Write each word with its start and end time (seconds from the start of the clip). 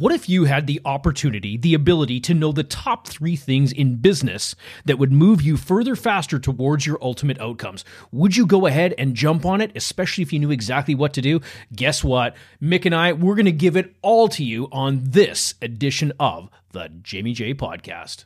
What 0.00 0.14
if 0.14 0.30
you 0.30 0.46
had 0.46 0.66
the 0.66 0.80
opportunity, 0.86 1.58
the 1.58 1.74
ability 1.74 2.20
to 2.20 2.32
know 2.32 2.52
the 2.52 2.64
top 2.64 3.06
three 3.06 3.36
things 3.36 3.70
in 3.70 3.96
business 3.96 4.54
that 4.86 4.98
would 4.98 5.12
move 5.12 5.42
you 5.42 5.58
further 5.58 5.94
faster 5.94 6.38
towards 6.38 6.86
your 6.86 6.96
ultimate 7.02 7.38
outcomes? 7.38 7.84
Would 8.10 8.34
you 8.34 8.46
go 8.46 8.64
ahead 8.64 8.94
and 8.96 9.14
jump 9.14 9.44
on 9.44 9.60
it, 9.60 9.72
especially 9.74 10.22
if 10.22 10.32
you 10.32 10.38
knew 10.38 10.50
exactly 10.50 10.94
what 10.94 11.12
to 11.12 11.20
do? 11.20 11.42
Guess 11.76 12.02
what? 12.02 12.34
Mick 12.62 12.86
and 12.86 12.94
I, 12.94 13.12
we're 13.12 13.34
going 13.34 13.44
to 13.44 13.52
give 13.52 13.76
it 13.76 13.94
all 14.00 14.28
to 14.28 14.42
you 14.42 14.68
on 14.72 15.02
this 15.04 15.52
edition 15.60 16.14
of 16.18 16.48
the 16.70 16.88
Jamie 17.02 17.34
J 17.34 17.52
Podcast. 17.52 18.24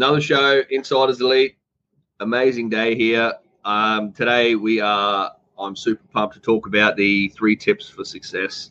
Another 0.00 0.20
show, 0.22 0.62
Insiders 0.70 1.20
Elite. 1.20 1.58
Amazing 2.20 2.70
day 2.70 2.94
here. 2.94 3.34
Um, 3.66 4.14
today 4.14 4.54
we 4.54 4.80
are. 4.80 5.30
I'm 5.58 5.76
super 5.76 6.02
pumped 6.10 6.32
to 6.36 6.40
talk 6.40 6.66
about 6.66 6.96
the 6.96 7.28
three 7.28 7.54
tips 7.54 7.86
for 7.86 8.02
success. 8.02 8.70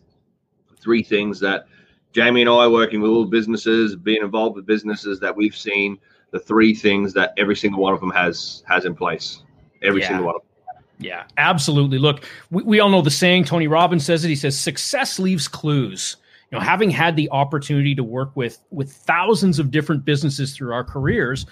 Three 0.82 1.04
things 1.04 1.40
that 1.42 1.66
Jamie 2.14 2.42
and 2.42 2.50
I, 2.50 2.68
working 2.68 3.00
with 3.00 3.12
all 3.12 3.26
businesses, 3.26 3.96
being 3.96 4.24
involved 4.24 4.56
with 4.56 4.66
businesses, 4.66 5.20
that 5.20 5.36
we've 5.36 5.56
seen 5.56 6.00
the 6.32 6.40
three 6.40 6.74
things 6.74 7.14
that 7.14 7.36
every 7.38 7.56
single 7.56 7.80
one 7.80 7.94
of 7.94 8.00
them 8.00 8.10
has 8.10 8.64
has 8.68 8.86
in 8.86 8.96
place. 8.96 9.44
Every 9.84 10.02
yeah. 10.02 10.08
single 10.08 10.26
one 10.26 10.36
of 10.38 10.42
them. 10.42 10.84
Yeah, 10.98 11.26
absolutely. 11.38 12.00
Look, 12.00 12.28
we, 12.50 12.64
we 12.64 12.80
all 12.80 12.90
know 12.90 13.04
the 13.04 13.12
saying. 13.12 13.44
Tony 13.44 13.68
Robbins 13.68 14.04
says 14.04 14.26
it. 14.26 14.30
He 14.30 14.36
says, 14.36 14.60
"Success 14.60 15.20
leaves 15.20 15.48
clues." 15.48 16.18
You 16.52 16.58
know 16.58 16.64
having 16.64 16.90
had 16.90 17.16
the 17.16 17.30
opportunity 17.32 17.94
to 17.96 18.04
work 18.04 18.32
with 18.36 18.60
with 18.72 18.92
thousands 18.92 19.60
of 19.60 19.72
different 19.72 20.06
businesses 20.06 20.56
through 20.56 20.74
our 20.74 20.84
careers 20.84 21.46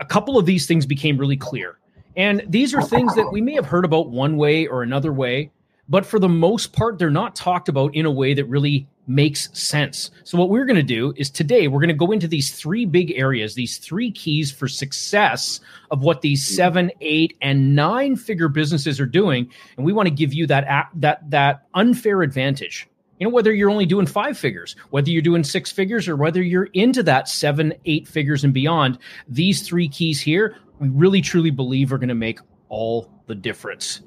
a 0.00 0.04
couple 0.04 0.38
of 0.38 0.46
these 0.46 0.66
things 0.66 0.86
became 0.86 1.16
really 1.16 1.36
clear. 1.36 1.78
And 2.16 2.42
these 2.48 2.74
are 2.74 2.82
things 2.82 3.14
that 3.16 3.30
we 3.32 3.40
may 3.40 3.54
have 3.54 3.66
heard 3.66 3.84
about 3.84 4.10
one 4.10 4.36
way 4.36 4.66
or 4.66 4.82
another 4.82 5.12
way 5.12 5.50
but 5.88 6.06
for 6.06 6.18
the 6.18 6.28
most 6.28 6.72
part 6.72 6.98
they're 6.98 7.10
not 7.10 7.36
talked 7.36 7.68
about 7.68 7.94
in 7.94 8.06
a 8.06 8.10
way 8.10 8.34
that 8.34 8.46
really 8.46 8.86
makes 9.06 9.50
sense. 9.52 10.10
So 10.22 10.38
what 10.38 10.48
we're 10.48 10.64
going 10.64 10.76
to 10.76 10.82
do 10.82 11.12
is 11.18 11.28
today 11.28 11.68
we're 11.68 11.80
going 11.80 11.88
to 11.88 11.94
go 11.94 12.10
into 12.10 12.26
these 12.26 12.52
three 12.52 12.86
big 12.86 13.12
areas 13.12 13.54
these 13.54 13.76
three 13.76 14.10
keys 14.10 14.50
for 14.50 14.66
success 14.66 15.60
of 15.90 16.00
what 16.00 16.22
these 16.22 16.42
mm-hmm. 16.42 16.54
seven 16.54 16.92
eight 17.02 17.36
and 17.42 17.76
nine 17.76 18.16
figure 18.16 18.48
businesses 18.48 18.98
are 18.98 19.06
doing 19.06 19.50
and 19.76 19.84
we 19.84 19.92
want 19.92 20.06
to 20.06 20.14
give 20.14 20.32
you 20.32 20.46
that 20.46 20.88
that 20.94 21.28
that 21.30 21.66
unfair 21.74 22.22
advantage 22.22 22.88
whether 23.32 23.52
you're 23.52 23.70
only 23.70 23.86
doing 23.86 24.06
five 24.06 24.36
figures, 24.36 24.76
whether 24.90 25.10
you're 25.10 25.22
doing 25.22 25.44
six 25.44 25.70
figures, 25.70 26.08
or 26.08 26.16
whether 26.16 26.42
you're 26.42 26.68
into 26.74 27.02
that 27.04 27.28
seven, 27.28 27.72
eight 27.84 28.08
figures 28.08 28.44
and 28.44 28.52
beyond, 28.52 28.98
these 29.28 29.62
three 29.62 29.88
keys 29.88 30.20
here, 30.20 30.56
we 30.78 30.88
really 30.88 31.20
truly 31.20 31.50
believe 31.50 31.92
are 31.92 31.98
going 31.98 32.08
to 32.08 32.14
make 32.14 32.40
all 32.68 33.10
the 33.26 33.34
difference. 33.34 34.02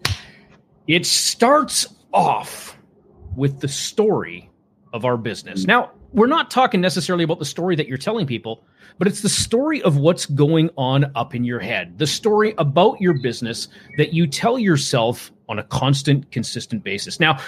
It 0.87 1.05
starts 1.05 1.87
off 2.13 2.77
with 3.35 3.59
the 3.59 3.67
story 3.67 4.49
of 4.93 5.05
our 5.05 5.17
business. 5.17 5.65
Now, 5.65 5.91
we're 6.13 6.27
not 6.27 6.49
talking 6.49 6.81
necessarily 6.81 7.23
about 7.23 7.39
the 7.39 7.45
story 7.45 7.75
that 7.75 7.87
you're 7.87 7.97
telling 7.97 8.25
people, 8.25 8.63
but 8.97 9.07
it's 9.07 9.21
the 9.21 9.29
story 9.29 9.81
of 9.83 9.97
what's 9.97 10.25
going 10.25 10.69
on 10.77 11.11
up 11.15 11.35
in 11.35 11.43
your 11.43 11.59
head, 11.59 11.99
the 11.99 12.07
story 12.07 12.53
about 12.57 12.99
your 12.99 13.13
business 13.13 13.67
that 13.97 14.13
you 14.13 14.25
tell 14.25 14.57
yourself 14.57 15.31
on 15.49 15.59
a 15.59 15.63
constant, 15.63 16.31
consistent 16.31 16.83
basis. 16.83 17.19
Now, 17.19 17.39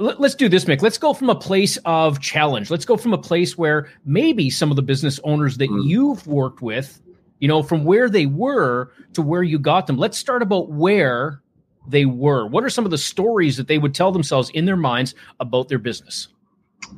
let's 0.00 0.34
do 0.34 0.48
this, 0.48 0.64
Mick. 0.64 0.82
Let's 0.82 0.98
go 0.98 1.12
from 1.12 1.30
a 1.30 1.34
place 1.34 1.76
of 1.84 2.20
challenge. 2.20 2.70
Let's 2.70 2.84
go 2.84 2.96
from 2.96 3.12
a 3.12 3.18
place 3.18 3.56
where 3.56 3.88
maybe 4.04 4.50
some 4.50 4.70
of 4.70 4.76
the 4.76 4.82
business 4.82 5.20
owners 5.24 5.58
that 5.58 5.70
mm. 5.70 5.84
you've 5.84 6.26
worked 6.26 6.62
with, 6.62 7.00
you 7.38 7.48
know, 7.48 7.62
from 7.62 7.84
where 7.84 8.08
they 8.08 8.26
were 8.26 8.92
to 9.14 9.22
where 9.22 9.42
you 9.42 9.58
got 9.58 9.86
them. 9.86 9.96
Let's 9.96 10.18
start 10.18 10.42
about 10.42 10.70
where 10.70 11.42
they 11.86 12.06
were. 12.06 12.46
What 12.46 12.64
are 12.64 12.70
some 12.70 12.84
of 12.84 12.90
the 12.90 12.98
stories 12.98 13.56
that 13.56 13.68
they 13.68 13.78
would 13.78 13.94
tell 13.94 14.12
themselves 14.12 14.50
in 14.50 14.64
their 14.64 14.76
minds 14.76 15.14
about 15.38 15.68
their 15.68 15.78
business? 15.78 16.28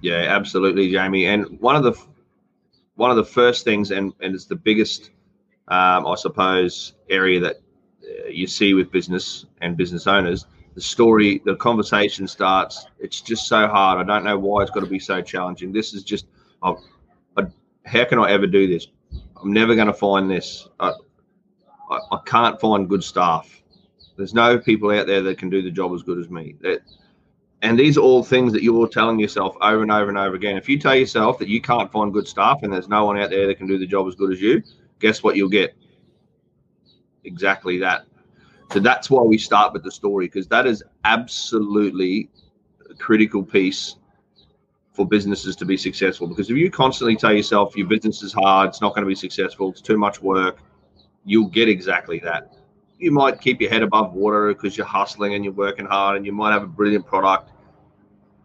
Yeah, 0.01 0.25
absolutely, 0.29 0.91
Jamie. 0.91 1.27
And 1.27 1.61
one 1.61 1.77
of 1.77 1.83
the 1.83 1.95
one 2.95 3.11
of 3.11 3.17
the 3.17 3.25
first 3.25 3.65
things, 3.65 3.91
and 3.91 4.13
and 4.21 4.35
it's 4.35 4.47
the 4.47 4.57
biggest, 4.57 5.11
um, 5.69 6.07
I 6.07 6.15
suppose, 6.17 6.95
area 7.11 7.41
that 7.41 7.57
uh, 8.03 8.29
you 8.29 8.47
see 8.47 8.75
with 8.75 8.91
business 8.91 9.47
and 9.61 9.77
business 9.77 10.07
owners 10.07 10.47
the 10.75 10.81
story, 10.81 11.43
the 11.45 11.57
conversation 11.57 12.27
starts. 12.27 12.87
It's 12.99 13.21
just 13.21 13.47
so 13.47 13.67
hard. 13.67 13.99
I 13.99 14.05
don't 14.05 14.25
know 14.25 14.39
why 14.39 14.63
it's 14.63 14.71
got 14.71 14.81
to 14.81 14.87
be 14.87 14.99
so 14.99 15.21
challenging. 15.21 15.73
This 15.73 15.93
is 15.95 16.03
just, 16.03 16.27
I, 16.63 16.75
how 17.85 18.05
can 18.05 18.19
I 18.19 18.31
ever 18.31 18.47
do 18.47 18.67
this? 18.67 18.87
I'm 19.41 19.53
never 19.53 19.75
going 19.75 19.89
to 19.89 19.93
find 19.93 20.31
this. 20.31 20.69
I, 20.81 20.93
I, 21.91 21.99
I, 22.13 22.19
can't 22.25 22.61
find 22.61 22.89
good 22.89 23.03
staff. 23.03 23.63
There's 24.17 24.35
no 24.35 24.59
people 24.59 24.91
out 24.91 25.07
there 25.07 25.23
that 25.23 25.39
can 25.39 25.51
do 25.51 25.63
the 25.63 25.71
job 25.71 25.93
as 25.95 26.03
good 26.03 26.19
as 26.19 26.31
me. 26.31 26.55
That, 26.61 26.83
and 27.63 27.79
these 27.79 27.97
are 27.97 28.01
all 28.01 28.23
things 28.23 28.53
that 28.53 28.63
you're 28.63 28.89
telling 28.89 29.19
yourself 29.19 29.57
over 29.61 29.83
and 29.83 29.93
over 29.93 30.09
and 30.09 30.19
over 30.19 30.35
again. 30.35 30.57
If 30.57 30.69
you 30.69 30.79
tell 30.79 30.95
yourself 30.95 31.39
that 31.39 31.49
you 31.49 31.61
can't 31.61 31.91
find 31.91 32.13
good 32.13 32.27
staff 32.27 32.63
and 32.63 32.73
there's 32.73 32.89
no 32.89 33.05
one 33.05 33.19
out 33.19 33.31
there 33.31 33.47
that 33.47 33.59
can 33.59 33.67
do 33.67 33.79
the 33.79 33.87
job 33.87 34.07
as 34.07 34.15
good 34.15 34.33
as 34.33 34.41
you, 34.41 34.63
guess 35.01 35.23
what 35.23 35.37
you'll 35.37 35.49
get? 35.49 35.75
Exactly 37.25 37.79
that. 37.79 38.07
So 38.73 38.81
that's 38.81 39.11
why 39.11 39.23
we 39.23 39.37
start 39.37 39.75
with 39.75 39.85
the 39.85 39.91
story 39.91 40.27
because 40.27 40.47
that 40.49 40.67
is 40.67 40.83
absolutely 41.05 42.31
a 42.89 42.95
critical 42.95 43.43
piece 43.43 43.97
for 44.93 45.07
businesses 45.07 45.57
to 45.57 45.67
be 45.67 45.77
successful. 45.77 46.27
Because 46.27 46.49
if 46.49 46.57
you 46.57 46.71
constantly 46.71 47.17
tell 47.17 47.35
yourself 47.35 47.77
your 47.77 47.87
business 47.87 48.23
is 48.23 48.33
hard, 48.33 48.71
it's 48.71 48.81
not 48.81 48.95
going 48.95 49.03
to 49.03 49.09
be 49.09 49.15
successful, 49.15 49.71
it's 49.71 49.83
too 49.83 49.99
much 49.99 50.23
work, 50.23 50.59
you'll 51.27 51.49
get 51.49 51.69
exactly 51.69 52.19
that. 52.21 52.57
You 52.99 53.11
might 53.11 53.43
keep 53.43 53.61
your 53.61 53.69
head 53.69 53.83
above 53.83 54.15
water 54.15 54.49
because 54.55 54.77
you're 54.77 54.87
hustling 54.87 55.35
and 55.35 55.45
you're 55.45 55.53
working 55.53 55.85
hard 55.85 56.17
and 56.17 56.25
you 56.25 56.33
might 56.33 56.53
have 56.53 56.63
a 56.63 56.67
brilliant 56.67 57.07
product. 57.07 57.51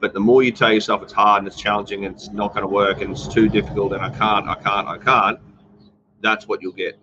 But 0.02 0.14
the 0.14 0.20
more 0.20 0.44
you 0.44 0.52
tell 0.52 0.74
yourself 0.74 1.04
it's 1.04 1.14
hard 1.14 1.40
and 1.40 1.48
it's 1.48 1.58
challenging 1.58 2.06
and 2.06 2.16
it's 2.16 2.32
not 2.32 2.54
going 2.54 2.64
to 2.64 2.68
work 2.68 3.00
and 3.00 3.12
it's 3.12 3.28
too 3.30 3.48
difficult 3.48 3.94
and 3.94 4.02
I 4.02 4.09
can't, 4.09 4.48
I 4.48 4.56
can't, 4.56 4.88
I 4.88 4.98
can't, 4.98 5.40
that's 6.20 6.50
what 6.50 6.62
you'll 6.62 6.74
get. 6.74 7.00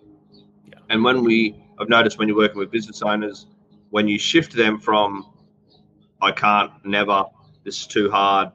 Yeah. 0.67 0.75
And 0.91 1.03
when 1.03 1.25
we 1.25 1.63
I've 1.79 1.89
noticed 1.89 2.19
when 2.19 2.29
you're 2.29 2.37
working 2.37 2.59
with 2.59 2.71
business 2.71 3.03
owners, 3.03 3.47
when 3.91 4.09
you 4.09 4.19
shift 4.19 4.53
them 4.53 4.79
from 4.79 5.27
I 6.21 6.33
can't, 6.33 6.73
never, 6.85 7.25
this 7.65 7.81
is 7.81 7.87
too 7.87 8.11
hard, 8.11 8.51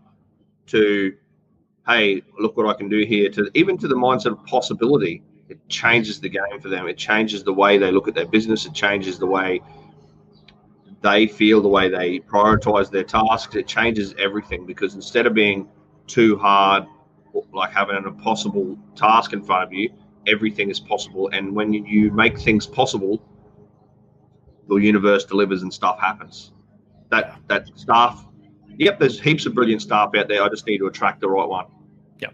to 0.67 1.13
hey, 1.87 2.21
look 2.39 2.55
what 2.55 2.67
I 2.67 2.73
can 2.73 2.87
do 2.87 3.03
here, 3.03 3.29
to 3.31 3.49
even 3.53 3.77
to 3.79 3.87
the 3.87 3.95
mindset 3.95 4.31
of 4.31 4.45
possibility, 4.45 5.23
it 5.49 5.57
changes 5.69 6.19
the 6.19 6.29
game 6.29 6.59
for 6.61 6.69
them. 6.69 6.87
It 6.87 6.97
changes 6.97 7.43
the 7.43 7.53
way 7.53 7.77
they 7.77 7.91
look 7.91 8.07
at 8.07 8.13
their 8.13 8.27
business. 8.27 8.65
It 8.65 8.73
changes 8.73 9.17
the 9.17 9.25
way 9.25 9.61
they 11.01 11.27
feel, 11.27 11.61
the 11.61 11.67
way 11.67 11.89
they 11.89 12.19
prioritize 12.19 12.91
their 12.91 13.03
tasks. 13.03 13.55
It 13.55 13.67
changes 13.67 14.13
everything 14.19 14.65
because 14.67 14.93
instead 14.93 15.25
of 15.25 15.33
being 15.33 15.67
too 16.05 16.37
hard, 16.37 16.85
like 17.51 17.71
having 17.71 17.95
an 17.95 18.05
impossible 18.05 18.77
task 18.95 19.33
in 19.33 19.41
front 19.41 19.63
of 19.63 19.73
you, 19.73 19.89
everything 20.27 20.69
is 20.69 20.79
possible. 20.79 21.29
And 21.29 21.55
when 21.55 21.73
you 21.73 22.11
make 22.11 22.39
things 22.39 22.65
possible, 22.67 23.21
the 24.67 24.75
universe 24.75 25.25
delivers 25.25 25.63
and 25.63 25.73
stuff 25.73 25.99
happens. 25.99 26.53
That 27.09 27.39
that 27.47 27.69
staff, 27.75 28.25
yep, 28.77 28.99
there's 28.99 29.19
heaps 29.19 29.45
of 29.45 29.55
brilliant 29.55 29.81
staff 29.81 30.11
out 30.15 30.27
there. 30.27 30.43
I 30.43 30.49
just 30.49 30.67
need 30.67 30.77
to 30.79 30.87
attract 30.87 31.21
the 31.21 31.29
right 31.29 31.47
one. 31.47 31.65
Yeah, 32.19 32.29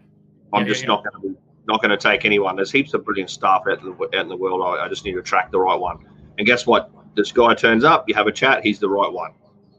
I'm 0.53 0.63
yeah, 0.63 0.67
just 0.67 0.81
yeah, 0.81 0.87
not 0.87 1.03
going 1.03 1.21
to 1.21 1.29
be 1.29 1.35
not 1.67 1.81
going 1.81 1.91
to 1.91 1.97
take 1.97 2.25
anyone. 2.25 2.55
There's 2.55 2.71
heaps 2.71 2.93
of 2.93 3.05
brilliant 3.05 3.29
staff 3.29 3.63
out 3.69 3.81
in 3.81 3.85
the, 3.85 3.93
out 3.93 4.13
in 4.13 4.27
the 4.27 4.37
world. 4.37 4.61
I, 4.61 4.85
I 4.85 4.89
just 4.89 5.05
need 5.05 5.13
to 5.13 5.19
attract 5.19 5.51
the 5.51 5.59
right 5.59 5.79
one. 5.79 6.05
And 6.37 6.45
guess 6.45 6.67
what? 6.67 6.91
This 7.15 7.31
guy 7.31 7.55
turns 7.55 7.83
up. 7.83 8.07
You 8.09 8.15
have 8.15 8.27
a 8.27 8.31
chat. 8.31 8.63
He's 8.63 8.79
the 8.79 8.89
right 8.89 9.11
one. 9.11 9.31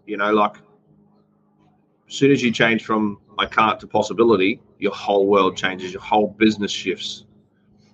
You 0.06 0.16
know, 0.16 0.32
like 0.32 0.56
as 2.08 2.14
soon 2.14 2.30
as 2.30 2.42
you 2.42 2.50
change 2.50 2.84
from 2.84 3.20
I 3.38 3.46
can't 3.46 3.78
to 3.80 3.86
possibility, 3.86 4.60
your 4.78 4.92
whole 4.92 5.26
world 5.26 5.56
changes. 5.56 5.92
Your 5.92 6.02
whole 6.02 6.28
business 6.38 6.72
shifts. 6.72 7.24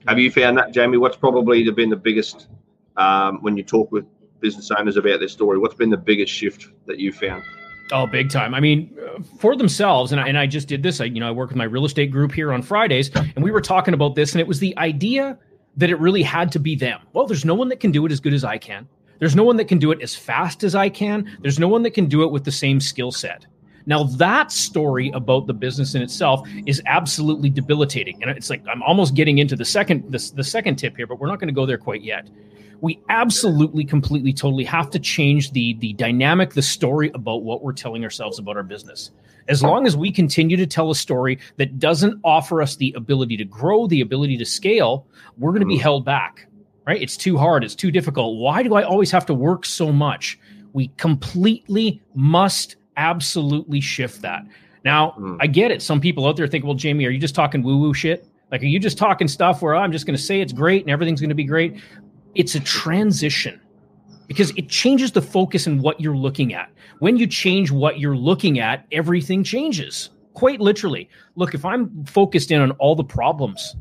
Have 0.09 0.19
you 0.19 0.31
found 0.31 0.59
that, 0.59 0.73
Jamie? 0.73 0.99
What's 0.99 1.17
probably 1.17 1.69
been 1.71 1.91
the 1.91 1.97
biggest 1.97 2.49
um, 2.97 3.39
when 3.43 3.57
you 3.57 3.63
talk 3.63 3.93
with 3.93 4.05
business 4.41 4.71
owners 4.71 4.97
about 4.97 5.21
their 5.21 5.29
story? 5.29 5.59
What's 5.59 5.75
been 5.75 5.91
the 5.91 5.97
biggest 5.97 6.33
shift 6.33 6.69
that 6.87 6.99
you 6.99 7.13
found? 7.13 7.43
Oh, 7.93 8.07
big 8.07 8.31
time. 8.31 8.55
I 8.55 8.61
mean, 8.61 8.97
for 9.39 9.55
themselves, 9.55 10.13
and 10.13 10.21
I, 10.21 10.27
and 10.27 10.39
I 10.39 10.47
just 10.47 10.67
did 10.67 10.83
this. 10.83 11.01
I, 11.01 11.05
you 11.05 11.21
know, 11.21 11.29
I 11.29 11.31
work 11.31 11.51
with 11.51 11.57
my 11.57 11.65
real 11.65 11.85
estate 11.85 12.11
group 12.11 12.33
here 12.33 12.53
on 12.53 12.63
Fridays, 12.63 13.11
and 13.15 13.45
we 13.45 13.51
were 13.51 13.61
talking 13.61 13.93
about 13.93 14.15
this, 14.15 14.33
and 14.33 14.41
it 14.41 14.47
was 14.47 14.59
the 14.59 14.77
idea 14.79 15.39
that 15.77 15.91
it 15.91 15.99
really 15.99 16.23
had 16.23 16.51
to 16.53 16.59
be 16.59 16.75
them. 16.75 17.01
Well, 17.13 17.27
there's 17.27 17.45
no 17.45 17.55
one 17.55 17.69
that 17.69 17.81
can 17.81 17.93
do 17.93 18.05
it 18.07 18.13
as 18.13 18.21
good 18.21 18.35
as 18.35 18.45
I 18.45 18.59
can. 18.59 18.89
There's 19.19 19.37
no 19.37 19.45
one 19.45 19.57
that 19.57 19.67
can 19.67 19.79
do 19.79 19.93
it 19.93 20.03
as 20.03 20.15
fast 20.15 20.65
as 20.65 20.75
I 20.75 20.89
can. 20.89 21.39
There's 21.43 21.59
no 21.59 21.69
one 21.69 21.83
that 21.83 21.93
can 21.93 22.07
do 22.07 22.23
it 22.25 22.33
with 22.33 22.45
the 22.45 22.53
same 22.53 22.81
skill 22.81 23.13
set. 23.13 23.47
Now 23.87 24.05
that 24.05 24.53
story 24.53 25.11
about 25.15 25.47
the 25.47 25.55
business 25.55 25.95
in 25.95 26.03
itself 26.03 26.49
is 26.67 26.83
absolutely 26.87 27.51
debilitating. 27.51 28.23
And 28.23 28.31
it's 28.31 28.51
like 28.51 28.63
I'm 28.69 28.83
almost 28.83 29.15
getting 29.15 29.39
into 29.39 29.57
the 29.57 29.65
second 29.65 30.11
the, 30.11 30.33
the 30.35 30.45
second 30.45 30.77
tip 30.77 30.97
here, 30.97 31.07
but 31.07 31.19
we're 31.19 31.29
not 31.29 31.39
going 31.39 31.49
to 31.49 31.55
go 31.55 31.67
there 31.67 31.79
quite 31.79 32.03
yet. 32.03 32.29
We 32.81 33.01
absolutely, 33.09 33.85
completely, 33.85 34.33
totally 34.33 34.65
have 34.65 34.91
to 34.91 34.99
change 34.99 35.53
the 35.53 35.75
the 35.75 35.93
dynamic, 35.93 36.55
the 36.55 36.63
story 36.63 37.11
about 37.15 37.45
what 37.45 37.63
we're 37.63 37.73
telling 37.73 38.03
ourselves 38.03 38.39
about 38.39 38.57
our 38.57 38.65
business. 38.65 39.11
As 39.49 39.63
long 39.63 39.87
as 39.87 39.97
we 39.97 40.13
continue 40.13 40.57
to 40.57 40.67
tell 40.67 40.91
a 40.91 40.95
story 40.95 41.39
that 41.57 41.79
doesn't 41.79 42.21
offer 42.25 42.63
us 42.63 42.77
the 42.77 42.93
ability 42.97 43.37
to 43.39 43.45
grow, 43.45 43.87
the 43.87 44.01
ability 44.01 44.37
to 44.39 44.45
scale, 44.45 45.07
we're 45.37 45.51
going 45.51 45.61
to 45.63 45.67
be 45.67 45.79
mm. 45.79 45.83
held 45.83 46.05
back. 46.05 46.47
Right? 46.85 47.01
It's 47.01 47.17
too 47.17 47.39
hard. 47.39 47.63
It's 47.63 47.77
too 47.77 47.93
difficult. 47.93 48.39
Why 48.39 48.65
do 48.65 48.75
I 48.75 48.83
always 48.83 49.13
have 49.13 49.27
to 49.27 49.35
work 49.35 49.65
so 49.65 49.93
much? 49.93 50.39
We 50.73 50.89
completely 50.97 52.01
must 52.15 52.77
absolutely 52.97 53.81
shift 53.81 54.23
that. 54.23 54.45
Now, 54.85 55.15
mm. 55.19 55.37
I 55.41 55.47
get 55.47 55.71
it. 55.71 55.83
Some 55.83 56.01
people 56.01 56.27
out 56.27 56.37
there 56.37 56.47
think, 56.47 56.65
well, 56.65 56.75
Jamie, 56.75 57.07
are 57.07 57.11
you 57.11 57.19
just 57.19 57.35
talking 57.35 57.63
woo 57.63 57.79
woo 57.79 57.95
shit? 57.95 58.27
Like, 58.51 58.63
are 58.63 58.67
you 58.67 58.79
just 58.79 58.99
talking 58.99 59.29
stuff 59.29 59.63
where 59.63 59.75
oh, 59.75 59.79
I'm 59.79 59.93
just 59.93 60.07
going 60.07 60.17
to 60.17 60.23
say 60.23 60.41
it's 60.41 60.53
great 60.53 60.83
and 60.83 60.91
everything's 60.91 61.21
going 61.21 61.31
to 61.31 61.35
be 61.35 61.45
great? 61.45 61.81
It's 62.35 62.55
a 62.55 62.61
transition 62.61 63.61
because 64.27 64.51
it 64.57 64.69
changes 64.69 65.13
the 65.13 65.23
focus 65.23 65.67
and 65.67 65.83
what 65.83 66.01
you're 66.01 66.17
looking 66.17 66.55
at. 66.55 66.71
When 66.99 67.17
you 67.17 67.27
change 67.27 67.71
what 67.71 67.99
you're 67.99 68.17
looking 68.17 68.59
at, 68.59 68.87
everything 68.93 69.43
changes. 69.43 70.11
Quite 70.35 70.61
literally. 70.61 71.09
Look, 71.37 71.55
if 71.55 71.65
I'm 71.65 72.05
focused 72.05 72.51
in 72.51 72.61
on 72.61 72.73
all 72.73 72.95
the 72.95 73.05
problems, 73.05 73.77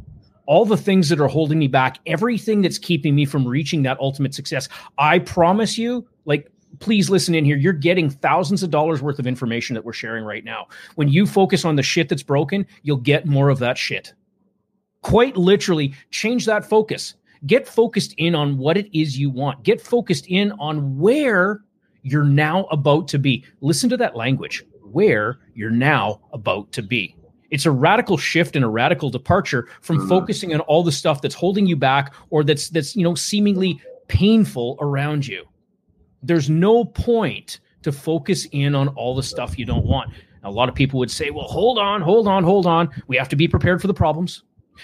all 0.45 0.65
the 0.65 0.77
things 0.77 1.07
that 1.09 1.19
are 1.19 1.27
holding 1.27 1.59
me 1.59 1.67
back, 1.67 1.99
everything 2.05 2.61
that's 2.61 2.77
keeping 2.77 3.15
me 3.15 3.25
from 3.25 3.47
reaching 3.47 3.83
that 3.83 3.99
ultimate 3.99 4.33
success, 4.33 4.67
I 4.97 5.19
promise 5.19 5.77
you, 5.77 6.07
like 6.25 6.51
please 6.79 7.09
listen 7.09 7.35
in 7.35 7.45
here. 7.45 7.57
You're 7.57 7.73
getting 7.73 8.09
thousands 8.09 8.63
of 8.63 8.71
dollars 8.71 9.01
worth 9.01 9.19
of 9.19 9.27
information 9.27 9.73
that 9.75 9.85
we're 9.85 9.93
sharing 9.93 10.23
right 10.23 10.43
now. 10.43 10.67
When 10.95 11.09
you 11.09 11.25
focus 11.25 11.65
on 11.65 11.75
the 11.75 11.83
shit 11.83 12.09
that's 12.09 12.23
broken, 12.23 12.65
you'll 12.83 12.97
get 12.97 13.25
more 13.25 13.49
of 13.49 13.59
that 13.59 13.77
shit. 13.77 14.13
Quite 15.01 15.35
literally, 15.37 15.93
change 16.11 16.45
that 16.45 16.65
focus. 16.65 17.15
Get 17.45 17.67
focused 17.67 18.13
in 18.17 18.35
on 18.35 18.57
what 18.57 18.77
it 18.77 18.95
is 18.97 19.17
you 19.17 19.29
want. 19.29 19.63
Get 19.63 19.81
focused 19.81 20.27
in 20.27 20.51
on 20.53 20.97
where 20.97 21.61
you're 22.03 22.23
now 22.23 22.65
about 22.65 23.07
to 23.09 23.19
be. 23.19 23.43
Listen 23.61 23.89
to 23.89 23.97
that 23.97 24.15
language 24.15 24.63
where 24.91 25.39
you're 25.55 25.71
now 25.71 26.21
about 26.33 26.71
to 26.73 26.81
be. 26.81 27.15
It's 27.49 27.65
a 27.65 27.71
radical 27.71 28.17
shift 28.17 28.55
and 28.55 28.63
a 28.63 28.69
radical 28.69 29.09
departure 29.09 29.67
from 29.81 29.97
mm-hmm. 29.97 30.09
focusing 30.09 30.53
on 30.53 30.61
all 30.61 30.83
the 30.83 30.91
stuff 30.91 31.21
that's 31.21 31.35
holding 31.35 31.65
you 31.65 31.75
back 31.75 32.13
or 32.29 32.43
that's 32.43 32.69
that's 32.69 32.95
you 32.95 33.03
know 33.03 33.15
seemingly 33.15 33.81
painful 34.07 34.77
around 34.79 35.27
you 35.27 35.45
there's 36.23 36.49
no 36.49 36.85
point 36.85 37.59
to 37.83 37.91
focus 37.91 38.47
in 38.51 38.75
on 38.75 38.89
all 38.89 39.15
the 39.15 39.23
stuff 39.23 39.57
you 39.57 39.65
don't 39.65 39.85
want. 39.85 40.11
A 40.43 40.51
lot 40.51 40.69
of 40.69 40.75
people 40.75 40.99
would 40.99 41.11
say, 41.11 41.29
well, 41.29 41.47
hold 41.47 41.77
on, 41.77 42.01
hold 42.01 42.27
on, 42.27 42.43
hold 42.43 42.65
on. 42.65 42.89
We 43.07 43.17
have 43.17 43.29
to 43.29 43.35
be 43.35 43.47
prepared 43.47 43.81
for 43.81 43.87
the 43.87 43.93
problems. 43.93 44.43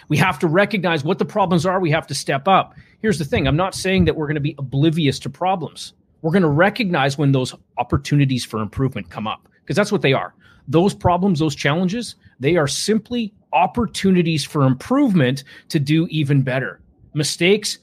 We 0.09 0.17
have 0.17 0.37
to 0.39 0.47
recognize 0.47 1.03
what 1.03 1.17
the 1.17 1.25
problems 1.25 1.65
are. 1.65 1.79
We 1.79 1.91
have 1.91 2.07
to 2.07 2.15
step 2.15 2.47
up. 2.47 2.75
Here's 2.99 3.17
the 3.17 3.25
thing 3.25 3.47
I'm 3.47 3.55
not 3.55 3.73
saying 3.73 4.05
that 4.05 4.15
we're 4.15 4.27
going 4.27 4.35
to 4.35 4.41
be 4.41 4.55
oblivious 4.57 5.19
to 5.19 5.29
problems. 5.29 5.93
We're 6.21 6.31
going 6.31 6.43
to 6.43 6.49
recognize 6.49 7.17
when 7.17 7.31
those 7.31 7.53
opportunities 7.77 8.43
for 8.43 8.61
improvement 8.61 9.09
come 9.09 9.27
up 9.27 9.47
because 9.61 9.75
that's 9.75 9.91
what 9.91 10.01
they 10.01 10.13
are. 10.13 10.33
Those 10.67 10.93
problems, 10.93 11.39
those 11.39 11.55
challenges, 11.55 12.15
they 12.39 12.57
are 12.57 12.67
simply 12.67 13.33
opportunities 13.53 14.43
for 14.43 14.63
improvement 14.63 15.43
to 15.69 15.79
do 15.79 16.07
even 16.07 16.41
better. 16.41 16.81
Mistakes, 17.13 17.79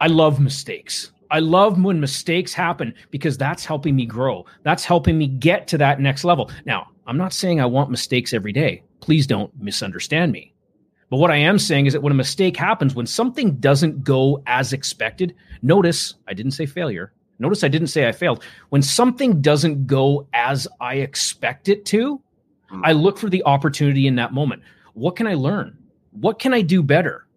I 0.00 0.06
love 0.06 0.40
mistakes. 0.40 1.10
I 1.30 1.40
love 1.40 1.82
when 1.82 2.00
mistakes 2.00 2.54
happen 2.54 2.94
because 3.10 3.36
that's 3.36 3.64
helping 3.64 3.94
me 3.94 4.06
grow. 4.06 4.46
That's 4.62 4.84
helping 4.84 5.18
me 5.18 5.26
get 5.26 5.68
to 5.68 5.78
that 5.78 6.00
next 6.00 6.24
level. 6.24 6.50
Now, 6.64 6.88
I'm 7.06 7.18
not 7.18 7.32
saying 7.32 7.60
I 7.60 7.66
want 7.66 7.90
mistakes 7.90 8.32
every 8.32 8.52
day. 8.52 8.82
Please 9.00 9.26
don't 9.26 9.52
misunderstand 9.60 10.32
me. 10.32 10.54
But 11.10 11.18
what 11.18 11.30
I 11.30 11.36
am 11.36 11.58
saying 11.58 11.86
is 11.86 11.94
that 11.94 12.02
when 12.02 12.12
a 12.12 12.16
mistake 12.16 12.56
happens, 12.56 12.94
when 12.94 13.06
something 13.06 13.56
doesn't 13.56 14.04
go 14.04 14.42
as 14.46 14.72
expected, 14.72 15.34
notice 15.62 16.14
I 16.26 16.34
didn't 16.34 16.52
say 16.52 16.66
failure. 16.66 17.12
Notice 17.38 17.64
I 17.64 17.68
didn't 17.68 17.88
say 17.88 18.08
I 18.08 18.12
failed. 18.12 18.44
When 18.70 18.82
something 18.82 19.40
doesn't 19.40 19.86
go 19.86 20.26
as 20.34 20.68
I 20.80 20.96
expect 20.96 21.68
it 21.68 21.84
to, 21.86 22.20
hmm. 22.68 22.84
I 22.84 22.92
look 22.92 23.16
for 23.16 23.30
the 23.30 23.44
opportunity 23.44 24.06
in 24.06 24.16
that 24.16 24.34
moment. 24.34 24.62
What 24.94 25.16
can 25.16 25.26
I 25.26 25.34
learn? 25.34 25.78
What 26.10 26.38
can 26.38 26.52
I 26.52 26.62
do 26.62 26.82
better? 26.82 27.27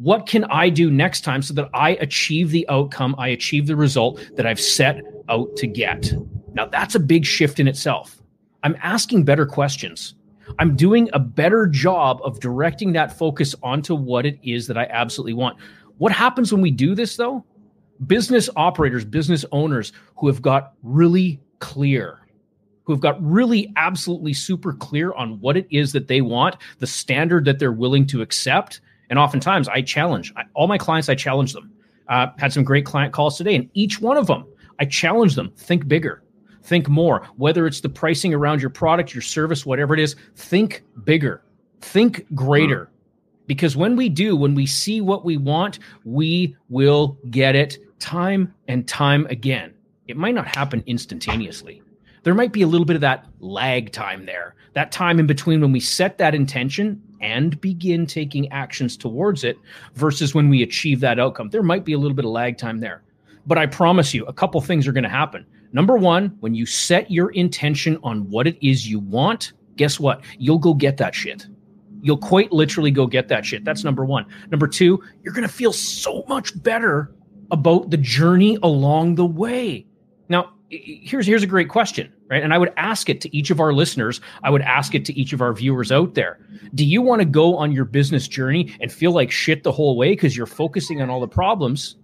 What 0.00 0.26
can 0.26 0.44
I 0.44 0.70
do 0.70 0.90
next 0.90 1.20
time 1.24 1.42
so 1.42 1.52
that 1.52 1.68
I 1.74 1.90
achieve 1.96 2.50
the 2.50 2.66
outcome, 2.70 3.14
I 3.18 3.28
achieve 3.28 3.66
the 3.66 3.76
result 3.76 4.18
that 4.36 4.46
I've 4.46 4.60
set 4.60 5.02
out 5.28 5.54
to 5.56 5.66
get? 5.66 6.14
Now, 6.54 6.64
that's 6.64 6.94
a 6.94 7.00
big 7.00 7.26
shift 7.26 7.60
in 7.60 7.68
itself. 7.68 8.16
I'm 8.62 8.76
asking 8.82 9.24
better 9.24 9.44
questions. 9.44 10.14
I'm 10.58 10.74
doing 10.74 11.10
a 11.12 11.18
better 11.18 11.66
job 11.66 12.20
of 12.24 12.40
directing 12.40 12.94
that 12.94 13.16
focus 13.16 13.54
onto 13.62 13.94
what 13.94 14.24
it 14.24 14.38
is 14.42 14.66
that 14.68 14.78
I 14.78 14.86
absolutely 14.86 15.34
want. 15.34 15.58
What 15.98 16.12
happens 16.12 16.50
when 16.50 16.62
we 16.62 16.70
do 16.70 16.94
this, 16.94 17.16
though? 17.16 17.44
Business 18.06 18.48
operators, 18.56 19.04
business 19.04 19.44
owners 19.52 19.92
who 20.16 20.28
have 20.28 20.40
got 20.40 20.72
really 20.82 21.42
clear, 21.58 22.20
who 22.84 22.94
have 22.94 23.00
got 23.00 23.22
really 23.22 23.70
absolutely 23.76 24.32
super 24.32 24.72
clear 24.72 25.12
on 25.12 25.38
what 25.40 25.58
it 25.58 25.66
is 25.70 25.92
that 25.92 26.08
they 26.08 26.22
want, 26.22 26.56
the 26.78 26.86
standard 26.86 27.44
that 27.44 27.58
they're 27.58 27.70
willing 27.70 28.06
to 28.06 28.22
accept, 28.22 28.80
and 29.10 29.18
oftentimes 29.18 29.68
I 29.68 29.82
challenge 29.82 30.32
I, 30.36 30.44
all 30.54 30.68
my 30.68 30.78
clients, 30.78 31.08
I 31.08 31.14
challenge 31.14 31.52
them. 31.52 31.70
Uh, 32.08 32.28
had 32.38 32.52
some 32.52 32.64
great 32.64 32.84
client 32.84 33.12
calls 33.12 33.36
today, 33.36 33.54
and 33.54 33.68
each 33.74 34.00
one 34.00 34.16
of 34.16 34.26
them, 34.26 34.44
I 34.80 34.84
challenge 34.84 35.34
them 35.34 35.52
think 35.56 35.86
bigger, 35.86 36.24
think 36.62 36.88
more. 36.88 37.28
Whether 37.36 37.66
it's 37.66 37.80
the 37.80 37.88
pricing 37.88 38.34
around 38.34 38.60
your 38.60 38.70
product, 38.70 39.14
your 39.14 39.22
service, 39.22 39.66
whatever 39.66 39.94
it 39.94 40.00
is, 40.00 40.16
think 40.34 40.82
bigger, 41.04 41.44
think 41.80 42.26
greater. 42.34 42.86
Hmm. 42.86 42.92
Because 43.46 43.76
when 43.76 43.96
we 43.96 44.08
do, 44.08 44.36
when 44.36 44.54
we 44.54 44.66
see 44.66 45.00
what 45.00 45.24
we 45.24 45.36
want, 45.36 45.80
we 46.04 46.56
will 46.68 47.18
get 47.30 47.54
it 47.54 47.78
time 47.98 48.54
and 48.68 48.88
time 48.88 49.26
again. 49.26 49.74
It 50.08 50.16
might 50.16 50.34
not 50.34 50.46
happen 50.48 50.82
instantaneously. 50.86 51.82
There 52.22 52.34
might 52.34 52.52
be 52.52 52.62
a 52.62 52.66
little 52.66 52.84
bit 52.84 52.96
of 52.96 53.02
that 53.02 53.26
lag 53.38 53.92
time 53.92 54.26
there, 54.26 54.54
that 54.74 54.92
time 54.92 55.20
in 55.20 55.26
between 55.26 55.60
when 55.60 55.72
we 55.72 55.80
set 55.80 56.18
that 56.18 56.34
intention 56.34 57.02
and 57.20 57.60
begin 57.60 58.06
taking 58.06 58.50
actions 58.52 58.96
towards 58.96 59.44
it 59.44 59.56
versus 59.94 60.34
when 60.34 60.48
we 60.48 60.62
achieve 60.62 61.00
that 61.00 61.18
outcome. 61.18 61.50
There 61.50 61.62
might 61.62 61.84
be 61.84 61.92
a 61.92 61.98
little 61.98 62.16
bit 62.16 62.24
of 62.24 62.30
lag 62.30 62.58
time 62.58 62.78
there. 62.78 63.02
But 63.46 63.58
I 63.58 63.66
promise 63.66 64.12
you, 64.14 64.24
a 64.26 64.32
couple 64.32 64.60
things 64.60 64.86
are 64.86 64.92
going 64.92 65.04
to 65.04 65.10
happen. 65.10 65.46
Number 65.72 65.96
one, 65.96 66.36
when 66.40 66.54
you 66.54 66.66
set 66.66 67.10
your 67.10 67.30
intention 67.30 67.98
on 68.02 68.28
what 68.28 68.46
it 68.46 68.58
is 68.66 68.88
you 68.88 68.98
want, 68.98 69.52
guess 69.76 70.00
what? 70.00 70.22
You'll 70.38 70.58
go 70.58 70.74
get 70.74 70.96
that 70.98 71.14
shit. 71.14 71.46
You'll 72.02 72.18
quite 72.18 72.50
literally 72.52 72.90
go 72.90 73.06
get 73.06 73.28
that 73.28 73.44
shit. 73.44 73.64
That's 73.64 73.84
number 73.84 74.04
one. 74.04 74.26
Number 74.50 74.66
two, 74.66 75.02
you're 75.22 75.34
going 75.34 75.46
to 75.46 75.52
feel 75.52 75.72
so 75.72 76.24
much 76.28 76.60
better 76.62 77.14
about 77.50 77.90
the 77.90 77.96
journey 77.96 78.58
along 78.62 79.16
the 79.16 79.26
way. 79.26 79.86
Now, 80.28 80.52
here's 80.70 81.26
here's 81.26 81.42
a 81.42 81.48
great 81.48 81.68
question, 81.68 82.12
right? 82.28 82.42
And 82.42 82.54
I 82.54 82.58
would 82.58 82.72
ask 82.76 83.08
it 83.08 83.20
to 83.22 83.36
each 83.36 83.50
of 83.50 83.60
our 83.60 83.72
listeners. 83.72 84.20
I 84.42 84.50
would 84.50 84.62
ask 84.62 84.94
it 84.94 85.04
to 85.06 85.18
each 85.18 85.32
of 85.32 85.40
our 85.40 85.52
viewers 85.52 85.90
out 85.90 86.14
there. 86.14 86.38
Do 86.74 86.84
you 86.84 87.02
want 87.02 87.20
to 87.20 87.26
go 87.26 87.56
on 87.56 87.72
your 87.72 87.84
business 87.84 88.28
journey 88.28 88.74
and 88.80 88.92
feel 88.92 89.12
like 89.12 89.30
shit 89.30 89.64
the 89.64 89.72
whole 89.72 89.96
way 89.96 90.10
because 90.10 90.36
you're 90.36 90.46
focusing 90.46 91.02
on 91.02 91.10
all 91.10 91.20
the 91.20 91.28
problems? 91.28 91.96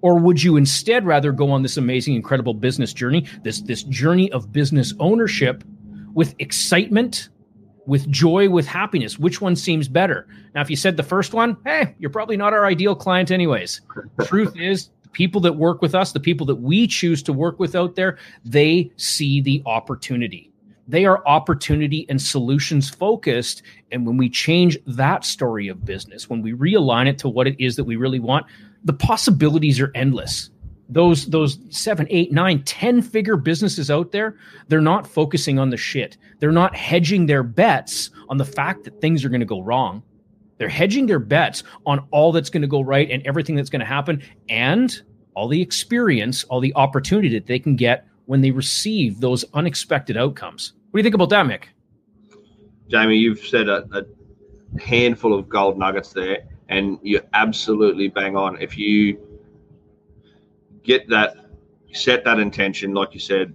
Or 0.00 0.18
would 0.18 0.42
you 0.42 0.56
instead 0.56 1.06
rather 1.06 1.32
go 1.32 1.50
on 1.50 1.62
this 1.62 1.76
amazing, 1.76 2.14
incredible 2.14 2.54
business 2.54 2.92
journey, 2.92 3.26
this 3.42 3.60
this 3.60 3.82
journey 3.84 4.30
of 4.32 4.52
business 4.52 4.94
ownership 5.00 5.64
with 6.14 6.34
excitement, 6.38 7.28
with 7.86 8.10
joy, 8.10 8.48
with 8.48 8.66
happiness? 8.66 9.18
Which 9.18 9.40
one 9.40 9.56
seems 9.56 9.88
better? 9.88 10.26
Now, 10.54 10.62
if 10.62 10.70
you 10.70 10.76
said 10.76 10.96
the 10.96 11.02
first 11.02 11.34
one, 11.34 11.56
hey, 11.64 11.94
you're 11.98 12.10
probably 12.10 12.36
not 12.36 12.52
our 12.52 12.64
ideal 12.66 12.94
client 12.94 13.30
anyways. 13.30 13.80
Truth 14.24 14.54
is, 14.56 14.90
people 15.14 15.40
that 15.40 15.54
work 15.54 15.80
with 15.80 15.94
us, 15.94 16.12
the 16.12 16.20
people 16.20 16.46
that 16.46 16.56
we 16.56 16.86
choose 16.86 17.22
to 17.22 17.32
work 17.32 17.58
with 17.58 17.74
out 17.74 17.94
there, 17.94 18.18
they 18.44 18.90
see 18.96 19.40
the 19.40 19.62
opportunity. 19.64 20.50
They 20.86 21.06
are 21.06 21.26
opportunity 21.26 22.04
and 22.10 22.20
solutions 22.20 22.90
focused. 22.90 23.62
And 23.90 24.06
when 24.06 24.18
we 24.18 24.28
change 24.28 24.76
that 24.86 25.24
story 25.24 25.68
of 25.68 25.84
business, 25.84 26.28
when 26.28 26.42
we 26.42 26.52
realign 26.52 27.06
it 27.06 27.18
to 27.20 27.28
what 27.28 27.46
it 27.46 27.56
is 27.58 27.76
that 27.76 27.84
we 27.84 27.96
really 27.96 28.20
want, 28.20 28.44
the 28.84 28.92
possibilities 28.92 29.80
are 29.80 29.90
endless. 29.94 30.50
Those 30.90 31.26
those 31.26 31.58
seven, 31.70 32.06
eight, 32.10 32.30
nine, 32.30 32.62
ten 32.64 33.00
figure 33.00 33.38
businesses 33.38 33.90
out 33.90 34.12
there, 34.12 34.36
they're 34.68 34.82
not 34.82 35.06
focusing 35.06 35.58
on 35.58 35.70
the 35.70 35.78
shit. 35.78 36.18
They're 36.40 36.52
not 36.52 36.76
hedging 36.76 37.24
their 37.24 37.42
bets 37.42 38.10
on 38.28 38.36
the 38.36 38.44
fact 38.44 38.84
that 38.84 39.00
things 39.00 39.24
are 39.24 39.30
going 39.30 39.40
to 39.40 39.46
go 39.46 39.62
wrong 39.62 40.02
they're 40.64 40.70
hedging 40.70 41.04
their 41.04 41.18
bets 41.18 41.62
on 41.84 42.08
all 42.10 42.32
that's 42.32 42.48
going 42.48 42.62
to 42.62 42.66
go 42.66 42.80
right 42.80 43.10
and 43.10 43.22
everything 43.26 43.54
that's 43.54 43.68
going 43.68 43.80
to 43.80 43.86
happen 43.86 44.22
and 44.48 45.02
all 45.34 45.46
the 45.46 45.60
experience, 45.60 46.42
all 46.44 46.58
the 46.58 46.72
opportunity 46.74 47.28
that 47.28 47.44
they 47.44 47.58
can 47.58 47.76
get 47.76 48.06
when 48.24 48.40
they 48.40 48.50
receive 48.50 49.20
those 49.20 49.44
unexpected 49.52 50.16
outcomes. 50.16 50.72
What 50.90 50.96
do 50.96 51.00
you 51.00 51.02
think 51.02 51.16
about 51.16 51.28
that, 51.28 51.44
Mick? 51.44 51.64
Jamie, 52.88 53.18
you've 53.18 53.40
said 53.40 53.68
a, 53.68 53.84
a 53.92 54.80
handful 54.80 55.38
of 55.38 55.50
gold 55.50 55.78
nuggets 55.78 56.14
there, 56.14 56.38
and 56.70 56.98
you're 57.02 57.24
absolutely 57.34 58.08
bang 58.08 58.34
on. 58.34 58.58
If 58.58 58.78
you 58.78 59.18
get 60.82 61.06
that, 61.10 61.36
set 61.92 62.24
that 62.24 62.38
intention, 62.38 62.94
like 62.94 63.12
you 63.12 63.20
said, 63.20 63.52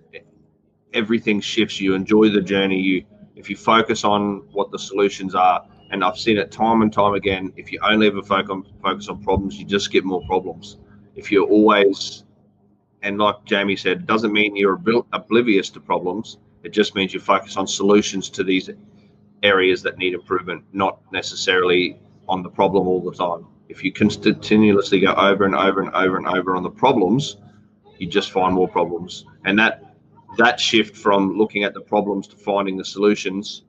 everything 0.94 1.42
shifts. 1.42 1.82
You 1.82 1.96
enjoy 1.96 2.30
the 2.30 2.42
journey. 2.42 2.80
You 2.80 3.04
if 3.36 3.50
you 3.50 3.56
focus 3.56 4.04
on 4.04 4.44
what 4.52 4.70
the 4.70 4.78
solutions 4.78 5.34
are, 5.34 5.66
and 5.92 6.04
I've 6.04 6.18
seen 6.18 6.38
it 6.38 6.52
time 6.52 6.82
and 6.82 6.92
time 6.92 7.14
again. 7.14 7.52
If 7.56 7.72
you 7.72 7.80
only 7.84 8.08
ever 8.08 8.22
focus 8.22 9.08
on 9.10 9.24
problems, 9.24 9.58
you 9.58 9.66
just 9.66 9.92
get 9.92 10.06
more 10.06 10.26
problems. 10.26 10.78
If 11.16 11.32
you're 11.32 11.48
always 11.48 12.24
and 13.02 13.18
like 13.18 13.46
Jamie 13.46 13.76
said, 13.76 14.00
it 14.00 14.06
doesn't 14.06 14.34
mean 14.34 14.56
you're 14.56 14.80
oblivious 15.14 15.70
to 15.72 15.80
problems. 15.80 16.38
It 16.64 16.70
just 16.70 16.96
means 16.96 17.14
you 17.14 17.20
focus 17.20 17.56
on 17.56 17.68
solutions 17.68 18.30
to 18.32 18.44
these 18.44 18.70
areas 19.44 19.82
that 19.84 19.98
need 19.98 20.14
improvement, 20.14 20.64
not 20.74 21.00
necessarily 21.12 22.00
on 22.28 22.44
the 22.44 22.50
problem 22.50 22.88
all 22.88 23.02
the 23.02 23.16
time. 23.16 23.46
If 23.70 23.84
you 23.84 23.92
continuously 23.92 25.00
go 25.00 25.14
over 25.14 25.46
and 25.46 25.56
over 25.56 25.82
and 25.82 25.94
over 25.96 26.18
and 26.18 26.28
over 26.28 26.56
on 26.56 26.64
the 26.64 26.70
problems, 26.70 27.38
you 27.98 28.08
just 28.08 28.32
find 28.32 28.54
more 28.54 28.68
problems. 28.68 29.26
And 29.46 29.58
that 29.60 29.96
that 30.38 30.60
shift 30.60 30.96
from 30.96 31.38
looking 31.38 31.64
at 31.64 31.74
the 31.74 31.82
problems 31.82 32.28
to 32.28 32.36
finding 32.36 32.78
the 32.78 32.86
solutions 32.86 33.64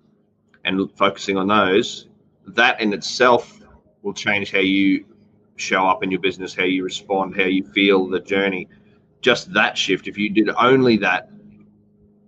and 0.64 0.90
focusing 0.96 1.36
on 1.36 1.48
those, 1.48 2.08
that 2.54 2.80
in 2.80 2.92
itself 2.92 3.60
will 4.02 4.14
change 4.14 4.52
how 4.52 4.58
you 4.58 5.04
show 5.56 5.86
up 5.86 6.02
in 6.02 6.10
your 6.10 6.20
business, 6.20 6.54
how 6.54 6.64
you 6.64 6.84
respond, 6.84 7.36
how 7.36 7.44
you 7.44 7.64
feel 7.64 8.08
the 8.08 8.20
journey. 8.20 8.68
Just 9.20 9.52
that 9.52 9.76
shift, 9.76 10.08
if 10.08 10.16
you 10.16 10.30
did 10.30 10.48
only 10.58 10.96
that, 10.98 11.30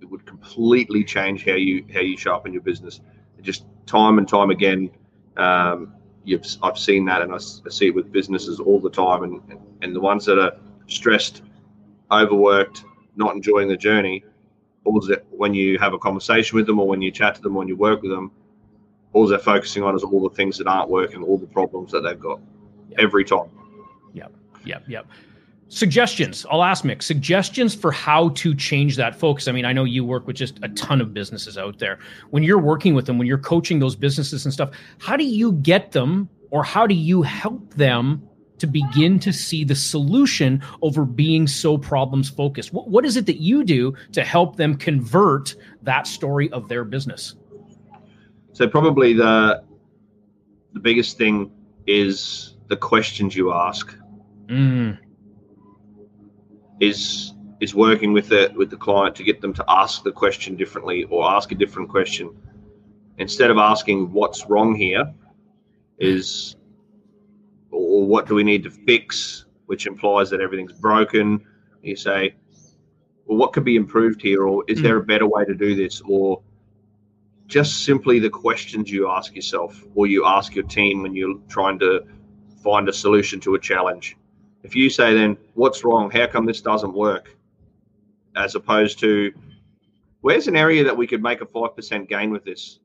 it 0.01 0.11
would 0.11 0.27
completely 0.27 1.05
change 1.05 1.45
how 1.47 1.55
you 1.55 1.85
how 1.93 2.01
you 2.01 2.17
show 2.17 2.35
up 2.35 2.47
in 2.47 2.53
your 2.53 2.63
business. 2.63 3.01
Just 3.41 3.65
time 3.87 4.19
and 4.19 4.29
time 4.29 4.51
again, 4.51 4.91
um, 5.37 5.95
you've 6.25 6.45
I've 6.63 6.79
seen 6.79 7.05
that, 7.07 7.23
and 7.23 7.33
I, 7.33 7.37
I 7.37 7.71
see 7.71 7.89
it 7.89 7.95
with 7.95 8.13
businesses 8.13 8.61
all 8.61 8.79
the 8.81 8.91
time, 8.91 9.23
and 9.25 9.59
and 9.81 9.97
the 9.97 10.01
ones 10.01 10.27
that 10.27 10.39
are 10.39 10.53
stressed, 10.87 11.43
overworked, 12.11 12.85
not 13.17 13.35
enjoying 13.35 13.69
the 13.69 13.77
journey, 13.77 14.23
that 14.85 15.25
when 15.31 15.55
you 15.55 15.79
have 15.79 15.95
a 15.95 15.99
conversation 15.99 16.57
with 16.57 16.67
them 16.67 16.79
or 16.79 16.87
when 16.87 17.01
you 17.01 17.11
chat 17.11 17.35
to 17.37 17.43
them, 17.43 17.55
when 17.55 17.69
you 17.69 17.77
work 17.77 18.03
with 18.03 18.11
them, 18.11 18.31
all 19.13 19.27
they're 19.27 19.39
focusing 19.39 19.83
on 19.83 19.95
is 19.95 20.03
all 20.03 20.23
the 20.23 20.35
things 20.35 20.59
that 20.59 20.67
aren't 20.67 20.91
working, 20.91 21.23
all 21.23 21.39
the 21.39 21.47
problems 21.47 21.93
that 21.93 22.01
they've 22.01 22.19
got 22.19 22.41
yep. 22.91 23.01
every 23.01 23.25
time. 23.25 23.51
Yep. 24.15 24.33
Yep. 24.65 24.85
Yep. 24.89 25.07
Suggestions. 25.69 26.45
I'll 26.51 26.63
ask 26.63 26.85
Mick. 26.85 27.03
Suggestions 27.03 27.75
for 27.75 27.93
how 27.93 28.29
to 28.31 28.55
change 28.55 28.97
that 28.97 29.15
focus. 29.15 29.49
I 29.49 29.53
mean, 29.53 29.65
I 29.65 29.73
know 29.73 29.85
you 29.85 30.05
work 30.05 30.27
with 30.27 30.37
just 30.37 30.59
a 30.63 30.69
ton 30.71 31.01
of 31.01 31.15
businesses 31.15 31.57
out 31.57 31.79
there. 31.79 31.99
When 32.31 32.43
you're 32.43 32.59
working 32.59 32.95
with 32.95 33.07
them, 33.07 33.17
when 33.17 33.27
you're 33.27 33.39
coaching 33.39 33.79
those 33.79 33.97
businesses 33.97 34.45
and 34.45 34.53
stuff, 34.53 34.71
how 34.99 35.17
do 35.17 35.25
you 35.25 35.53
get 35.53 35.93
them 35.93 36.29
or 36.51 36.63
how 36.63 36.87
do 36.87 36.95
you 36.95 37.23
help 37.23 37.73
them 37.75 38.23
to 38.59 38.67
begin 38.67 39.19
to 39.19 39.33
see 39.33 39.65
the 39.65 39.75
solution 39.75 40.63
over 40.83 41.07
being 41.07 41.47
so 41.47 41.79
problems 41.79 42.29
focused? 42.29 42.75
What, 42.75 42.89
what 42.89 43.07
is 43.07 43.17
it 43.17 43.25
that 43.25 43.41
you 43.41 43.65
do 43.65 43.95
to 44.13 44.23
help 44.23 44.57
them 44.57 44.77
convert 44.77 45.55
that 45.83 46.07
story 46.07 46.51
of 46.53 46.69
their 46.69 46.85
business? 46.85 47.35
So 48.63 48.69
probably 48.69 49.13
the 49.13 49.65
the 50.73 50.79
biggest 50.79 51.19
thing 51.19 51.51
is 51.89 52.55
the 52.69 52.77
questions 52.77 53.35
you 53.35 53.53
ask. 53.53 53.93
Mm. 54.47 54.99
Is 56.79 57.35
is 57.61 57.75
working 57.75 58.13
with 58.13 58.29
the 58.29 58.53
with 58.55 58.71
the 58.71 58.77
client 58.77 59.17
to 59.17 59.25
get 59.25 59.41
them 59.41 59.53
to 59.55 59.65
ask 59.67 60.05
the 60.05 60.13
question 60.13 60.55
differently 60.55 61.03
or 61.11 61.29
ask 61.29 61.51
a 61.51 61.57
different 61.57 61.89
question 61.89 62.31
instead 63.19 63.51
of 63.51 63.59
asking 63.59 64.13
what's 64.13 64.47
wrong 64.47 64.77
here 64.77 65.13
is 65.99 66.55
or 67.73 68.07
what 68.07 68.29
do 68.29 68.37
we 68.37 68.45
need 68.45 68.63
to 68.63 68.71
fix, 68.71 69.47
which 69.67 69.87
implies 69.87 70.31
that 70.31 70.41
everything's 70.41 70.73
broken. 70.73 71.45
You 71.83 71.97
say, 71.97 72.37
well, 73.27 73.39
what 73.39 73.53
could 73.53 73.65
be 73.65 73.75
improved 73.75 74.23
here, 74.23 74.47
or 74.47 74.63
is 74.69 74.79
mm. 74.79 74.83
there 74.85 74.99
a 74.99 75.03
better 75.03 75.27
way 75.27 75.45
to 75.47 75.55
do 75.55 75.75
this, 75.75 76.01
or 76.07 76.41
just 77.47 77.85
simply 77.85 78.19
the 78.19 78.31
questions 78.31 78.91
you 78.91 79.09
ask 79.11 79.35
yourself 79.35 79.85
or 79.95 80.07
you 80.07 80.25
ask 80.27 80.55
your 80.55 80.65
team 80.65 81.03
when 81.03 81.15
you're 81.15 81.39
trying 81.49 81.79
to 81.81 82.07
find 82.63 82.89
a 82.89 82.93
solution 82.93 83.41
to 83.41 83.55
a 83.55 83.59
challenge. 83.59 84.17
If 84.63 84.77
you 84.77 84.89
say, 84.91 85.15
then, 85.15 85.37
what's 85.55 85.85
wrong? 85.85 86.11
How 86.11 86.27
come 86.27 86.47
this 86.47 86.61
doesn't 86.61 86.95
work? 86.95 87.37
As 88.37 88.55
opposed 88.55 88.99
to, 89.01 89.33
where's 90.21 90.47
an 90.49 90.57
area 90.57 90.85
that 90.85 90.97
we 90.97 91.07
could 91.07 91.23
make 91.23 91.41
a 91.41 91.47
5% 91.47 92.09
gain 92.09 92.31
with 92.31 92.45
this? 92.45 92.79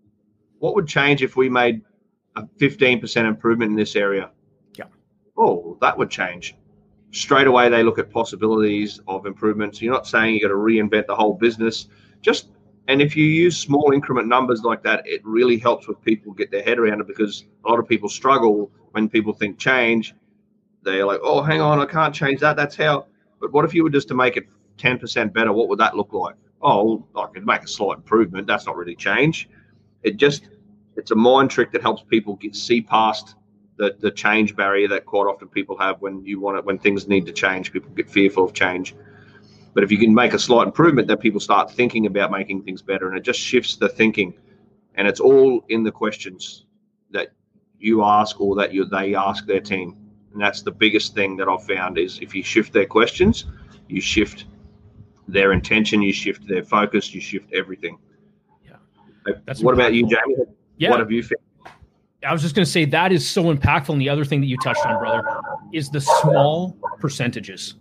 What 0.60 0.76
would 0.76 0.88
change 0.88 1.22
if 1.22 1.36
we 1.36 1.50
made 1.50 1.82
a 2.36 2.44
15% 2.44 3.28
improvement 3.28 3.70
in 3.70 3.78
this 3.78 3.96
area? 3.96 4.32
Yeah. 4.76 4.86
Oh, 5.38 5.78
that 5.82 5.98
would 5.98 6.10
change. 6.10 6.56
Straight 7.12 7.48
away, 7.48 7.70
they 7.70 7.84
look 7.84 8.00
at 8.00 8.12
possibilities 8.12 9.00
of 9.08 9.26
improvements. 9.28 9.82
You're 9.82 9.94
not 9.94 10.08
saying 10.08 10.34
you 10.34 10.42
got 10.42 10.50
to 10.50 10.56
reinvent 10.56 11.06
the 11.06 11.16
whole 11.16 11.34
business. 11.34 11.88
Just 12.22 12.50
and 12.88 13.02
if 13.02 13.16
you 13.16 13.26
use 13.26 13.58
small 13.58 13.92
increment 13.92 14.28
numbers 14.28 14.64
like 14.64 14.82
that, 14.84 15.06
it 15.06 15.22
really 15.26 15.58
helps 15.58 15.88
with 15.88 16.02
people 16.04 16.32
get 16.34 16.52
their 16.52 16.64
head 16.64 16.80
around 16.80 17.02
it 17.02 17.08
because 17.08 17.46
a 17.66 17.70
lot 17.70 17.80
of 17.80 17.88
people 17.88 18.08
struggle 18.08 18.72
when 18.92 19.10
people 19.10 19.34
think 19.34 19.58
change. 19.58 20.16
They're 20.84 21.06
like, 21.06 21.20
oh, 21.22 21.42
hang 21.42 21.60
on, 21.60 21.80
I 21.80 21.86
can't 21.86 22.16
change 22.16 22.40
that. 22.40 22.56
That's 22.56 22.76
how. 22.76 23.08
But 23.42 23.52
what 23.52 23.66
if 23.66 23.74
you 23.74 23.84
were 23.84 23.90
just 23.90 24.08
to 24.08 24.14
make 24.14 24.38
it 24.38 24.48
10% 24.78 25.34
better? 25.34 25.52
What 25.52 25.68
would 25.68 25.80
that 25.80 25.98
look 25.98 26.14
like? 26.14 26.36
Oh, 26.62 27.06
I 27.16 27.28
could 27.28 27.46
make 27.46 27.64
a 27.64 27.68
slight 27.68 27.98
improvement. 27.98 28.48
That's 28.48 28.66
not 28.66 28.78
really 28.78 28.96
change. 28.96 29.50
It 30.04 30.16
just, 30.16 30.50
it's 30.96 31.12
a 31.12 31.16
mind 31.16 31.52
trick 31.52 31.72
that 31.74 31.82
helps 31.82 32.04
people 32.04 32.36
get 32.36 32.56
see 32.56 32.82
past 32.82 33.36
the, 33.78 33.96
the 34.00 34.12
change 34.12 34.56
barrier 34.56 34.88
that 34.88 35.06
quite 35.06 35.26
often 35.26 35.48
people 35.48 35.78
have 35.78 36.02
when 36.02 36.24
you 36.26 36.40
want 36.40 36.58
it 36.58 36.66
when 36.66 36.80
things 36.80 37.08
need 37.08 37.26
to 37.28 37.32
change 37.32 37.72
people 37.72 37.90
get 37.92 38.10
fearful 38.10 38.44
of 38.44 38.54
change 38.54 38.96
but 39.78 39.84
if 39.84 39.92
you 39.92 40.00
can 40.00 40.12
make 40.12 40.34
a 40.34 40.40
slight 40.40 40.66
improvement 40.66 41.08
then 41.08 41.18
people 41.18 41.40
start 41.40 41.70
thinking 41.70 42.08
about 42.08 42.32
making 42.32 42.64
things 42.64 42.82
better 42.82 43.10
and 43.10 43.16
it 43.16 43.22
just 43.22 43.40
shifts 43.40 43.76
the 43.76 43.88
thinking. 43.88 44.34
And 44.96 45.08
it's 45.08 45.20
all 45.20 45.64
in 45.70 45.84
the 45.84 45.92
questions 45.92 46.66
that 47.12 47.34
you 47.78 48.04
ask 48.04 48.42
or 48.42 48.56
that 48.56 48.74
you 48.74 48.86
they 48.86 49.14
ask 49.14 49.46
their 49.46 49.60
team. 49.62 49.96
And 50.34 50.42
that's 50.42 50.64
the 50.64 50.72
biggest 50.72 51.14
thing 51.14 51.38
that 51.38 51.48
i've 51.48 51.64
found 51.64 52.00
is 52.00 52.18
if 52.24 52.34
you 52.34 52.42
shift 52.42 52.74
their 52.74 52.88
questions 52.88 53.46
you 53.88 54.02
shift 54.02 54.46
their 55.28 55.52
intention 55.52 56.02
you 56.02 56.12
shift 56.12 56.48
their 56.48 56.64
focus 56.64 57.14
you 57.14 57.22
shift 57.22 57.54
everything. 57.54 58.00
Yeah. 58.66 58.78
That's 59.46 59.62
what 59.62 59.76
about 59.76 59.94
you 59.94 60.08
jamie? 60.08 60.38
Yeah. 60.78 60.90
what 60.90 61.02
have 61.02 61.12
you 61.12 61.22
found? 61.22 61.44
I 62.26 62.34
was 62.34 62.42
just 62.42 62.56
going 62.56 62.66
to 62.66 62.72
say 62.72 62.84
that 62.86 63.12
is 63.12 63.30
so 63.30 63.54
impactful. 63.54 63.90
And 63.90 64.02
the 64.02 64.10
other 64.10 64.26
thing 64.26 64.42
that 64.42 64.48
you 64.48 64.58
touched 64.64 64.84
on, 64.88 64.98
brother, 64.98 65.24
is 65.72 65.92
the 65.92 66.02
small 66.02 66.76
percentages. 67.00 67.76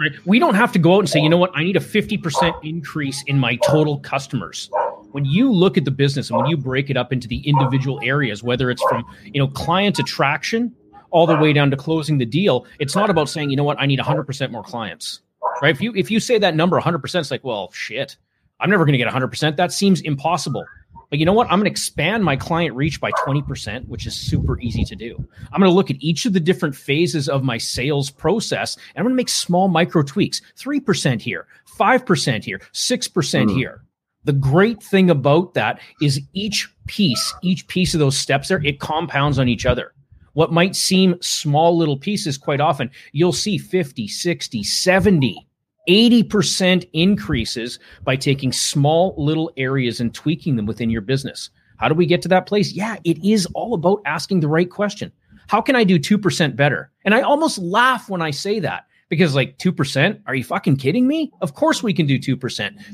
Right? 0.00 0.12
We 0.26 0.38
don't 0.38 0.54
have 0.54 0.72
to 0.72 0.78
go 0.78 0.96
out 0.96 1.00
and 1.00 1.08
say, 1.08 1.20
you 1.20 1.28
know 1.28 1.36
what, 1.36 1.50
I 1.54 1.64
need 1.64 1.76
a 1.76 1.80
50% 1.80 2.64
increase 2.64 3.22
in 3.26 3.38
my 3.38 3.56
total 3.56 3.98
customers. 3.98 4.70
When 5.12 5.24
you 5.24 5.50
look 5.50 5.76
at 5.76 5.84
the 5.84 5.90
business 5.90 6.30
and 6.30 6.38
when 6.38 6.46
you 6.46 6.56
break 6.56 6.90
it 6.90 6.96
up 6.96 7.12
into 7.12 7.26
the 7.26 7.40
individual 7.48 7.98
areas, 8.02 8.42
whether 8.42 8.70
it's 8.70 8.82
from, 8.88 9.04
you 9.24 9.40
know, 9.40 9.48
client 9.48 9.98
attraction 9.98 10.74
all 11.10 11.26
the 11.26 11.36
way 11.36 11.52
down 11.52 11.70
to 11.70 11.76
closing 11.76 12.18
the 12.18 12.26
deal, 12.26 12.66
it's 12.78 12.94
not 12.94 13.10
about 13.10 13.28
saying, 13.28 13.50
you 13.50 13.56
know 13.56 13.64
what, 13.64 13.80
I 13.80 13.86
need 13.86 13.98
100% 13.98 14.50
more 14.50 14.62
clients. 14.62 15.20
Right? 15.62 15.74
If 15.74 15.80
you 15.80 15.92
if 15.96 16.10
you 16.10 16.20
say 16.20 16.38
that 16.38 16.54
number 16.54 16.80
100%, 16.80 17.20
it's 17.20 17.30
like, 17.30 17.42
well, 17.42 17.70
shit. 17.72 18.16
I'm 18.60 18.70
never 18.70 18.84
going 18.84 18.98
to 18.98 18.98
get 18.98 19.08
100%. 19.12 19.56
That 19.56 19.72
seems 19.72 20.00
impossible. 20.00 20.64
But 21.10 21.18
you 21.18 21.24
know 21.24 21.32
what? 21.32 21.46
I'm 21.50 21.58
going 21.58 21.64
to 21.64 21.70
expand 21.70 22.22
my 22.22 22.36
client 22.36 22.74
reach 22.74 23.00
by 23.00 23.10
20%, 23.12 23.88
which 23.88 24.06
is 24.06 24.14
super 24.14 24.60
easy 24.60 24.84
to 24.84 24.94
do. 24.94 25.16
I'm 25.52 25.60
going 25.60 25.70
to 25.70 25.74
look 25.74 25.90
at 25.90 25.96
each 26.00 26.26
of 26.26 26.34
the 26.34 26.40
different 26.40 26.76
phases 26.76 27.28
of 27.28 27.42
my 27.42 27.56
sales 27.56 28.10
process 28.10 28.76
and 28.76 28.98
I'm 28.98 29.04
going 29.04 29.14
to 29.14 29.16
make 29.16 29.28
small 29.28 29.68
micro 29.68 30.02
tweaks 30.02 30.42
3% 30.58 31.20
here, 31.20 31.46
5% 31.78 32.44
here, 32.44 32.58
6% 32.58 33.46
mm. 33.46 33.54
here. 33.54 33.84
The 34.24 34.32
great 34.34 34.82
thing 34.82 35.08
about 35.08 35.54
that 35.54 35.80
is 36.02 36.20
each 36.34 36.68
piece, 36.86 37.32
each 37.42 37.66
piece 37.68 37.94
of 37.94 38.00
those 38.00 38.16
steps 38.16 38.48
there, 38.48 38.62
it 38.62 38.80
compounds 38.80 39.38
on 39.38 39.48
each 39.48 39.64
other. 39.64 39.94
What 40.34 40.52
might 40.52 40.76
seem 40.76 41.16
small 41.22 41.76
little 41.76 41.96
pieces, 41.96 42.36
quite 42.36 42.60
often, 42.60 42.90
you'll 43.12 43.32
see 43.32 43.56
50, 43.56 44.06
60, 44.06 44.62
70 44.62 45.47
80% 45.88 46.88
increases 46.92 47.78
by 48.04 48.16
taking 48.16 48.52
small 48.52 49.14
little 49.16 49.50
areas 49.56 50.00
and 50.00 50.14
tweaking 50.14 50.56
them 50.56 50.66
within 50.66 50.90
your 50.90 51.00
business. 51.00 51.50
How 51.78 51.88
do 51.88 51.94
we 51.94 52.06
get 52.06 52.22
to 52.22 52.28
that 52.28 52.46
place? 52.46 52.72
Yeah, 52.72 52.96
it 53.04 53.24
is 53.24 53.46
all 53.54 53.74
about 53.74 54.02
asking 54.04 54.40
the 54.40 54.48
right 54.48 54.70
question. 54.70 55.12
How 55.48 55.60
can 55.60 55.76
I 55.76 55.84
do 55.84 55.98
2% 55.98 56.56
better? 56.56 56.90
And 57.04 57.14
I 57.14 57.22
almost 57.22 57.58
laugh 57.58 58.10
when 58.10 58.20
I 58.20 58.30
say 58.30 58.60
that 58.60 58.84
because, 59.08 59.34
like, 59.34 59.58
2%, 59.58 60.20
are 60.26 60.34
you 60.34 60.44
fucking 60.44 60.76
kidding 60.76 61.06
me? 61.06 61.32
Of 61.40 61.54
course 61.54 61.82
we 61.82 61.94
can 61.94 62.06
do 62.06 62.18
2%. 62.18 62.36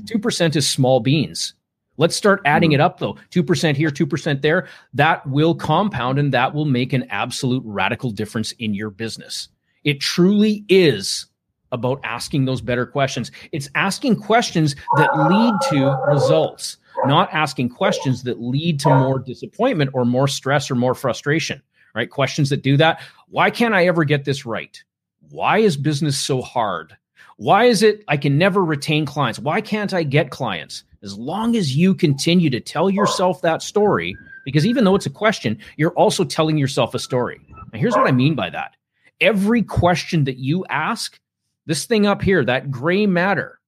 2% 0.04 0.56
is 0.56 0.68
small 0.68 1.00
beans. 1.00 1.54
Let's 1.96 2.16
start 2.16 2.42
adding 2.44 2.72
it 2.72 2.80
up 2.80 2.98
though. 2.98 3.16
2% 3.30 3.76
here, 3.76 3.90
2% 3.90 4.42
there. 4.42 4.68
That 4.92 5.26
will 5.28 5.54
compound 5.54 6.18
and 6.18 6.32
that 6.32 6.54
will 6.54 6.64
make 6.64 6.92
an 6.92 7.06
absolute 7.10 7.62
radical 7.64 8.10
difference 8.10 8.52
in 8.52 8.74
your 8.74 8.90
business. 8.90 9.48
It 9.84 10.00
truly 10.00 10.64
is 10.68 11.26
about 11.74 12.00
asking 12.04 12.44
those 12.46 12.60
better 12.60 12.86
questions. 12.86 13.30
It's 13.52 13.68
asking 13.74 14.20
questions 14.20 14.74
that 14.96 15.10
lead 15.28 15.54
to 15.70 15.96
results, 16.08 16.78
not 17.04 17.28
asking 17.32 17.68
questions 17.68 18.22
that 18.22 18.40
lead 18.40 18.80
to 18.80 18.88
more 18.88 19.18
disappointment 19.18 19.90
or 19.92 20.04
more 20.04 20.28
stress 20.28 20.70
or 20.70 20.76
more 20.76 20.94
frustration, 20.94 21.60
right? 21.94 22.08
Questions 22.08 22.48
that 22.50 22.62
do 22.62 22.76
that. 22.78 23.02
Why 23.28 23.50
can't 23.50 23.74
I 23.74 23.86
ever 23.86 24.04
get 24.04 24.24
this 24.24 24.46
right? 24.46 24.82
Why 25.30 25.58
is 25.58 25.76
business 25.76 26.16
so 26.16 26.40
hard? 26.40 26.96
Why 27.36 27.64
is 27.64 27.82
it 27.82 28.04
I 28.08 28.16
can 28.16 28.38
never 28.38 28.64
retain 28.64 29.04
clients? 29.04 29.40
Why 29.40 29.60
can't 29.60 29.92
I 29.92 30.04
get 30.04 30.30
clients? 30.30 30.84
As 31.02 31.18
long 31.18 31.56
as 31.56 31.76
you 31.76 31.94
continue 31.94 32.48
to 32.50 32.60
tell 32.60 32.88
yourself 32.88 33.42
that 33.42 33.60
story, 33.60 34.16
because 34.44 34.64
even 34.64 34.84
though 34.84 34.94
it's 34.94 35.06
a 35.06 35.10
question, 35.10 35.58
you're 35.76 35.92
also 35.92 36.24
telling 36.24 36.56
yourself 36.56 36.94
a 36.94 36.98
story. 36.98 37.40
And 37.72 37.80
here's 37.80 37.94
what 37.94 38.06
I 38.06 38.12
mean 38.12 38.34
by 38.34 38.50
that 38.50 38.76
every 39.20 39.62
question 39.62 40.24
that 40.24 40.38
you 40.38 40.64
ask, 40.66 41.18
this 41.66 41.86
thing 41.86 42.06
up 42.06 42.22
here, 42.22 42.44
that 42.44 42.70
gray 42.70 43.06
matter, 43.06 43.58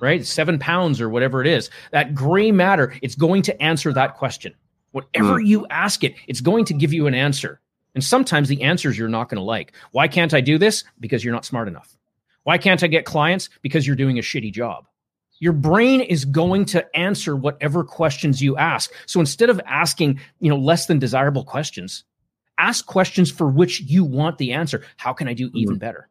right? 0.00 0.24
Seven 0.24 0.58
pounds 0.58 1.00
or 1.00 1.08
whatever 1.08 1.40
it 1.40 1.46
is, 1.46 1.70
that 1.92 2.14
gray 2.14 2.50
matter, 2.50 2.94
it's 3.02 3.14
going 3.14 3.42
to 3.42 3.62
answer 3.62 3.92
that 3.92 4.16
question. 4.16 4.54
Whatever 4.92 5.40
mm. 5.40 5.46
you 5.46 5.66
ask 5.68 6.02
it, 6.02 6.14
it's 6.26 6.40
going 6.40 6.64
to 6.66 6.74
give 6.74 6.92
you 6.92 7.06
an 7.06 7.14
answer. 7.14 7.60
And 7.94 8.04
sometimes 8.04 8.48
the 8.48 8.62
answers 8.62 8.96
you're 8.98 9.08
not 9.08 9.28
going 9.28 9.38
to 9.38 9.44
like. 9.44 9.72
Why 9.92 10.08
can't 10.08 10.34
I 10.34 10.40
do 10.40 10.58
this? 10.58 10.84
Because 10.98 11.24
you're 11.24 11.34
not 11.34 11.44
smart 11.44 11.68
enough. 11.68 11.96
Why 12.44 12.58
can't 12.58 12.82
I 12.82 12.86
get 12.86 13.04
clients? 13.04 13.48
Because 13.62 13.86
you're 13.86 13.96
doing 13.96 14.18
a 14.18 14.22
shitty 14.22 14.52
job. 14.52 14.86
Your 15.38 15.52
brain 15.52 16.00
is 16.02 16.24
going 16.24 16.66
to 16.66 16.96
answer 16.96 17.34
whatever 17.34 17.82
questions 17.82 18.42
you 18.42 18.56
ask. 18.56 18.92
So 19.06 19.20
instead 19.20 19.48
of 19.48 19.60
asking, 19.66 20.20
you 20.38 20.50
know, 20.50 20.58
less 20.58 20.86
than 20.86 20.98
desirable 20.98 21.44
questions, 21.44 22.04
ask 22.58 22.84
questions 22.84 23.30
for 23.30 23.48
which 23.48 23.80
you 23.80 24.04
want 24.04 24.38
the 24.38 24.52
answer. 24.52 24.84
How 24.98 25.14
can 25.14 25.28
I 25.28 25.34
do 25.34 25.50
even 25.54 25.76
mm-hmm. 25.76 25.78
better? 25.78 26.08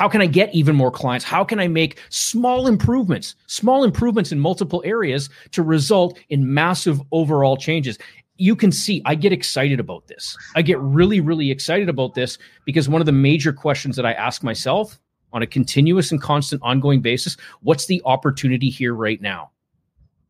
How 0.00 0.08
can 0.08 0.22
I 0.22 0.26
get 0.26 0.54
even 0.54 0.76
more 0.76 0.90
clients? 0.90 1.26
How 1.26 1.44
can 1.44 1.60
I 1.60 1.68
make 1.68 1.98
small 2.08 2.66
improvements, 2.66 3.34
small 3.48 3.84
improvements 3.84 4.32
in 4.32 4.40
multiple 4.40 4.80
areas 4.82 5.28
to 5.50 5.62
result 5.62 6.18
in 6.30 6.54
massive 6.54 7.02
overall 7.12 7.54
changes? 7.54 7.98
You 8.38 8.56
can 8.56 8.72
see 8.72 9.02
I 9.04 9.14
get 9.14 9.30
excited 9.30 9.78
about 9.78 10.06
this. 10.06 10.38
I 10.56 10.62
get 10.62 10.80
really, 10.80 11.20
really 11.20 11.50
excited 11.50 11.90
about 11.90 12.14
this 12.14 12.38
because 12.64 12.88
one 12.88 13.02
of 13.02 13.04
the 13.04 13.12
major 13.12 13.52
questions 13.52 13.94
that 13.96 14.06
I 14.06 14.14
ask 14.14 14.42
myself 14.42 14.98
on 15.34 15.42
a 15.42 15.46
continuous 15.46 16.10
and 16.10 16.22
constant 16.22 16.62
ongoing 16.62 17.02
basis 17.02 17.36
what's 17.60 17.84
the 17.84 18.00
opportunity 18.06 18.70
here 18.70 18.94
right 18.94 19.20
now? 19.20 19.50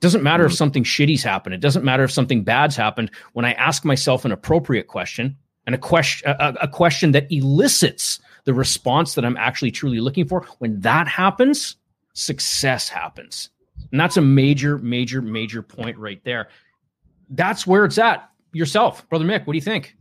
Doesn't 0.01 0.25
matter 0.25 0.43
mm-hmm. 0.43 0.51
if 0.51 0.57
something 0.57 0.83
shitty's 0.83 1.23
happened. 1.23 1.55
It 1.55 1.61
doesn't 1.61 1.85
matter 1.85 2.03
if 2.03 2.11
something 2.11 2.43
bad's 2.43 2.75
happened. 2.75 3.13
When 3.35 3.45
I 3.45 3.53
ask 3.53 3.85
myself 3.85 4.25
an 4.25 4.33
appropriate 4.33 4.89
question 4.89 5.37
and 5.67 5.77
a 5.77 5.79
question, 5.79 6.29
a, 6.29 6.55
a 6.63 6.67
question 6.67 7.13
that 7.13 7.31
elicits 7.31 8.19
the 8.45 8.55
response 8.55 9.15
that 9.15 9.25
I'm 9.25 9.37
actually 9.37 9.71
truly 9.71 10.01
looking 10.01 10.27
for, 10.27 10.47
when 10.59 10.81
that 10.81 11.09
happens, 11.09 11.77
success 12.15 12.89
happens. 12.89 13.51
And 13.91 14.01
that's 14.01 14.17
a 14.17 14.23
major, 14.23 14.79
major, 14.79 15.23
major 15.23 15.63
point 15.63 15.97
right 15.99 16.23
there. 16.25 16.49
That's 17.31 17.67
where 17.67 17.85
it's 17.85 17.99
at. 17.99 18.29
Yourself, 18.53 19.09
brother 19.09 19.25
Mick, 19.25 19.47
what 19.47 19.53
do 19.53 19.57
you 19.59 19.63
think? 19.63 19.97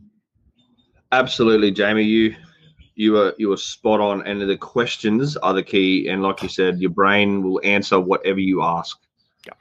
Absolutely, 1.12 1.70
Jamie. 1.70 2.02
You 2.02 2.34
you 2.96 3.12
were 3.12 3.34
you 3.38 3.48
were 3.48 3.56
spot 3.56 4.00
on, 4.00 4.26
and 4.26 4.40
the 4.42 4.56
questions 4.56 5.36
are 5.36 5.54
the 5.54 5.62
key. 5.62 6.08
And 6.08 6.22
like 6.22 6.42
you 6.42 6.48
said, 6.48 6.80
your 6.80 6.90
brain 6.90 7.42
will 7.42 7.60
answer 7.62 8.00
whatever 8.00 8.40
you 8.40 8.62
ask. 8.62 8.98
Yeah. 9.46 9.52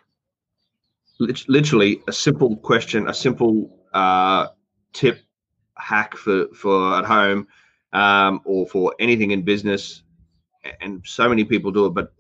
Literally, 1.47 2.01
a 2.07 2.11
simple 2.11 2.57
question, 2.57 3.07
a 3.07 3.13
simple 3.13 3.77
uh, 3.93 4.47
tip, 4.93 5.21
hack 5.77 6.15
for 6.15 6.47
for 6.55 6.97
at 6.97 7.05
home 7.05 7.47
um, 7.93 8.41
or 8.45 8.67
for 8.67 8.93
anything 8.99 9.31
in 9.31 9.41
business, 9.41 10.03
and 10.81 11.01
so 11.05 11.27
many 11.29 11.43
people 11.43 11.71
do 11.71 11.85
it. 11.85 11.91
But 11.91 12.13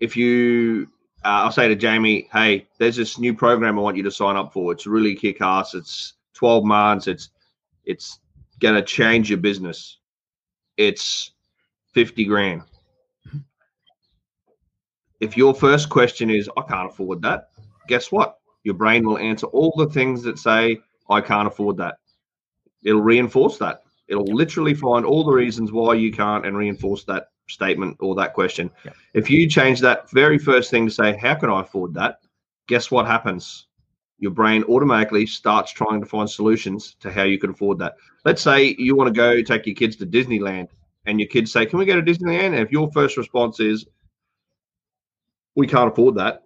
if 0.00 0.16
you, 0.16 0.88
uh, 1.24 1.44
I'll 1.44 1.52
say 1.52 1.68
to 1.68 1.76
Jamie, 1.76 2.28
hey, 2.32 2.66
there's 2.78 2.96
this 2.96 3.18
new 3.18 3.34
program 3.34 3.78
I 3.78 3.82
want 3.82 3.96
you 3.96 4.02
to 4.04 4.10
sign 4.10 4.36
up 4.36 4.52
for. 4.52 4.72
It's 4.72 4.86
really 4.86 5.14
kick 5.14 5.40
ass. 5.40 5.74
It's 5.74 6.14
12 6.34 6.64
months. 6.64 7.06
It's 7.06 7.30
it's 7.84 8.20
going 8.60 8.74
to 8.74 8.82
change 8.82 9.28
your 9.28 9.38
business. 9.38 9.98
It's 10.76 11.32
50 11.94 12.24
grand. 12.24 12.62
If 15.20 15.36
your 15.36 15.54
first 15.54 15.88
question 15.88 16.30
is, 16.30 16.50
I 16.56 16.62
can't 16.62 16.90
afford 16.90 17.22
that, 17.22 17.50
guess 17.86 18.10
what? 18.10 18.38
Your 18.64 18.74
brain 18.74 19.06
will 19.06 19.18
answer 19.18 19.46
all 19.48 19.72
the 19.76 19.88
things 19.88 20.22
that 20.22 20.38
say, 20.38 20.80
I 21.10 21.20
can't 21.20 21.46
afford 21.46 21.76
that. 21.78 21.98
It'll 22.84 23.02
reinforce 23.02 23.58
that. 23.58 23.82
It'll 24.12 24.28
yep. 24.28 24.36
literally 24.36 24.74
find 24.74 25.06
all 25.06 25.24
the 25.24 25.32
reasons 25.32 25.72
why 25.72 25.94
you 25.94 26.12
can't 26.12 26.44
and 26.44 26.56
reinforce 26.56 27.04
that 27.04 27.28
statement 27.48 27.96
or 27.98 28.14
that 28.14 28.34
question. 28.34 28.70
Yep. 28.84 28.96
If 29.14 29.30
you 29.30 29.48
change 29.48 29.80
that 29.80 30.10
very 30.10 30.38
first 30.38 30.70
thing 30.70 30.86
to 30.86 30.92
say, 30.92 31.16
How 31.16 31.34
can 31.34 31.48
I 31.50 31.62
afford 31.62 31.94
that? 31.94 32.18
Guess 32.68 32.90
what 32.90 33.06
happens? 33.06 33.66
Your 34.18 34.30
brain 34.30 34.64
automatically 34.64 35.26
starts 35.26 35.72
trying 35.72 36.00
to 36.00 36.06
find 36.06 36.28
solutions 36.28 36.94
to 37.00 37.10
how 37.10 37.22
you 37.24 37.38
can 37.38 37.50
afford 37.50 37.78
that. 37.78 37.94
Let's 38.24 38.42
say 38.42 38.76
you 38.78 38.94
want 38.94 39.08
to 39.08 39.18
go 39.18 39.42
take 39.42 39.66
your 39.66 39.74
kids 39.74 39.96
to 39.96 40.06
Disneyland 40.06 40.68
and 41.06 41.18
your 41.18 41.28
kids 41.28 41.50
say, 41.50 41.64
Can 41.64 41.78
we 41.78 41.86
go 41.86 42.00
to 42.00 42.02
Disneyland? 42.02 42.48
And 42.48 42.60
if 42.60 42.70
your 42.70 42.92
first 42.92 43.16
response 43.16 43.60
is, 43.60 43.86
We 45.56 45.66
can't 45.66 45.90
afford 45.90 46.16
that, 46.16 46.42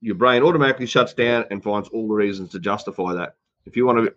your 0.00 0.16
brain 0.16 0.42
automatically 0.42 0.86
shuts 0.86 1.14
down 1.14 1.44
and 1.50 1.62
finds 1.62 1.88
all 1.90 2.08
the 2.08 2.14
reasons 2.14 2.50
to 2.50 2.58
justify 2.58 3.14
that. 3.14 3.36
If 3.66 3.76
you 3.76 3.86
want 3.86 4.04
to 4.04 4.14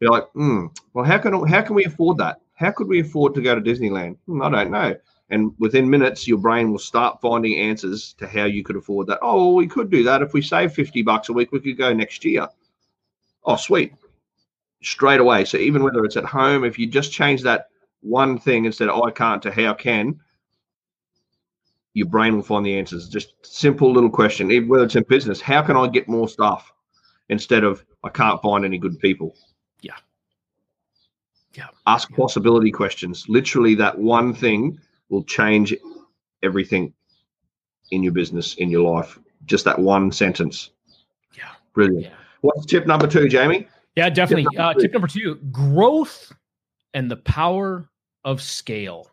be 0.00 0.06
like, 0.06 0.24
hmm, 0.32 0.66
well, 0.92 1.04
how 1.04 1.18
can 1.18 1.32
how 1.46 1.62
can 1.62 1.74
we 1.74 1.84
afford 1.84 2.18
that? 2.18 2.40
How 2.54 2.70
could 2.70 2.88
we 2.88 3.00
afford 3.00 3.34
to 3.34 3.42
go 3.42 3.54
to 3.54 3.60
Disneyland? 3.60 4.16
Hmm, 4.26 4.42
I 4.42 4.50
don't 4.50 4.70
know. 4.70 4.96
And 5.30 5.52
within 5.58 5.88
minutes, 5.88 6.28
your 6.28 6.38
brain 6.38 6.70
will 6.70 6.78
start 6.78 7.20
finding 7.20 7.58
answers 7.58 8.14
to 8.18 8.28
how 8.28 8.44
you 8.44 8.62
could 8.62 8.76
afford 8.76 9.06
that. 9.06 9.18
Oh, 9.22 9.36
well, 9.36 9.54
we 9.54 9.66
could 9.66 9.90
do 9.90 10.02
that 10.04 10.22
if 10.22 10.32
we 10.34 10.42
save 10.42 10.72
fifty 10.72 11.02
bucks 11.02 11.28
a 11.28 11.32
week. 11.32 11.52
We 11.52 11.60
could 11.60 11.78
go 11.78 11.92
next 11.92 12.24
year. 12.24 12.48
Oh, 13.44 13.56
sweet! 13.56 13.94
Straight 14.82 15.20
away. 15.20 15.44
So 15.44 15.56
even 15.58 15.82
whether 15.82 16.04
it's 16.04 16.16
at 16.16 16.24
home, 16.24 16.64
if 16.64 16.78
you 16.78 16.86
just 16.86 17.12
change 17.12 17.42
that 17.42 17.68
one 18.00 18.38
thing 18.38 18.66
instead 18.66 18.88
of 18.88 19.02
I 19.02 19.10
can't 19.10 19.42
to 19.42 19.50
how 19.50 19.72
can, 19.74 20.20
your 21.94 22.06
brain 22.06 22.36
will 22.36 22.42
find 22.42 22.66
the 22.66 22.76
answers. 22.76 23.08
Just 23.08 23.34
simple 23.42 23.92
little 23.92 24.10
question. 24.10 24.50
Even 24.50 24.68
whether 24.68 24.84
it's 24.84 24.96
in 24.96 25.04
business, 25.08 25.40
how 25.40 25.62
can 25.62 25.76
I 25.76 25.88
get 25.88 26.08
more 26.08 26.28
stuff 26.28 26.70
instead 27.28 27.64
of 27.64 27.84
I 28.02 28.08
can't 28.10 28.42
find 28.42 28.64
any 28.64 28.78
good 28.78 28.98
people. 28.98 29.34
Yeah. 31.54 31.64
Yeah. 31.64 31.68
Ask 31.86 32.10
yeah. 32.10 32.16
possibility 32.16 32.70
questions. 32.70 33.24
Literally, 33.28 33.74
that 33.76 33.98
one 33.98 34.34
thing 34.34 34.78
will 35.08 35.24
change 35.24 35.74
everything 36.42 36.92
in 37.90 38.02
your 38.02 38.12
business, 38.12 38.54
in 38.54 38.70
your 38.70 38.90
life. 38.90 39.18
Just 39.46 39.64
that 39.64 39.78
one 39.78 40.10
sentence. 40.12 40.70
Yeah. 41.36 41.44
Brilliant. 41.74 42.06
Yeah. 42.06 42.14
What's 42.40 42.66
tip 42.66 42.86
number 42.86 43.06
two, 43.06 43.28
Jamie? 43.28 43.68
Yeah, 43.96 44.10
definitely. 44.10 44.44
Tip 44.44 44.52
number, 44.54 44.78
uh, 44.78 44.80
tip 44.80 44.92
number 44.92 45.08
two 45.08 45.36
growth 45.50 46.32
and 46.92 47.10
the 47.10 47.16
power 47.16 47.88
of 48.24 48.42
scale. 48.42 49.10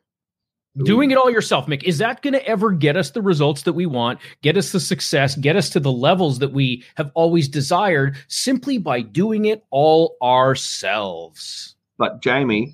Doing 0.84 1.12
it 1.12 1.18
all 1.18 1.30
yourself, 1.30 1.68
Mick, 1.68 1.84
is 1.84 1.98
that 1.98 2.22
going 2.22 2.34
to 2.34 2.48
ever 2.48 2.72
get 2.72 2.96
us 2.96 3.12
the 3.12 3.22
results 3.22 3.64
that 3.64 3.74
we 3.74 3.86
want, 3.86 4.20
get 4.42 4.56
us 4.56 4.72
the 4.72 4.80
success, 4.80 5.36
get 5.36 5.58
us 5.58 5.70
to 5.72 5.82
the 5.82 5.92
levels 5.92 6.40
that 6.40 6.54
we 6.54 6.86
have 6.96 7.12
always 7.14 7.50
desired 7.50 8.16
simply 8.30 8.78
by 8.78 9.02
doing 9.02 9.46
it 9.46 9.66
all 9.70 10.16
ourselves? 10.22 11.76
But, 12.02 12.20
Jamie, 12.20 12.74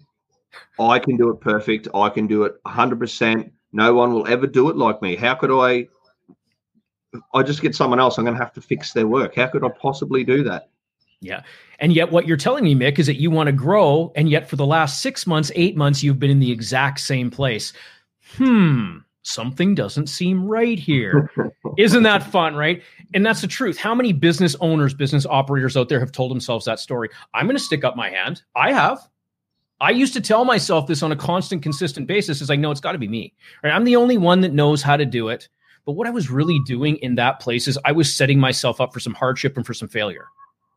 I 0.80 1.00
can 1.00 1.18
do 1.18 1.30
it 1.32 1.42
perfect. 1.42 1.90
I 1.94 2.08
can 2.08 2.28
do 2.28 2.44
it 2.44 2.64
100%. 2.64 3.52
No 3.74 3.94
one 3.94 4.14
will 4.14 4.26
ever 4.26 4.48
do 4.48 4.70
it 4.70 4.78
like 4.78 5.02
me. 5.02 5.18
How 5.18 5.36
could 5.36 5.52
I? 5.52 5.90
I 7.34 7.44
just 7.44 7.62
get 7.62 7.76
someone 7.76 8.00
else. 8.00 8.18
I'm 8.18 8.24
going 8.24 8.38
to 8.38 8.42
have 8.42 8.54
to 8.54 8.62
fix 8.62 8.94
their 8.94 9.06
work. 9.06 9.36
How 9.36 9.48
could 9.48 9.66
I 9.66 9.70
possibly 9.82 10.24
do 10.24 10.46
that? 10.46 10.70
Yeah. 11.20 11.42
And 11.80 11.92
yet, 11.92 12.10
what 12.10 12.26
you're 12.26 12.38
telling 12.38 12.64
me, 12.64 12.74
Mick, 12.74 13.00
is 13.00 13.08
that 13.08 13.20
you 13.20 13.30
want 13.30 13.48
to 13.48 13.52
grow. 13.52 14.14
And 14.16 14.30
yet, 14.30 14.50
for 14.50 14.56
the 14.56 14.66
last 14.66 15.02
six 15.02 15.28
months, 15.28 15.52
eight 15.56 15.76
months, 15.76 16.02
you've 16.02 16.20
been 16.20 16.32
in 16.32 16.40
the 16.40 16.54
exact 16.54 17.02
same 17.02 17.30
place. 17.30 17.74
Hmm. 18.38 19.00
Something 19.24 19.76
doesn't 19.76 20.08
seem 20.08 20.48
right 20.48 20.80
here. 20.80 21.30
Isn't 21.78 22.04
that 22.04 22.24
fun, 22.24 22.56
right? 22.56 22.82
And 23.14 23.26
that's 23.26 23.42
the 23.42 23.48
truth. 23.48 23.78
How 23.78 23.94
many 23.94 24.14
business 24.14 24.56
owners, 24.62 24.94
business 24.94 25.26
operators 25.26 25.76
out 25.76 25.90
there 25.90 26.00
have 26.00 26.14
told 26.14 26.32
themselves 26.32 26.64
that 26.64 26.80
story? 26.80 27.10
I'm 27.34 27.46
going 27.46 27.58
to 27.58 27.62
stick 27.62 27.84
up 27.84 27.98
my 27.98 28.10
hand. 28.10 28.44
I 28.56 28.72
have. 28.72 29.06
I 29.80 29.92
used 29.92 30.14
to 30.14 30.22
tell 30.22 30.46
myself 30.46 30.88
this 30.88 31.04
on 31.04 31.12
a 31.12 31.16
constant, 31.16 31.62
consistent 31.62 32.08
basis. 32.08 32.42
Is 32.42 32.50
like, 32.50 32.60
no, 32.60 32.72
it's 32.72 32.82
got 32.82 32.94
to 32.94 32.98
be 32.98 33.08
me. 33.08 33.34
Right? 33.64 33.72
I'm 33.72 33.84
the 33.84 33.96
only 33.96 34.18
one 34.18 34.42
that 34.42 34.54
knows 34.54 34.82
how 34.82 34.98
to 34.98 35.06
do 35.06 35.30
it. 35.30 35.50
But 35.86 35.94
what 35.94 36.08
I 36.08 36.12
was 36.12 36.30
really 36.30 36.60
doing 36.66 36.98
in 36.98 37.16
that 37.16 37.40
place 37.40 37.68
is 37.68 37.80
I 37.86 37.94
was 37.94 38.14
setting 38.14 38.40
myself 38.40 38.82
up 38.82 38.94
for 38.94 39.00
some 39.00 39.14
hardship 39.14 39.56
and 39.56 39.66
for 39.66 39.74
some 39.74 39.88
failure 39.88 40.28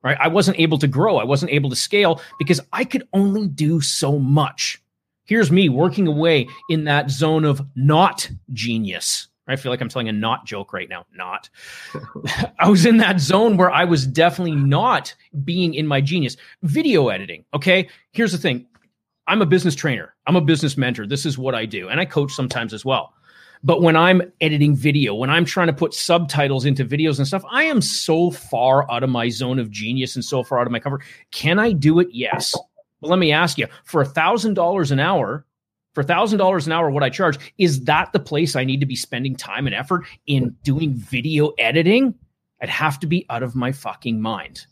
right? 0.03 0.17
I 0.21 0.29
wasn't 0.29 0.59
able 0.59 0.79
to 0.79 0.87
grow. 0.87 1.19
I 1.19 1.25
wasn't 1.25 1.53
able 1.53 1.71
to 1.71 1.77
scale 1.77 2.21
because 2.39 2.61
I 2.73 2.85
could 2.85 3.07
only 3.13 3.49
do 3.49 3.81
so 3.81 4.19
much. 4.19 4.83
Here's 5.25 5.51
me 5.51 5.69
working 5.69 6.07
away 6.07 6.49
in 6.69 6.85
that 6.85 7.11
zone 7.11 7.45
of 7.45 7.63
not 7.77 8.29
genius. 8.53 9.29
I 9.47 9.57
feel 9.57 9.71
like 9.71 9.81
I'm 9.81 9.89
telling 9.89 10.09
a 10.09 10.13
not 10.13 10.47
joke 10.47 10.73
right 10.73 10.89
now. 10.89 11.07
Not. 11.15 11.51
I 12.59 12.69
was 12.69 12.87
in 12.87 12.99
that 12.99 13.21
zone 13.21 13.57
where 13.57 13.71
I 13.71 13.85
was 13.85 14.07
definitely 14.07 14.55
not 14.55 15.15
being 15.45 15.75
in 15.75 15.87
my 15.87 16.01
genius. 16.01 16.37
Video 16.63 17.09
editing. 17.09 17.45
Okay. 17.53 17.89
Here's 18.13 18.33
the 18.33 18.39
thing 18.39 18.67
I'm 19.31 19.41
a 19.41 19.47
business 19.47 19.77
trainer, 19.77 20.13
I'm 20.27 20.35
a 20.35 20.41
business 20.41 20.77
mentor. 20.77 21.07
This 21.07 21.25
is 21.25 21.39
what 21.39 21.55
I 21.55 21.65
do. 21.65 21.89
And 21.89 22.01
I 22.01 22.05
coach 22.05 22.33
sometimes 22.33 22.75
as 22.75 22.85
well. 22.85 23.15
But 23.63 23.81
when 23.81 23.95
I'm 23.95 24.23
editing 24.41 24.75
video, 24.75 25.15
when 25.15 25.31
I'm 25.31 25.45
trying 25.45 25.69
to 25.69 25.73
put 25.73 25.95
subtitles 25.95 26.65
into 26.65 26.85
videos 26.85 27.19
and 27.19 27.29
stuff, 27.29 27.45
I 27.49 27.63
am 27.63 27.81
so 27.81 28.33
far 28.33 28.91
out 28.91 29.05
of 29.05 29.11
my 29.11 29.29
zone 29.29 29.61
of 29.61 29.71
genius 29.71 30.17
and 30.17 30.25
so 30.25 30.43
far 30.43 30.59
out 30.59 30.67
of 30.67 30.73
my 30.73 30.81
comfort. 30.81 31.05
Can 31.31 31.61
I 31.61 31.71
do 31.71 32.01
it? 32.01 32.09
Yes. 32.11 32.57
But 33.01 33.11
let 33.11 33.21
me 33.21 33.31
ask 33.31 33.57
you 33.57 33.69
for 33.85 34.01
a 34.01 34.05
thousand 34.05 34.55
dollars 34.55 34.91
an 34.91 34.99
hour, 34.99 35.47
For 35.95 36.05
$1,000 36.05 36.67
an 36.67 36.73
hour, 36.73 36.91
what 36.91 37.03
I 37.03 37.11
charge, 37.11 37.39
is 37.59 37.85
that 37.85 38.13
the 38.13 38.21
place 38.21 38.55
I 38.57 38.65
need 38.65 38.81
to 38.81 38.87
be 38.87 38.97
spending 38.97 39.35
time 39.35 39.67
and 39.67 39.75
effort 39.75 40.07
in 40.27 40.57
doing 40.63 40.95
video 40.95 41.49
editing? 41.59 42.15
I'd 42.63 42.69
have 42.69 43.01
to 43.01 43.07
be 43.07 43.27
out 43.31 43.43
of 43.43 43.57
my 43.57 43.73
fucking 43.73 44.21
mind. 44.21 44.67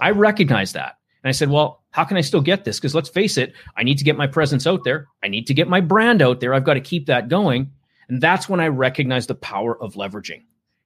I 0.00 0.10
recognize 0.10 0.72
that. 0.72 0.99
And 1.22 1.28
I 1.28 1.32
said, 1.32 1.50
well, 1.50 1.82
how 1.90 2.04
can 2.04 2.16
I 2.16 2.22
still 2.22 2.40
get 2.40 2.64
this? 2.64 2.78
Because 2.78 2.94
let's 2.94 3.08
face 3.08 3.36
it, 3.36 3.52
I 3.76 3.82
need 3.82 3.98
to 3.98 4.04
get 4.04 4.16
my 4.16 4.26
presence 4.26 4.66
out 4.66 4.84
there. 4.84 5.08
I 5.22 5.28
need 5.28 5.46
to 5.48 5.54
get 5.54 5.68
my 5.68 5.80
brand 5.80 6.22
out 6.22 6.40
there. 6.40 6.54
I've 6.54 6.64
got 6.64 6.74
to 6.74 6.80
keep 6.80 7.06
that 7.06 7.28
going. 7.28 7.70
And 8.08 8.20
that's 8.20 8.48
when 8.48 8.60
I 8.60 8.68
recognize 8.68 9.26
the 9.26 9.34
power 9.34 9.80
of 9.80 9.94
leveraging. 9.94 10.40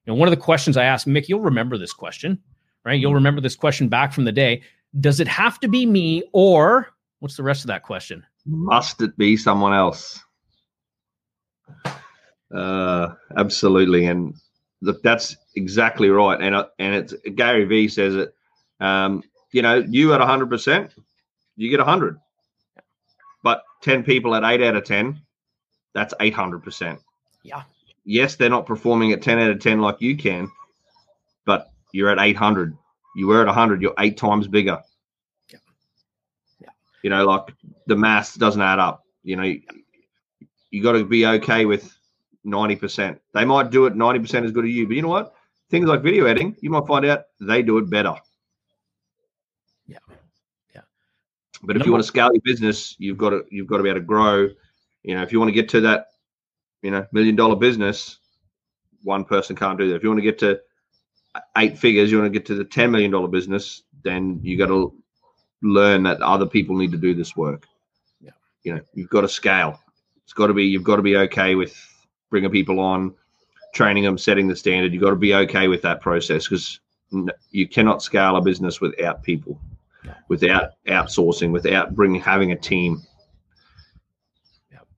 You 0.05 0.13
know, 0.13 0.15
one 0.15 0.27
of 0.27 0.31
the 0.31 0.41
questions 0.41 0.77
I 0.77 0.83
asked 0.83 1.07
Mick, 1.07 1.29
you'll 1.29 1.39
remember 1.41 1.77
this 1.77 1.93
question, 1.93 2.39
right? 2.83 2.99
You'll 2.99 3.15
remember 3.15 3.41
this 3.41 3.55
question 3.55 3.87
back 3.87 4.13
from 4.13 4.25
the 4.25 4.31
day. 4.31 4.61
Does 4.99 5.19
it 5.19 5.27
have 5.27 5.59
to 5.61 5.67
be 5.67 5.85
me 5.85 6.23
or 6.33 6.89
what's 7.19 7.37
the 7.37 7.43
rest 7.43 7.63
of 7.63 7.67
that 7.67 7.83
question? 7.83 8.23
Must 8.45 9.01
it 9.01 9.17
be 9.17 9.37
someone 9.37 9.73
else? 9.73 10.21
Uh, 12.53 13.09
absolutely. 13.37 14.05
And 14.05 14.35
look, 14.81 15.01
that's 15.01 15.35
exactly 15.55 16.09
right. 16.09 16.39
And, 16.39 16.55
uh, 16.55 16.67
and 16.77 16.93
it's 16.93 17.13
Gary 17.33 17.65
Vee 17.65 17.87
says 17.87 18.15
it. 18.15 18.35
Um, 18.79 19.23
you 19.55 19.61
know, 19.61 19.75
you 19.75 20.13
at 20.13 20.19
100%, 20.19 20.91
you 21.55 21.69
get 21.69 21.79
100. 21.79 22.19
But 23.41 23.63
10 23.83 24.03
people 24.03 24.35
at 24.35 24.43
8 24.43 24.61
out 24.61 24.75
of 24.75 24.83
10, 24.83 25.21
that's 25.93 26.13
800%. 26.15 26.99
Yeah. 27.41 27.63
Yes, 28.03 28.35
they're 28.35 28.49
not 28.49 28.65
performing 28.65 29.13
at 29.13 29.21
10 29.21 29.39
out 29.39 29.51
of 29.51 29.61
10 29.61 29.79
like 29.79 30.01
you 30.01 30.17
can, 30.17 30.51
but 31.45 31.71
you're 31.93 32.09
at 32.09 32.19
800. 32.19 32.77
You 33.15 33.27
were 33.27 33.39
at 33.39 33.47
100, 33.47 33.81
you're 33.81 33.93
eight 33.97 34.17
times 34.17 34.49
bigger. 34.49 34.81
Yeah. 35.49 35.59
Yeah. 36.59 36.69
You 37.01 37.11
know, 37.11 37.25
like 37.25 37.53
the 37.87 37.95
math 37.95 38.37
doesn't 38.37 38.61
add 38.61 38.79
up. 38.79 39.05
You 39.23 39.37
know, 39.37 39.43
you, 39.43 39.61
you 40.69 40.83
got 40.83 40.91
to 40.93 41.05
be 41.05 41.25
okay 41.25 41.63
with 41.63 41.97
90%. 42.45 43.17
They 43.33 43.45
might 43.45 43.71
do 43.71 43.85
it 43.85 43.93
90% 43.95 44.43
as 44.43 44.51
good 44.51 44.65
as 44.65 44.71
you, 44.71 44.85
but 44.85 44.97
you 44.97 45.01
know 45.01 45.07
what? 45.07 45.33
Things 45.69 45.87
like 45.87 46.01
video 46.01 46.25
editing, 46.25 46.57
you 46.59 46.69
might 46.69 46.87
find 46.87 47.05
out 47.05 47.23
they 47.39 47.61
do 47.61 47.77
it 47.77 47.89
better. 47.89 48.15
Yeah. 49.87 49.99
Yeah. 50.73 50.81
But 51.63 51.75
if 51.75 51.79
Number- 51.79 51.85
you 51.85 51.91
want 51.91 52.03
to 52.03 52.07
scale 52.07 52.29
your 52.33 52.41
business, 52.43 52.95
you've 52.99 53.17
got 53.17 53.31
to 53.31 53.43
you've 53.49 53.67
got 53.67 53.77
to 53.77 53.83
be 53.83 53.89
able 53.89 53.99
to 53.99 54.05
grow. 54.05 54.49
You 55.03 55.15
know, 55.15 55.21
if 55.21 55.31
you 55.31 55.39
want 55.39 55.49
to 55.49 55.53
get 55.53 55.69
to 55.69 55.81
that, 55.81 56.07
you 56.81 56.91
know, 56.91 57.05
million 57.11 57.35
dollar 57.35 57.55
business, 57.55 58.17
one 59.03 59.23
person 59.23 59.55
can't 59.55 59.77
do 59.77 59.89
that. 59.89 59.95
If 59.95 60.03
you 60.03 60.09
want 60.09 60.19
to 60.19 60.23
get 60.23 60.39
to 60.39 60.59
eight 61.57 61.77
figures, 61.77 62.11
you 62.11 62.19
want 62.19 62.31
to 62.31 62.39
get 62.39 62.45
to 62.47 62.55
the 62.55 62.65
ten 62.65 62.91
million 62.91 63.11
dollar 63.11 63.27
business, 63.27 63.83
then 64.03 64.39
you 64.43 64.57
got 64.57 64.67
to 64.67 64.93
learn 65.61 66.03
that 66.03 66.21
other 66.21 66.45
people 66.45 66.75
need 66.75 66.91
to 66.91 66.97
do 66.97 67.13
this 67.13 67.35
work. 67.35 67.67
Yeah. 68.21 68.31
You 68.63 68.75
know, 68.75 68.81
you've 68.93 69.09
got 69.09 69.21
to 69.21 69.29
scale. 69.29 69.79
It's 70.23 70.33
got 70.33 70.47
to 70.47 70.53
be 70.53 70.65
you've 70.65 70.83
got 70.83 70.95
to 70.95 71.01
be 71.01 71.17
okay 71.17 71.55
with 71.55 71.75
bringing 72.31 72.49
people 72.49 72.79
on, 72.79 73.13
training 73.73 74.03
them, 74.03 74.17
setting 74.17 74.47
the 74.47 74.55
standard. 74.55 74.91
You've 74.91 75.03
got 75.03 75.11
to 75.11 75.15
be 75.15 75.35
okay 75.35 75.67
with 75.67 75.81
that 75.83 76.01
process 76.01 76.47
because 76.47 76.79
you 77.51 77.67
cannot 77.67 78.01
scale 78.01 78.35
a 78.35 78.41
business 78.41 78.81
without 78.81 79.21
people 79.21 79.59
without 80.27 80.71
outsourcing, 80.87 81.51
without 81.51 81.95
bringing 81.95 82.21
having 82.21 82.51
a 82.51 82.55
team. 82.55 83.01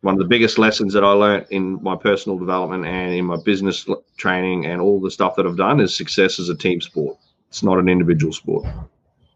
One 0.01 0.13
of 0.13 0.19
the 0.19 0.25
biggest 0.25 0.59
lessons 0.59 0.93
that 0.93 1.03
I 1.03 1.11
learned 1.11 1.47
in 1.49 1.81
my 1.81 1.95
personal 1.95 2.37
development 2.37 2.85
and 2.85 3.13
in 3.13 3.25
my 3.25 3.37
business 3.43 3.87
training 4.17 4.65
and 4.65 4.79
all 4.79 5.01
the 5.01 5.09
stuff 5.09 5.35
that 5.35 5.45
I've 5.45 5.57
done 5.57 5.79
is 5.79 5.95
success 5.95 6.39
is 6.39 6.49
a 6.49 6.55
team 6.55 6.81
sport. 6.81 7.17
It's 7.49 7.63
not 7.63 7.79
an 7.79 7.89
individual 7.89 8.31
sport. 8.31 8.67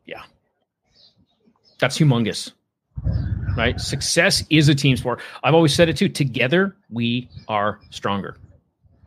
Yeah. 0.06 0.22
That's 1.80 1.98
humongous. 1.98 2.52
Right? 3.58 3.82
Success 3.82 4.44
is 4.50 4.70
a 4.70 4.76
team 4.76 4.96
sport. 4.98 5.20
I've 5.44 5.56
always 5.56 5.74
said 5.74 5.90
it 5.90 5.98
too. 5.98 6.08
Together, 6.08 6.76
we 6.90 7.28
are 7.48 7.80
stronger. 7.90 8.38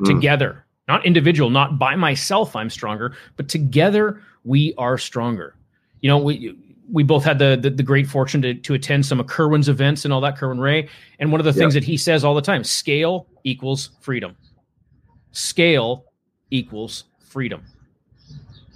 Mm. 0.00 0.06
Together, 0.06 0.66
not 0.88 1.06
individual, 1.06 1.50
not 1.50 1.78
by 1.78 1.94
myself, 1.94 2.56
I'm 2.56 2.68
stronger, 2.68 3.14
but 3.36 3.48
together, 3.48 4.20
we 4.42 4.74
are 4.76 4.98
stronger 4.98 5.54
you 6.04 6.10
know, 6.10 6.18
we 6.18 6.54
we 6.92 7.02
both 7.02 7.24
had 7.24 7.38
the, 7.38 7.58
the, 7.58 7.70
the 7.70 7.82
great 7.82 8.06
fortune 8.06 8.42
to 8.42 8.52
to 8.52 8.74
attend 8.74 9.06
some 9.06 9.18
of 9.20 9.26
Kerwin's 9.26 9.70
events 9.70 10.04
and 10.04 10.12
all 10.12 10.20
that, 10.20 10.36
Kerwin 10.36 10.60
Rae. 10.60 10.86
And 11.18 11.32
one 11.32 11.40
of 11.40 11.46
the 11.46 11.52
things 11.54 11.72
that 11.72 11.82
he 11.82 11.96
says 11.96 12.24
all 12.24 12.34
the 12.34 12.42
time: 12.42 12.62
scale 12.62 13.26
equals 13.42 13.88
freedom. 14.00 14.36
Scale 15.32 16.04
equals 16.50 17.04
freedom. 17.26 17.64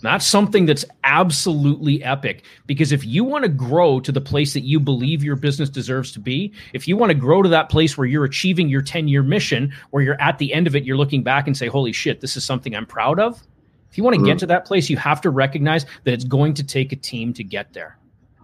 That's 0.01 0.25
something 0.25 0.65
that's 0.65 0.87
absolutely 1.05 2.03
epic 2.03 2.45
because 2.67 2.93
if 2.93 3.05
you 3.05 3.25
want 3.25 3.43
to 3.43 3.51
grow 3.51 4.01
to 4.01 4.13
the 4.13 4.23
place 4.23 4.55
that 4.55 4.63
you 4.63 4.81
believe 4.81 5.23
your 5.23 5.37
business 5.37 5.69
deserves 5.69 6.13
to 6.13 6.21
be, 6.21 6.55
if 6.73 6.89
you 6.89 6.97
want 6.97 7.11
to 7.11 7.15
grow 7.15 7.43
to 7.43 7.49
that 7.51 7.69
place 7.69 7.99
where 7.99 8.07
you're 8.07 8.25
achieving 8.25 8.71
your 8.71 8.81
10 8.81 9.07
year 9.07 9.23
mission, 9.23 9.71
where 9.91 10.03
you're 10.03 10.21
at 10.23 10.39
the 10.39 10.55
end 10.55 10.67
of 10.67 10.75
it, 10.75 10.85
you're 10.85 10.97
looking 10.97 11.23
back 11.23 11.47
and 11.47 11.55
say, 11.55 11.67
Holy 11.67 11.93
shit, 11.93 12.23
this 12.23 12.39
is 12.39 12.45
something 12.45 12.75
I'm 12.75 12.87
proud 12.87 13.21
of. 13.21 13.43
If 13.91 13.99
you 13.99 14.05
want 14.05 14.15
to 14.15 14.21
mm. 14.23 14.27
get 14.27 14.39
to 14.41 14.47
that 14.47 14.65
place, 14.65 14.91
you 14.91 14.97
have 14.97 15.21
to 15.23 15.31
recognize 15.31 15.87
that 16.05 16.15
it's 16.15 16.25
going 16.25 16.55
to 16.55 16.65
take 16.65 16.93
a 16.93 16.97
team 16.97 17.33
to 17.35 17.45
get 17.45 17.73
there. 17.73 17.99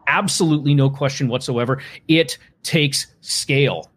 Absolutely 0.07 0.75
no 0.75 0.91
question 0.91 1.29
whatsoever. 1.29 1.83
It 2.09 2.39
takes 2.63 3.09
scale. 3.21 3.91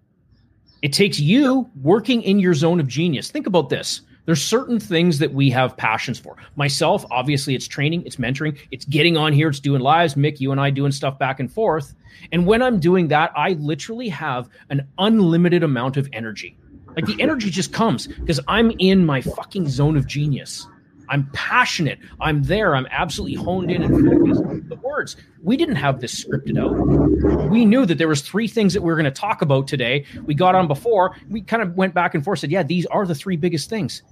It 0.81 0.93
takes 0.93 1.19
you 1.19 1.69
working 1.81 2.21
in 2.21 2.39
your 2.39 2.53
zone 2.53 2.79
of 2.79 2.87
genius. 2.87 3.31
Think 3.31 3.47
about 3.47 3.69
this. 3.69 4.01
There's 4.25 4.43
certain 4.43 4.77
things 4.77 5.19
that 5.19 5.33
we 5.33 5.49
have 5.51 5.77
passions 5.77 6.19
for. 6.19 6.35
Myself, 6.57 7.05
obviously, 7.09 7.55
it's 7.55 7.65
training, 7.65 8.05
it's 8.05 8.17
mentoring, 8.17 8.57
it's 8.71 8.83
getting 8.83 9.15
on 9.15 9.31
here, 9.31 9.47
it's 9.47 9.61
doing 9.61 9.81
lives. 9.81 10.15
Mick, 10.15 10.41
you 10.41 10.51
and 10.51 10.59
I 10.59 10.69
doing 10.69 10.91
stuff 10.91 11.17
back 11.17 11.39
and 11.39 11.51
forth. 11.51 11.93
And 12.33 12.45
when 12.45 12.61
I'm 12.61 12.77
doing 12.77 13.07
that, 13.07 13.31
I 13.37 13.53
literally 13.53 14.09
have 14.09 14.49
an 14.69 14.85
unlimited 14.97 15.63
amount 15.63 15.95
of 15.95 16.09
energy. 16.11 16.57
Like 16.95 17.05
the 17.05 17.21
energy 17.21 17.49
just 17.49 17.71
comes 17.71 18.07
because 18.07 18.41
I'm 18.49 18.71
in 18.79 19.05
my 19.05 19.21
fucking 19.21 19.69
zone 19.69 19.95
of 19.95 20.07
genius. 20.07 20.67
I'm 21.09 21.29
passionate. 21.33 21.99
I'm 22.19 22.43
there. 22.43 22.75
I'm 22.75 22.87
absolutely 22.91 23.35
honed 23.35 23.71
in 23.71 23.83
and 23.83 23.93
focused. 23.93 24.69
The 24.69 24.75
words. 24.75 25.15
We 25.41 25.57
didn't 25.57 25.75
have 25.75 26.01
this 26.01 26.23
scripted 26.23 26.59
out. 26.59 27.49
We 27.49 27.65
knew 27.65 27.85
that 27.85 27.97
there 27.97 28.07
was 28.07 28.21
three 28.21 28.47
things 28.47 28.73
that 28.73 28.81
we 28.81 28.87
were 28.87 28.95
going 28.95 29.05
to 29.05 29.11
talk 29.11 29.41
about 29.41 29.67
today. 29.67 30.05
We 30.25 30.33
got 30.33 30.55
on 30.55 30.67
before. 30.67 31.15
We 31.29 31.41
kind 31.41 31.63
of 31.63 31.75
went 31.75 31.93
back 31.93 32.15
and 32.15 32.23
forth. 32.23 32.39
Said, 32.39 32.51
"Yeah, 32.51 32.63
these 32.63 32.85
are 32.87 33.05
the 33.05 33.15
three 33.15 33.37
biggest 33.37 33.69
things." 33.69 34.03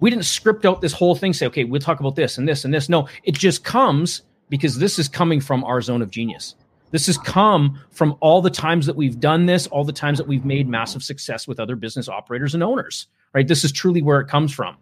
We 0.00 0.10
didn't 0.10 0.24
script 0.26 0.66
out 0.66 0.80
this 0.80 0.92
whole 0.92 1.14
thing. 1.14 1.32
Say, 1.32 1.46
"Okay, 1.46 1.64
we'll 1.64 1.80
talk 1.80 2.00
about 2.00 2.16
this 2.16 2.38
and 2.38 2.48
this 2.48 2.64
and 2.64 2.72
this." 2.72 2.88
No, 2.88 3.08
it 3.24 3.34
just 3.34 3.64
comes 3.64 4.22
because 4.48 4.78
this 4.78 4.98
is 4.98 5.08
coming 5.08 5.40
from 5.40 5.64
our 5.64 5.80
zone 5.80 6.02
of 6.02 6.10
genius. 6.10 6.54
This 6.90 7.06
has 7.06 7.18
come 7.18 7.80
from 7.90 8.16
all 8.20 8.40
the 8.40 8.50
times 8.50 8.86
that 8.86 8.94
we've 8.94 9.18
done 9.18 9.46
this, 9.46 9.66
all 9.66 9.84
the 9.84 9.92
times 9.92 10.18
that 10.18 10.28
we've 10.28 10.44
made 10.44 10.68
massive 10.68 11.02
success 11.02 11.48
with 11.48 11.58
other 11.58 11.74
business 11.74 12.08
operators 12.08 12.54
and 12.54 12.62
owners. 12.62 13.08
Right? 13.32 13.48
This 13.48 13.64
is 13.64 13.72
truly 13.72 14.00
where 14.00 14.20
it 14.20 14.28
comes 14.28 14.52
from. 14.52 14.76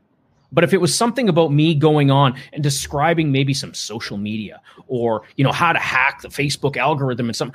But 0.52 0.64
if 0.64 0.72
it 0.72 0.80
was 0.80 0.94
something 0.94 1.28
about 1.28 1.52
me 1.52 1.74
going 1.74 2.10
on 2.10 2.34
and 2.52 2.62
describing 2.62 3.32
maybe 3.32 3.54
some 3.54 3.74
social 3.74 4.18
media 4.18 4.60
or, 4.86 5.22
you 5.36 5.44
know, 5.44 5.52
how 5.52 5.72
to 5.72 5.78
hack 5.78 6.20
the 6.22 6.28
Facebook 6.28 6.76
algorithm 6.76 7.28
and 7.28 7.36
some, 7.36 7.52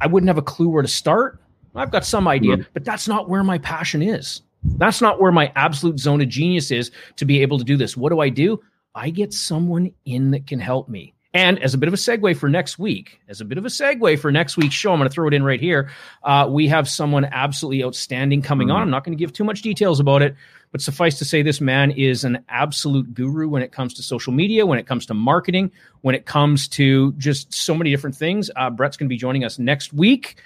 I 0.00 0.06
wouldn't 0.06 0.28
have 0.28 0.38
a 0.38 0.42
clue 0.42 0.68
where 0.68 0.82
to 0.82 0.88
start. 0.88 1.40
I've 1.74 1.90
got 1.90 2.06
some 2.06 2.26
idea, 2.26 2.66
but 2.72 2.84
that's 2.84 3.06
not 3.06 3.28
where 3.28 3.44
my 3.44 3.58
passion 3.58 4.00
is. 4.00 4.40
That's 4.62 5.02
not 5.02 5.20
where 5.20 5.30
my 5.30 5.52
absolute 5.54 5.98
zone 5.98 6.22
of 6.22 6.28
genius 6.28 6.70
is 6.70 6.90
to 7.16 7.24
be 7.24 7.42
able 7.42 7.58
to 7.58 7.64
do 7.64 7.76
this. 7.76 7.96
What 7.96 8.10
do 8.10 8.20
I 8.20 8.30
do? 8.30 8.60
I 8.94 9.10
get 9.10 9.34
someone 9.34 9.92
in 10.06 10.30
that 10.30 10.46
can 10.46 10.58
help 10.58 10.88
me. 10.88 11.12
And 11.34 11.62
as 11.62 11.74
a 11.74 11.78
bit 11.78 11.86
of 11.86 11.92
a 11.92 11.98
segue 11.98 12.34
for 12.38 12.48
next 12.48 12.78
week, 12.78 13.20
as 13.28 13.42
a 13.42 13.44
bit 13.44 13.58
of 13.58 13.66
a 13.66 13.68
segue 13.68 14.18
for 14.18 14.32
next 14.32 14.56
week's 14.56 14.74
show, 14.74 14.92
I'm 14.92 14.98
going 14.98 15.06
to 15.06 15.12
throw 15.12 15.28
it 15.28 15.34
in 15.34 15.44
right 15.44 15.60
here. 15.60 15.90
Uh, 16.22 16.48
we 16.50 16.66
have 16.68 16.88
someone 16.88 17.26
absolutely 17.26 17.84
outstanding 17.84 18.40
coming 18.40 18.68
mm-hmm. 18.68 18.76
on. 18.76 18.82
I'm 18.82 18.90
not 18.90 19.04
going 19.04 19.14
to 19.14 19.22
give 19.22 19.34
too 19.34 19.44
much 19.44 19.60
details 19.60 20.00
about 20.00 20.22
it, 20.22 20.34
but 20.76 20.82
suffice 20.82 21.18
to 21.18 21.24
say, 21.24 21.40
this 21.40 21.62
man 21.62 21.90
is 21.92 22.22
an 22.22 22.44
absolute 22.50 23.14
guru 23.14 23.48
when 23.48 23.62
it 23.62 23.72
comes 23.72 23.94
to 23.94 24.02
social 24.02 24.30
media, 24.30 24.66
when 24.66 24.78
it 24.78 24.86
comes 24.86 25.06
to 25.06 25.14
marketing, 25.14 25.72
when 26.02 26.14
it 26.14 26.26
comes 26.26 26.68
to 26.68 27.14
just 27.14 27.54
so 27.54 27.74
many 27.74 27.90
different 27.90 28.14
things. 28.14 28.50
Uh, 28.56 28.68
Brett's 28.68 28.98
going 28.98 29.06
to 29.06 29.08
be 29.08 29.16
joining 29.16 29.42
us 29.42 29.58
next 29.58 29.94
week. 29.94 30.36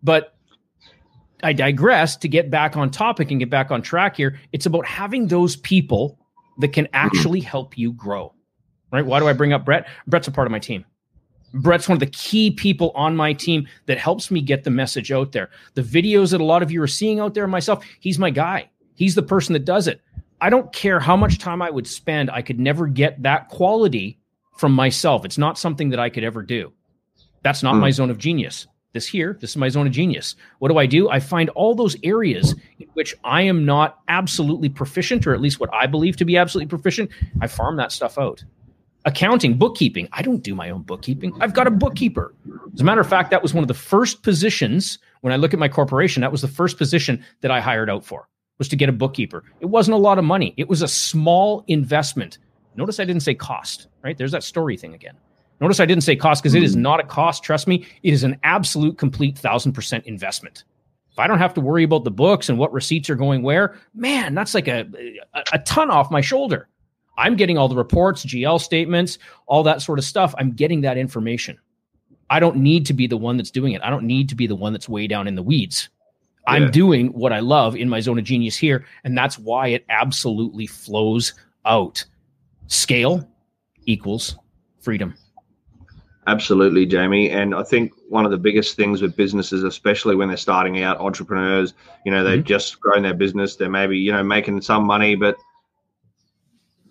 But 0.00 0.36
I 1.42 1.52
digress 1.52 2.16
to 2.18 2.28
get 2.28 2.48
back 2.48 2.76
on 2.76 2.90
topic 2.90 3.32
and 3.32 3.40
get 3.40 3.50
back 3.50 3.72
on 3.72 3.82
track 3.82 4.14
here. 4.14 4.38
It's 4.52 4.66
about 4.66 4.86
having 4.86 5.26
those 5.26 5.56
people 5.56 6.16
that 6.58 6.68
can 6.68 6.86
actually 6.92 7.40
help 7.40 7.76
you 7.76 7.92
grow. 7.92 8.32
Right? 8.92 9.04
Why 9.04 9.18
do 9.18 9.26
I 9.26 9.32
bring 9.32 9.52
up 9.52 9.64
Brett? 9.64 9.88
Brett's 10.06 10.28
a 10.28 10.30
part 10.30 10.46
of 10.46 10.52
my 10.52 10.60
team. 10.60 10.84
Brett's 11.54 11.88
one 11.88 11.96
of 11.96 12.00
the 12.00 12.06
key 12.06 12.52
people 12.52 12.92
on 12.94 13.16
my 13.16 13.32
team 13.32 13.66
that 13.86 13.98
helps 13.98 14.30
me 14.30 14.42
get 14.42 14.62
the 14.62 14.70
message 14.70 15.10
out 15.10 15.32
there. 15.32 15.50
The 15.74 15.82
videos 15.82 16.30
that 16.30 16.40
a 16.40 16.44
lot 16.44 16.62
of 16.62 16.70
you 16.70 16.80
are 16.80 16.86
seeing 16.86 17.18
out 17.18 17.34
there, 17.34 17.48
myself, 17.48 17.84
he's 17.98 18.16
my 18.16 18.30
guy. 18.30 18.68
He's 18.94 19.14
the 19.14 19.22
person 19.22 19.52
that 19.54 19.64
does 19.64 19.88
it. 19.88 20.00
I 20.40 20.50
don't 20.50 20.72
care 20.72 20.98
how 20.98 21.16
much 21.16 21.38
time 21.38 21.62
I 21.62 21.70
would 21.70 21.86
spend, 21.86 22.30
I 22.30 22.42
could 22.42 22.58
never 22.58 22.88
get 22.88 23.22
that 23.22 23.48
quality 23.48 24.18
from 24.56 24.72
myself. 24.72 25.24
It's 25.24 25.38
not 25.38 25.56
something 25.56 25.90
that 25.90 26.00
I 26.00 26.10
could 26.10 26.24
ever 26.24 26.42
do. 26.42 26.72
That's 27.42 27.62
not 27.62 27.76
mm. 27.76 27.80
my 27.80 27.90
zone 27.90 28.10
of 28.10 28.18
genius. 28.18 28.66
This 28.92 29.06
here, 29.06 29.38
this 29.40 29.50
is 29.50 29.56
my 29.56 29.68
zone 29.68 29.86
of 29.86 29.92
genius. 29.92 30.36
What 30.58 30.68
do 30.68 30.78
I 30.78 30.84
do? 30.84 31.08
I 31.08 31.20
find 31.20 31.48
all 31.50 31.74
those 31.74 31.96
areas 32.02 32.54
in 32.78 32.88
which 32.92 33.14
I 33.24 33.42
am 33.42 33.64
not 33.64 34.00
absolutely 34.08 34.68
proficient, 34.68 35.26
or 35.26 35.32
at 35.32 35.40
least 35.40 35.60
what 35.60 35.72
I 35.72 35.86
believe 35.86 36.16
to 36.18 36.24
be 36.24 36.36
absolutely 36.36 36.68
proficient. 36.68 37.10
I 37.40 37.46
farm 37.46 37.76
that 37.76 37.90
stuff 37.92 38.18
out. 38.18 38.44
Accounting, 39.04 39.54
bookkeeping. 39.54 40.08
I 40.12 40.22
don't 40.22 40.42
do 40.42 40.54
my 40.54 40.70
own 40.70 40.82
bookkeeping. 40.82 41.32
I've 41.40 41.54
got 41.54 41.66
a 41.66 41.70
bookkeeper. 41.70 42.34
As 42.74 42.80
a 42.80 42.84
matter 42.84 43.00
of 43.00 43.08
fact, 43.08 43.30
that 43.30 43.42
was 43.42 43.54
one 43.54 43.64
of 43.64 43.68
the 43.68 43.74
first 43.74 44.22
positions 44.22 44.98
when 45.22 45.32
I 45.32 45.36
look 45.36 45.54
at 45.54 45.58
my 45.58 45.68
corporation. 45.68 46.20
That 46.20 46.32
was 46.32 46.42
the 46.42 46.48
first 46.48 46.76
position 46.76 47.24
that 47.40 47.50
I 47.50 47.60
hired 47.60 47.88
out 47.88 48.04
for 48.04 48.28
was 48.62 48.68
to 48.68 48.76
get 48.76 48.88
a 48.88 48.92
bookkeeper. 48.92 49.42
It 49.60 49.66
wasn't 49.66 49.96
a 49.96 49.98
lot 49.98 50.18
of 50.20 50.24
money. 50.24 50.54
It 50.56 50.68
was 50.68 50.82
a 50.82 50.86
small 50.86 51.64
investment. 51.66 52.38
Notice 52.76 53.00
I 53.00 53.04
didn't 53.04 53.22
say 53.22 53.34
cost, 53.34 53.88
right? 54.04 54.16
There's 54.16 54.30
that 54.30 54.44
story 54.44 54.76
thing 54.76 54.94
again. 54.94 55.16
Notice 55.60 55.80
I 55.80 55.84
didn't 55.84 56.04
say 56.04 56.14
cost 56.14 56.40
because 56.40 56.54
it 56.54 56.62
is 56.62 56.74
hmm. 56.74 56.82
not 56.82 57.00
a 57.00 57.02
cost. 57.02 57.42
Trust 57.42 57.66
me, 57.66 57.84
it 58.04 58.14
is 58.14 58.22
an 58.22 58.38
absolute, 58.44 58.98
complete 58.98 59.36
thousand 59.36 59.72
percent 59.72 60.06
investment. 60.06 60.62
If 61.10 61.18
I 61.18 61.26
don't 61.26 61.38
have 61.38 61.54
to 61.54 61.60
worry 61.60 61.82
about 61.82 62.04
the 62.04 62.12
books 62.12 62.48
and 62.48 62.56
what 62.56 62.72
receipts 62.72 63.10
are 63.10 63.16
going 63.16 63.42
where, 63.42 63.74
man, 63.94 64.32
that's 64.34 64.54
like 64.54 64.68
a, 64.68 64.86
a, 65.34 65.42
a 65.54 65.58
ton 65.58 65.90
off 65.90 66.08
my 66.10 66.20
shoulder. 66.20 66.68
I'm 67.18 67.34
getting 67.34 67.58
all 67.58 67.68
the 67.68 67.76
reports, 67.76 68.24
GL 68.24 68.60
statements, 68.60 69.18
all 69.46 69.64
that 69.64 69.82
sort 69.82 69.98
of 69.98 70.04
stuff. 70.04 70.34
I'm 70.38 70.52
getting 70.52 70.82
that 70.82 70.96
information. 70.96 71.58
I 72.30 72.40
don't 72.40 72.56
need 72.56 72.86
to 72.86 72.94
be 72.94 73.08
the 73.08 73.18
one 73.18 73.36
that's 73.36 73.50
doing 73.50 73.72
it. 73.72 73.82
I 73.82 73.90
don't 73.90 74.04
need 74.04 74.28
to 74.28 74.36
be 74.36 74.46
the 74.46 74.56
one 74.56 74.72
that's 74.72 74.88
way 74.88 75.06
down 75.08 75.26
in 75.26 75.34
the 75.34 75.42
weeds. 75.42 75.90
Yeah. 76.46 76.54
I'm 76.54 76.70
doing 76.70 77.08
what 77.08 77.32
I 77.32 77.40
love 77.40 77.76
in 77.76 77.88
my 77.88 78.00
zone 78.00 78.18
of 78.18 78.24
genius 78.24 78.56
here. 78.56 78.84
And 79.04 79.16
that's 79.16 79.38
why 79.38 79.68
it 79.68 79.84
absolutely 79.88 80.66
flows 80.66 81.34
out. 81.64 82.04
Scale 82.66 83.28
equals 83.86 84.36
freedom. 84.80 85.14
Absolutely, 86.26 86.86
Jamie. 86.86 87.30
And 87.30 87.54
I 87.54 87.64
think 87.64 87.92
one 88.08 88.24
of 88.24 88.30
the 88.30 88.38
biggest 88.38 88.76
things 88.76 89.02
with 89.02 89.16
businesses, 89.16 89.64
especially 89.64 90.14
when 90.14 90.28
they're 90.28 90.36
starting 90.36 90.82
out, 90.82 91.00
entrepreneurs, 91.00 91.74
you 92.04 92.12
know, 92.12 92.22
they've 92.22 92.38
mm-hmm. 92.38 92.46
just 92.46 92.80
grown 92.80 93.02
their 93.02 93.14
business, 93.14 93.56
they're 93.56 93.68
maybe, 93.68 93.98
you 93.98 94.12
know, 94.12 94.22
making 94.22 94.60
some 94.62 94.84
money, 94.84 95.16
but 95.16 95.36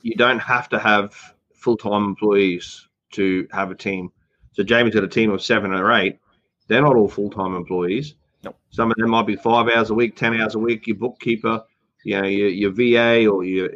you 0.02 0.16
don't 0.16 0.40
have 0.40 0.68
to 0.70 0.80
have 0.80 1.16
full 1.54 1.78
time 1.78 2.04
employees 2.04 2.88
to 3.12 3.48
have 3.52 3.72
a 3.72 3.76
team. 3.76 4.12
So 4.54 4.64
Jamie's 4.64 4.94
got 4.94 5.04
a 5.04 5.08
team 5.08 5.32
of 5.32 5.42
seven 5.42 5.72
or 5.74 5.92
eight. 5.94 6.20
They're 6.68 6.82
not 6.82 6.96
all 6.96 7.08
full 7.08 7.30
time 7.30 7.56
employees. 7.56 8.16
Nope. 8.44 8.58
Some 8.72 8.92
of 8.92 8.98
them 8.98 9.10
might 9.10 9.28
be 9.28 9.36
five 9.36 9.70
hours 9.70 9.90
a 9.90 9.94
week, 9.94 10.16
ten 10.16 10.40
hours 10.40 10.56
a 10.56 10.60
week. 10.60 10.88
Your 10.88 10.98
bookkeeper, 10.98 11.64
you 12.04 12.20
know, 12.20 12.28
your, 12.28 12.50
your 12.50 12.72
VA 12.72 13.28
or 13.28 13.44
your 13.44 13.70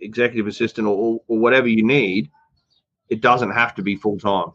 executive 0.00 0.46
assistant 0.46 0.86
or, 0.86 1.20
or 1.28 1.38
whatever 1.38 1.68
you 1.68 1.84
need. 1.84 2.30
It 3.08 3.20
doesn't 3.20 3.50
have 3.50 3.74
to 3.76 3.82
be 3.82 3.96
full 3.96 4.18
time. 4.18 4.52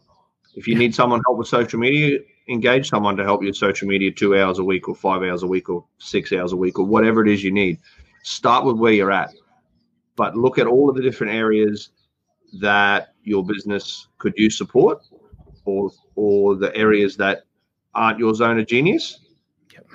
If 0.54 0.68
you 0.68 0.74
need 0.74 0.94
someone 0.94 1.22
help 1.24 1.38
with 1.38 1.48
social 1.48 1.78
media, 1.78 2.18
engage 2.48 2.88
someone 2.88 3.16
to 3.16 3.24
help 3.24 3.42
you 3.42 3.48
with 3.48 3.56
social 3.56 3.88
media 3.88 4.10
two 4.10 4.36
hours 4.38 4.58
a 4.58 4.64
week 4.64 4.88
or 4.88 4.94
five 4.94 5.22
hours 5.22 5.42
a 5.42 5.46
week 5.46 5.70
or 5.70 5.84
six 5.98 6.32
hours 6.32 6.52
a 6.52 6.56
week 6.56 6.78
or 6.78 6.84
whatever 6.84 7.24
it 7.24 7.32
is 7.32 7.42
you 7.42 7.52
need. 7.52 7.78
Start 8.24 8.64
with 8.64 8.76
where 8.76 8.92
you're 8.92 9.12
at, 9.12 9.32
but 10.16 10.36
look 10.36 10.58
at 10.58 10.66
all 10.66 10.90
of 10.90 10.96
the 10.96 11.02
different 11.02 11.32
areas 11.32 11.90
that 12.60 13.14
your 13.22 13.44
business 13.44 14.08
could 14.18 14.34
use 14.36 14.58
support 14.58 15.00
or 15.64 15.90
or 16.16 16.56
the 16.56 16.74
areas 16.76 17.16
that 17.16 17.44
aren't 17.94 18.18
your 18.18 18.34
zone 18.34 18.58
of 18.58 18.66
genius 18.66 19.21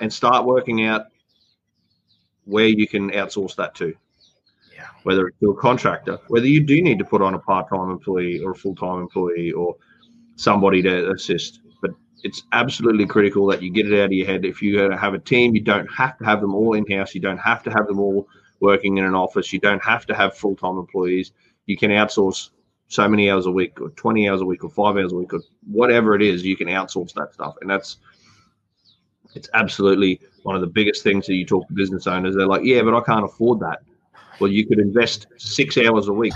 and 0.00 0.12
start 0.12 0.44
working 0.44 0.84
out 0.84 1.06
where 2.44 2.66
you 2.66 2.88
can 2.88 3.10
outsource 3.10 3.54
that 3.56 3.74
to. 3.76 3.94
Yeah. 4.74 4.86
Whether 5.02 5.28
it's 5.28 5.38
to 5.40 5.50
a 5.50 5.56
contractor, 5.56 6.18
whether 6.28 6.46
you 6.46 6.64
do 6.64 6.80
need 6.80 6.98
to 6.98 7.04
put 7.04 7.20
on 7.20 7.34
a 7.34 7.38
part-time 7.38 7.90
employee 7.90 8.40
or 8.40 8.52
a 8.52 8.54
full-time 8.54 9.00
employee 9.00 9.52
or 9.52 9.76
somebody 10.36 10.82
to 10.82 11.10
assist. 11.10 11.60
But 11.82 11.90
it's 12.22 12.44
absolutely 12.52 13.06
critical 13.06 13.46
that 13.48 13.60
you 13.62 13.70
get 13.70 13.90
it 13.90 14.00
out 14.00 14.06
of 14.06 14.12
your 14.12 14.26
head. 14.26 14.44
If 14.44 14.62
you 14.62 14.78
have 14.78 15.14
a 15.14 15.18
team, 15.18 15.54
you 15.54 15.62
don't 15.62 15.88
have 15.88 16.16
to 16.18 16.24
have 16.24 16.40
them 16.40 16.54
all 16.54 16.74
in 16.74 16.90
house. 16.90 17.14
You 17.14 17.20
don't 17.20 17.38
have 17.38 17.62
to 17.64 17.70
have 17.70 17.86
them 17.86 18.00
all 18.00 18.26
working 18.60 18.98
in 18.98 19.04
an 19.04 19.14
office. 19.14 19.52
You 19.52 19.60
don't 19.60 19.82
have 19.82 20.06
to 20.06 20.14
have 20.14 20.36
full 20.36 20.56
time 20.56 20.78
employees. 20.78 21.32
You 21.66 21.76
can 21.76 21.90
outsource 21.90 22.50
so 22.86 23.06
many 23.06 23.30
hours 23.30 23.44
a 23.44 23.50
week, 23.50 23.80
or 23.80 23.90
20 23.90 24.28
hours 24.28 24.40
a 24.40 24.46
week, 24.46 24.64
or 24.64 24.70
five 24.70 24.96
hours 24.96 25.12
a 25.12 25.16
week, 25.16 25.34
or 25.34 25.40
whatever 25.70 26.14
it 26.14 26.22
is. 26.22 26.44
You 26.44 26.56
can 26.56 26.68
outsource 26.68 27.12
that 27.12 27.34
stuff. 27.34 27.56
And 27.60 27.68
that's, 27.68 27.98
it's 29.38 29.48
absolutely 29.54 30.20
one 30.42 30.56
of 30.56 30.60
the 30.60 30.66
biggest 30.66 31.02
things 31.02 31.26
that 31.26 31.34
you 31.34 31.46
talk 31.46 31.66
to 31.68 31.74
business 31.74 32.06
owners. 32.06 32.34
They're 32.34 32.46
like, 32.46 32.64
yeah, 32.64 32.82
but 32.82 32.94
I 32.94 33.00
can't 33.00 33.24
afford 33.24 33.60
that. 33.60 33.78
Well, 34.40 34.50
you 34.50 34.66
could 34.66 34.78
invest 34.78 35.26
six 35.36 35.78
hours 35.78 36.08
a 36.08 36.12
week 36.12 36.34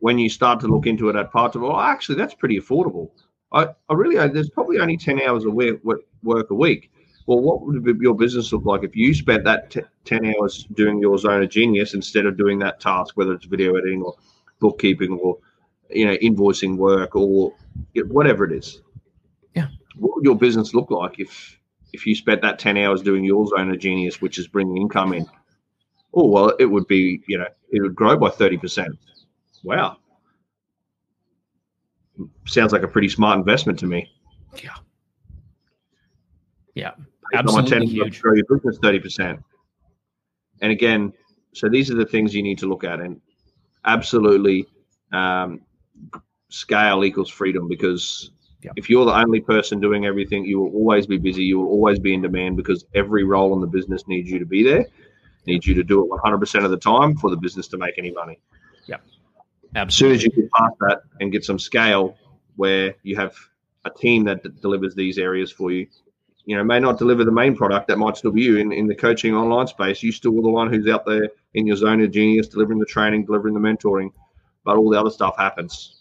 when 0.00 0.18
you 0.18 0.28
start 0.28 0.60
to 0.60 0.68
look 0.68 0.86
into 0.86 1.08
it 1.08 1.16
at 1.16 1.32
parts 1.32 1.56
of, 1.56 1.62
well, 1.62 1.78
actually, 1.78 2.16
that's 2.16 2.34
pretty 2.34 2.60
affordable. 2.60 3.10
I, 3.52 3.68
I 3.88 3.94
really, 3.94 4.16
there's 4.28 4.50
probably 4.50 4.78
only 4.78 4.96
10 4.96 5.20
hours 5.22 5.44
of 5.44 5.54
work, 5.54 5.80
work 6.22 6.50
a 6.50 6.54
week. 6.54 6.90
Well, 7.26 7.40
what 7.40 7.62
would 7.62 7.98
your 8.00 8.14
business 8.14 8.52
look 8.52 8.64
like 8.64 8.84
if 8.84 8.94
you 8.94 9.12
spent 9.14 9.44
that 9.44 9.70
t- 9.70 9.82
10 10.04 10.34
hours 10.34 10.66
doing 10.74 10.98
your 10.98 11.18
zone 11.18 11.42
of 11.42 11.50
genius 11.50 11.94
instead 11.94 12.26
of 12.26 12.38
doing 12.38 12.58
that 12.60 12.80
task, 12.80 13.16
whether 13.16 13.32
it's 13.34 13.46
video 13.46 13.74
editing 13.76 14.02
or 14.02 14.14
bookkeeping 14.60 15.12
or, 15.12 15.38
you 15.90 16.06
know, 16.06 16.16
invoicing 16.16 16.76
work 16.76 17.16
or 17.16 17.52
whatever 18.06 18.44
it 18.44 18.52
is? 18.52 18.80
Yeah. 19.54 19.68
What 19.96 20.16
would 20.16 20.24
your 20.24 20.36
business 20.36 20.74
look 20.74 20.90
like 20.90 21.18
if, 21.18 21.58
if 21.98 22.06
you 22.06 22.14
spent 22.14 22.42
that 22.42 22.60
10 22.60 22.76
hours 22.78 23.02
doing 23.02 23.24
your 23.24 23.44
zone 23.48 23.70
of 23.70 23.78
genius, 23.80 24.20
which 24.20 24.38
is 24.38 24.46
bringing 24.46 24.76
income 24.76 25.12
in? 25.12 25.26
Oh, 26.14 26.26
well, 26.26 26.54
it 26.58 26.66
would 26.66 26.86
be, 26.86 27.20
you 27.26 27.36
know, 27.36 27.48
it 27.70 27.82
would 27.82 27.94
grow 27.94 28.16
by 28.16 28.28
30%. 28.28 28.96
Wow. 29.64 29.96
Sounds 32.46 32.72
like 32.72 32.84
a 32.84 32.88
pretty 32.88 33.08
smart 33.08 33.36
investment 33.36 33.80
to 33.80 33.86
me. 33.86 34.10
Yeah. 34.62 34.76
Yeah. 36.74 36.92
Absolutely 37.34 37.86
huge. 37.86 38.22
Grow 38.22 38.34
your 38.34 38.44
business 38.48 38.78
30%. 38.78 39.42
And 40.62 40.72
again, 40.72 41.12
so 41.52 41.68
these 41.68 41.90
are 41.90 41.96
the 41.96 42.06
things 42.06 42.32
you 42.32 42.42
need 42.44 42.58
to 42.58 42.66
look 42.66 42.84
at. 42.84 43.00
And 43.00 43.20
absolutely, 43.84 44.66
um, 45.12 45.60
scale 46.48 47.04
equals 47.04 47.28
freedom 47.28 47.68
because 47.68 48.30
yeah. 48.62 48.72
if 48.76 48.90
you're 48.90 49.04
the 49.04 49.14
only 49.14 49.40
person 49.40 49.80
doing 49.80 50.06
everything, 50.06 50.44
you 50.44 50.60
will 50.60 50.72
always 50.72 51.06
be 51.06 51.18
busy. 51.18 51.44
You 51.44 51.58
will 51.58 51.68
always 51.68 51.98
be 51.98 52.14
in 52.14 52.22
demand 52.22 52.56
because 52.56 52.84
every 52.94 53.24
role 53.24 53.54
in 53.54 53.60
the 53.60 53.66
business 53.66 54.06
needs 54.08 54.30
you 54.30 54.38
to 54.38 54.46
be 54.46 54.62
there, 54.62 54.86
needs 55.46 55.66
you 55.66 55.74
to 55.74 55.84
do 55.84 56.04
it 56.04 56.10
100% 56.10 56.64
of 56.64 56.70
the 56.70 56.76
time 56.76 57.16
for 57.16 57.30
the 57.30 57.36
business 57.36 57.68
to 57.68 57.78
make 57.78 57.94
any 57.98 58.10
money. 58.10 58.40
Yeah. 58.86 58.96
Absolutely. 59.74 59.86
As 59.86 59.94
soon 59.94 60.12
as 60.12 60.36
you 60.36 60.42
get 60.42 60.52
past 60.52 60.74
that 60.80 61.02
and 61.20 61.30
get 61.30 61.44
some 61.44 61.58
scale 61.58 62.16
where 62.56 62.94
you 63.02 63.16
have 63.16 63.36
a 63.84 63.90
team 63.90 64.24
that 64.24 64.42
d- 64.42 64.50
delivers 64.60 64.94
these 64.94 65.18
areas 65.18 65.52
for 65.52 65.70
you, 65.70 65.86
you 66.44 66.56
know, 66.56 66.64
may 66.64 66.80
not 66.80 66.98
deliver 66.98 67.24
the 67.24 67.32
main 67.32 67.54
product, 67.54 67.88
that 67.88 67.98
might 67.98 68.16
still 68.16 68.32
be 68.32 68.42
you 68.42 68.56
in, 68.56 68.72
in 68.72 68.86
the 68.86 68.94
coaching 68.94 69.34
online 69.34 69.66
space. 69.66 70.02
You 70.02 70.10
still 70.10 70.32
the 70.32 70.48
one 70.48 70.72
who's 70.72 70.88
out 70.88 71.04
there 71.04 71.28
in 71.54 71.66
your 71.66 71.76
zone 71.76 72.00
of 72.00 72.10
genius, 72.10 72.48
delivering 72.48 72.78
the 72.78 72.86
training, 72.86 73.26
delivering 73.26 73.52
the 73.54 73.60
mentoring, 73.60 74.10
but 74.64 74.76
all 74.76 74.88
the 74.88 74.98
other 74.98 75.10
stuff 75.10 75.36
happens. 75.36 75.97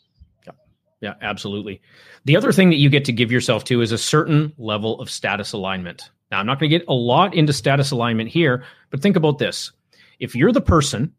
Yeah, 1.02 1.14
absolutely. 1.22 1.82
The 2.26 2.36
other 2.36 2.52
thing 2.52 2.70
that 2.70 2.78
you 2.78 2.90
get 2.90 3.06
to 3.06 3.12
give 3.12 3.32
yourself 3.32 3.64
to 3.66 3.82
is 3.82 3.92
a 3.92 3.98
certain 3.98 4.54
level 4.58 5.00
of 5.00 5.10
status 5.10 5.54
alignment. 5.54 6.10
Now, 6.32 6.40
I'm 6.40 6.46
not 6.46 6.60
going 6.60 6.72
to 6.72 6.78
get 6.78 6.88
a 6.88 6.94
lot 6.94 7.36
into 7.36 7.54
status 7.54 7.92
alignment 7.92 8.30
here, 8.30 8.64
but 8.90 9.02
think 9.02 9.16
about 9.16 9.38
this. 9.38 9.72
If 10.20 10.36
you're 10.36 10.52
the 10.52 10.62
person 10.62 11.14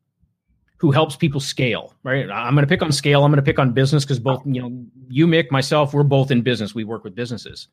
who 0.78 0.90
helps 0.90 1.16
people 1.16 1.40
scale, 1.40 1.94
right? 2.02 2.28
I'm 2.30 2.54
going 2.54 2.64
to 2.64 2.68
pick 2.68 2.82
on 2.82 2.92
scale. 2.92 3.24
I'm 3.24 3.30
going 3.30 3.36
to 3.36 3.42
pick 3.42 3.58
on 3.58 3.72
business 3.72 4.04
because 4.04 4.18
both, 4.18 4.42
you 4.44 4.60
know, 4.60 4.84
you, 5.08 5.26
Mick, 5.26 5.50
myself, 5.50 5.92
we're 5.92 6.04
both 6.04 6.30
in 6.30 6.42
business. 6.42 6.74
We 6.74 6.84
work 6.84 7.04
with 7.04 7.14
businesses. 7.14 7.68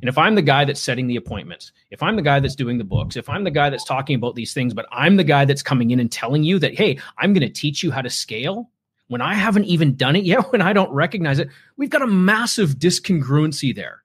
And 0.00 0.08
if 0.08 0.18
I'm 0.18 0.34
the 0.34 0.42
guy 0.42 0.64
that's 0.64 0.80
setting 0.80 1.06
the 1.06 1.16
appointments, 1.16 1.72
if 1.90 2.02
I'm 2.02 2.16
the 2.16 2.22
guy 2.22 2.40
that's 2.40 2.54
doing 2.54 2.78
the 2.78 2.84
books, 2.84 3.16
if 3.16 3.28
I'm 3.28 3.44
the 3.44 3.50
guy 3.50 3.70
that's 3.70 3.84
talking 3.84 4.16
about 4.16 4.34
these 4.34 4.54
things, 4.54 4.74
but 4.74 4.86
I'm 4.90 5.16
the 5.16 5.24
guy 5.24 5.44
that's 5.44 5.62
coming 5.62 5.90
in 5.90 6.00
and 6.00 6.10
telling 6.10 6.44
you 6.44 6.58
that, 6.58 6.74
hey, 6.74 6.98
I'm 7.18 7.32
going 7.32 7.46
to 7.46 7.52
teach 7.52 7.82
you 7.82 7.90
how 7.90 8.02
to 8.02 8.10
scale 8.10 8.70
when 9.08 9.20
I 9.20 9.34
haven't 9.34 9.64
even 9.64 9.96
done 9.96 10.16
it 10.16 10.24
yet, 10.24 10.52
when 10.52 10.62
I 10.62 10.72
don't 10.72 10.92
recognize 10.92 11.38
it, 11.38 11.48
we've 11.76 11.90
got 11.90 12.02
a 12.02 12.06
massive 12.06 12.70
discongruency 12.76 13.74
there. 13.74 14.02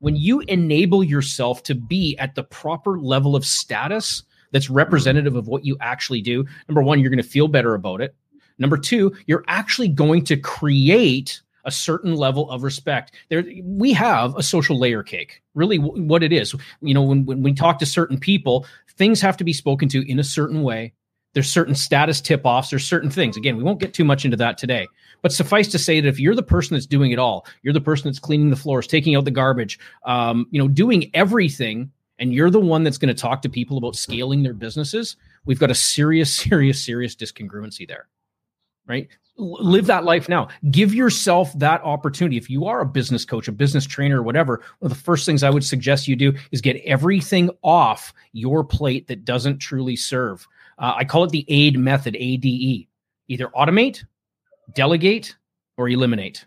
When 0.00 0.16
you 0.16 0.40
enable 0.40 1.02
yourself 1.02 1.62
to 1.64 1.74
be 1.74 2.16
at 2.18 2.34
the 2.34 2.44
proper 2.44 2.98
level 3.00 3.34
of 3.34 3.46
status, 3.46 4.22
that's 4.52 4.66
hmm. 4.66 4.74
representative 4.74 5.36
of 5.36 5.48
what 5.48 5.64
you 5.64 5.76
actually 5.80 6.20
do. 6.20 6.44
Number 6.68 6.82
one, 6.82 7.00
you're 7.00 7.10
going 7.10 7.22
to 7.22 7.28
feel 7.28 7.48
better 7.48 7.74
about 7.74 8.00
it. 8.00 8.14
Number 8.58 8.76
two, 8.76 9.14
you're 9.26 9.44
actually 9.48 9.88
going 9.88 10.24
to 10.24 10.36
create 10.36 11.40
a 11.64 11.70
certain 11.70 12.14
level 12.14 12.50
of 12.50 12.62
respect. 12.62 13.12
There, 13.30 13.44
we 13.64 13.92
have 13.94 14.36
a 14.36 14.42
social 14.42 14.78
layer 14.78 15.02
cake. 15.02 15.42
Really, 15.54 15.78
w- 15.78 16.04
what 16.04 16.22
it 16.22 16.32
is, 16.32 16.54
you 16.80 16.94
know, 16.94 17.02
when, 17.02 17.24
when 17.24 17.42
we 17.42 17.52
talk 17.52 17.78
to 17.78 17.86
certain 17.86 18.18
people, 18.18 18.66
things 18.96 19.20
have 19.22 19.36
to 19.38 19.44
be 19.44 19.52
spoken 19.52 19.88
to 19.88 20.08
in 20.08 20.18
a 20.18 20.24
certain 20.24 20.62
way. 20.62 20.92
There's 21.34 21.50
certain 21.50 21.74
status 21.74 22.20
tip 22.20 22.42
offs. 22.44 22.70
There's 22.70 22.86
certain 22.86 23.10
things. 23.10 23.36
Again, 23.36 23.56
we 23.56 23.62
won't 23.62 23.80
get 23.80 23.92
too 23.92 24.04
much 24.04 24.24
into 24.24 24.36
that 24.38 24.56
today. 24.56 24.86
But 25.20 25.32
suffice 25.32 25.68
to 25.68 25.78
say 25.78 26.00
that 26.00 26.08
if 26.08 26.18
you're 26.18 26.34
the 26.34 26.42
person 26.42 26.74
that's 26.74 26.86
doing 26.86 27.10
it 27.10 27.18
all, 27.18 27.46
you're 27.62 27.74
the 27.74 27.80
person 27.80 28.04
that's 28.04 28.18
cleaning 28.18 28.50
the 28.50 28.56
floors, 28.56 28.86
taking 28.86 29.16
out 29.16 29.24
the 29.24 29.30
garbage, 29.30 29.78
um, 30.04 30.46
you 30.50 30.60
know, 30.60 30.68
doing 30.68 31.10
everything 31.12 31.90
and 32.18 32.32
you're 32.32 32.50
the 32.50 32.60
one 32.60 32.84
that's 32.84 32.98
going 32.98 33.14
to 33.14 33.20
talk 33.20 33.42
to 33.42 33.48
people 33.48 33.76
about 33.76 33.96
scaling 33.96 34.42
their 34.42 34.54
businesses, 34.54 35.16
we've 35.44 35.58
got 35.58 35.70
a 35.70 35.74
serious, 35.74 36.34
serious, 36.34 36.84
serious 36.84 37.14
discongruency 37.14 37.86
there. 37.86 38.08
Right? 38.86 39.08
Live 39.36 39.86
that 39.86 40.04
life 40.04 40.28
now. 40.28 40.48
Give 40.70 40.94
yourself 40.94 41.58
that 41.58 41.82
opportunity. 41.82 42.36
If 42.36 42.50
you 42.50 42.66
are 42.66 42.82
a 42.82 42.86
business 42.86 43.24
coach, 43.24 43.48
a 43.48 43.52
business 43.52 43.86
trainer, 43.86 44.20
or 44.20 44.22
whatever, 44.22 44.62
one 44.78 44.92
of 44.92 44.96
the 44.96 45.02
first 45.02 45.26
things 45.26 45.42
I 45.42 45.50
would 45.50 45.64
suggest 45.64 46.06
you 46.06 46.14
do 46.14 46.34
is 46.52 46.60
get 46.60 46.76
everything 46.84 47.50
off 47.62 48.12
your 48.32 48.62
plate 48.62 49.08
that 49.08 49.24
doesn't 49.24 49.58
truly 49.58 49.96
serve. 49.96 50.46
Uh, 50.78 50.94
I 50.96 51.04
call 51.04 51.24
it 51.24 51.30
the 51.30 51.44
AID 51.48 51.78
method, 51.78 52.16
ADE. 52.16 52.86
Either 53.28 53.48
automate, 53.48 54.04
delegate, 54.74 55.34
or 55.76 55.88
eliminate. 55.88 56.46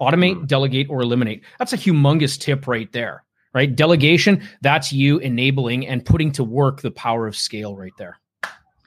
Automate, 0.00 0.36
mm. 0.36 0.46
delegate, 0.46 0.88
or 0.90 1.00
eliminate. 1.00 1.42
That's 1.58 1.72
a 1.72 1.78
humongous 1.78 2.38
tip 2.38 2.66
right 2.66 2.90
there, 2.92 3.24
right? 3.54 3.74
Delegation, 3.74 4.42
that's 4.62 4.92
you 4.92 5.18
enabling 5.18 5.86
and 5.86 6.04
putting 6.04 6.32
to 6.32 6.44
work 6.44 6.82
the 6.82 6.90
power 6.90 7.26
of 7.26 7.34
scale 7.36 7.74
right 7.76 7.92
there. 7.98 8.18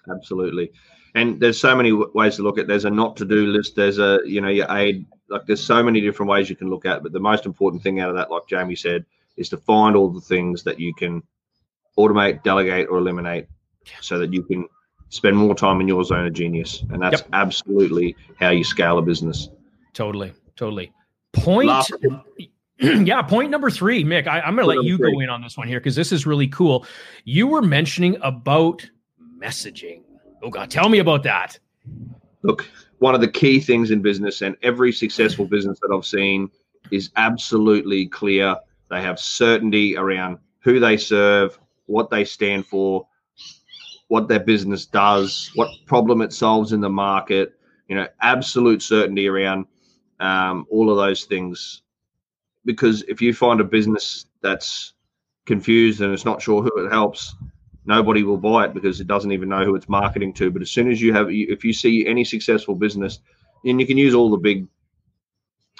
Absolutely. 0.09 0.71
And 1.15 1.39
there's 1.39 1.59
so 1.59 1.75
many 1.75 1.91
ways 1.91 2.35
to 2.35 2.43
look 2.43 2.57
at. 2.57 2.67
There's 2.67 2.85
a 2.85 2.89
not 2.89 3.17
to 3.17 3.25
do 3.25 3.47
list. 3.47 3.75
There's 3.75 3.97
a 3.97 4.19
you 4.25 4.41
know 4.41 4.49
your 4.49 4.67
aid. 4.69 5.05
Like 5.27 5.45
there's 5.45 5.63
so 5.63 5.81
many 5.83 6.01
different 6.01 6.29
ways 6.29 6.49
you 6.49 6.55
can 6.55 6.69
look 6.69 6.85
at. 6.85 7.03
But 7.03 7.13
the 7.13 7.19
most 7.19 7.45
important 7.45 7.81
thing 7.81 7.99
out 7.99 8.09
of 8.09 8.15
that, 8.15 8.29
like 8.29 8.47
Jamie 8.47 8.75
said, 8.75 9.05
is 9.35 9.49
to 9.49 9.57
find 9.57 9.95
all 9.95 10.09
the 10.09 10.21
things 10.21 10.63
that 10.63 10.79
you 10.79 10.93
can 10.93 11.23
automate, 11.97 12.43
delegate, 12.43 12.87
or 12.89 12.97
eliminate, 12.97 13.47
so 14.01 14.19
that 14.19 14.33
you 14.33 14.43
can 14.43 14.67
spend 15.09 15.35
more 15.35 15.55
time 15.55 15.81
in 15.81 15.87
your 15.87 16.03
zone 16.03 16.27
of 16.27 16.33
genius. 16.33 16.83
And 16.91 17.01
that's 17.01 17.21
yep. 17.21 17.29
absolutely 17.33 18.15
how 18.39 18.49
you 18.49 18.63
scale 18.63 18.97
a 18.97 19.01
business. 19.01 19.49
Totally, 19.93 20.33
totally. 20.55 20.91
Point. 21.33 21.67
Last, 21.67 21.93
yeah, 22.79 23.21
point 23.21 23.51
number 23.51 23.69
three, 23.69 24.03
Mick. 24.03 24.27
I, 24.27 24.39
am 24.39 24.55
going 24.55 24.67
to 24.67 24.75
let 24.75 24.85
you 24.85 24.97
three. 24.97 25.13
go 25.13 25.19
in 25.19 25.29
on 25.29 25.41
this 25.41 25.57
one 25.57 25.67
here 25.67 25.79
because 25.79 25.95
this 25.95 26.11
is 26.11 26.25
really 26.25 26.47
cool. 26.47 26.85
You 27.25 27.47
were 27.47 27.61
mentioning 27.61 28.17
about 28.21 28.87
messaging. 29.37 30.03
Oh 30.43 30.49
God, 30.49 30.69
tell 30.69 30.89
me 30.89 30.99
about 30.99 31.23
that. 31.23 31.59
Look, 32.43 32.69
one 32.99 33.15
of 33.15 33.21
the 33.21 33.27
key 33.27 33.59
things 33.59 33.91
in 33.91 34.01
business, 34.01 34.41
and 34.41 34.55
every 34.61 34.91
successful 34.91 35.45
business 35.45 35.79
that 35.81 35.93
I've 35.93 36.05
seen 36.05 36.49
is 36.91 37.09
absolutely 37.15 38.07
clear. 38.07 38.55
They 38.89 39.01
have 39.01 39.19
certainty 39.19 39.97
around 39.97 40.37
who 40.61 40.79
they 40.79 40.97
serve, 40.97 41.59
what 41.87 42.09
they 42.09 42.23
stand 42.23 42.65
for, 42.65 43.05
what 44.09 44.27
their 44.27 44.39
business 44.39 44.85
does, 44.85 45.51
what 45.55 45.69
problem 45.85 46.21
it 46.21 46.33
solves 46.33 46.73
in 46.73 46.81
the 46.81 46.89
market. 46.89 47.53
You 47.87 47.95
know, 47.95 48.07
absolute 48.21 48.81
certainty 48.81 49.27
around 49.27 49.65
um, 50.19 50.67
all 50.69 50.91
of 50.91 50.97
those 50.97 51.23
things. 51.23 51.83
Because 52.65 53.03
if 53.03 53.21
you 53.21 53.33
find 53.33 53.61
a 53.61 53.63
business 53.63 54.25
that's 54.41 54.93
confused 55.45 56.01
and 56.01 56.13
it's 56.13 56.25
not 56.25 56.41
sure 56.41 56.61
who 56.61 56.85
it 56.85 56.91
helps, 56.91 57.35
nobody 57.85 58.23
will 58.23 58.37
buy 58.37 58.65
it 58.65 58.73
because 58.73 58.99
it 58.99 59.07
doesn't 59.07 59.31
even 59.31 59.47
know 59.47 59.63
who 59.63 59.75
it's 59.75 59.87
marketing 59.87 60.33
to. 60.33 60.51
But 60.51 60.63
as 60.63 60.71
soon 60.71 60.91
as 60.91 61.01
you 61.01 61.13
have, 61.13 61.27
if 61.29 61.63
you 61.63 61.71
see 61.71 62.05
any 62.05 62.25
successful 62.25 62.75
business, 62.75 63.19
and 63.63 63.79
you 63.79 63.87
can 63.87 63.97
use 63.97 64.15
all 64.15 64.31
the 64.31 64.37
big, 64.37 64.67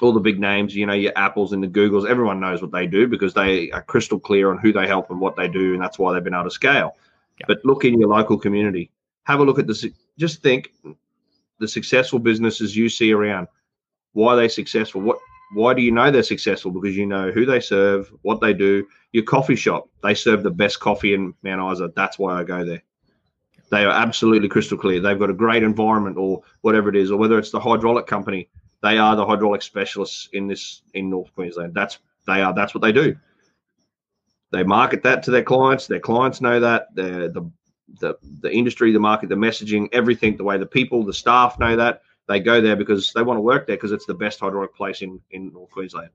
all 0.01 0.13
the 0.13 0.19
big 0.19 0.39
names, 0.39 0.75
you 0.75 0.85
know, 0.85 0.93
your 0.93 1.13
Apples 1.15 1.53
and 1.53 1.63
the 1.63 1.67
Googles, 1.67 2.07
everyone 2.07 2.39
knows 2.39 2.61
what 2.61 2.71
they 2.71 2.85
do 2.85 3.07
because 3.07 3.33
they 3.33 3.71
are 3.71 3.81
crystal 3.81 4.19
clear 4.19 4.51
on 4.51 4.59
who 4.59 4.71
they 4.71 4.87
help 4.87 5.09
and 5.09 5.19
what 5.19 5.35
they 5.35 5.47
do, 5.47 5.73
and 5.73 5.81
that's 5.81 5.97
why 5.97 6.13
they've 6.13 6.23
been 6.23 6.35
able 6.35 6.43
to 6.43 6.51
scale. 6.51 6.95
Yeah. 7.39 7.45
But 7.47 7.63
look 7.63 7.85
in 7.85 7.99
your 7.99 8.09
local 8.09 8.37
community, 8.37 8.91
have 9.23 9.39
a 9.39 9.43
look 9.43 9.59
at 9.59 9.67
this. 9.67 9.85
Just 10.17 10.41
think 10.41 10.71
the 11.59 11.67
successful 11.67 12.19
businesses 12.19 12.75
you 12.75 12.89
see 12.89 13.11
around. 13.13 13.47
Why 14.13 14.33
are 14.33 14.37
they 14.37 14.47
successful? 14.47 15.01
What 15.01 15.19
why 15.53 15.73
do 15.73 15.81
you 15.81 15.91
know 15.91 16.11
they're 16.11 16.23
successful? 16.23 16.71
Because 16.71 16.95
you 16.95 17.05
know 17.05 17.31
who 17.31 17.45
they 17.45 17.59
serve, 17.59 18.11
what 18.21 18.39
they 18.39 18.53
do. 18.53 18.87
Your 19.13 19.23
coffee 19.23 19.55
shop, 19.55 19.89
they 20.03 20.13
serve 20.13 20.43
the 20.43 20.51
best 20.51 20.79
coffee 20.79 21.13
in 21.13 21.33
Mount 21.41 21.73
Isa. 21.73 21.91
That's 21.95 22.19
why 22.19 22.39
I 22.39 22.43
go 22.43 22.63
there. 22.63 22.83
They 23.71 23.85
are 23.85 23.91
absolutely 23.91 24.47
crystal 24.47 24.77
clear. 24.77 24.99
They've 24.99 25.17
got 25.17 25.29
a 25.29 25.33
great 25.33 25.63
environment, 25.63 26.17
or 26.17 26.41
whatever 26.61 26.89
it 26.89 26.95
is, 26.95 27.11
or 27.11 27.17
whether 27.17 27.37
it's 27.39 27.51
the 27.51 27.59
hydraulic 27.59 28.07
company, 28.07 28.49
they 28.81 28.97
are 28.97 29.15
the 29.15 29.25
hydraulic 29.25 29.61
specialists 29.61 30.29
in 30.33 30.47
this 30.47 30.81
in 30.93 31.09
North 31.09 31.33
Queensland. 31.33 31.73
That's 31.73 31.99
they 32.27 32.41
are. 32.41 32.53
That's 32.53 32.73
what 32.73 32.81
they 32.81 32.91
do. 32.91 33.15
They 34.51 34.63
market 34.63 35.03
that 35.03 35.23
to 35.23 35.31
their 35.31 35.43
clients. 35.43 35.87
Their 35.87 35.99
clients 35.99 36.41
know 36.41 36.59
that. 36.59 36.93
The 36.95 37.29
the 37.33 37.51
the 37.99 38.15
the 38.41 38.51
industry, 38.51 38.91
the 38.91 38.99
market, 38.99 39.29
the 39.29 39.35
messaging, 39.35 39.89
everything, 39.91 40.37
the 40.37 40.43
way 40.43 40.57
the 40.57 40.65
people, 40.65 41.03
the 41.03 41.13
staff 41.13 41.57
know 41.59 41.75
that 41.75 42.01
they 42.27 42.39
go 42.39 42.61
there 42.61 42.75
because 42.75 43.11
they 43.13 43.23
want 43.23 43.37
to 43.37 43.41
work 43.41 43.67
there 43.67 43.75
because 43.75 43.91
it's 43.91 44.05
the 44.05 44.13
best 44.13 44.39
hydraulic 44.39 44.75
place 44.75 45.01
in 45.01 45.19
in 45.31 45.51
North 45.51 45.71
Queensland. 45.71 46.09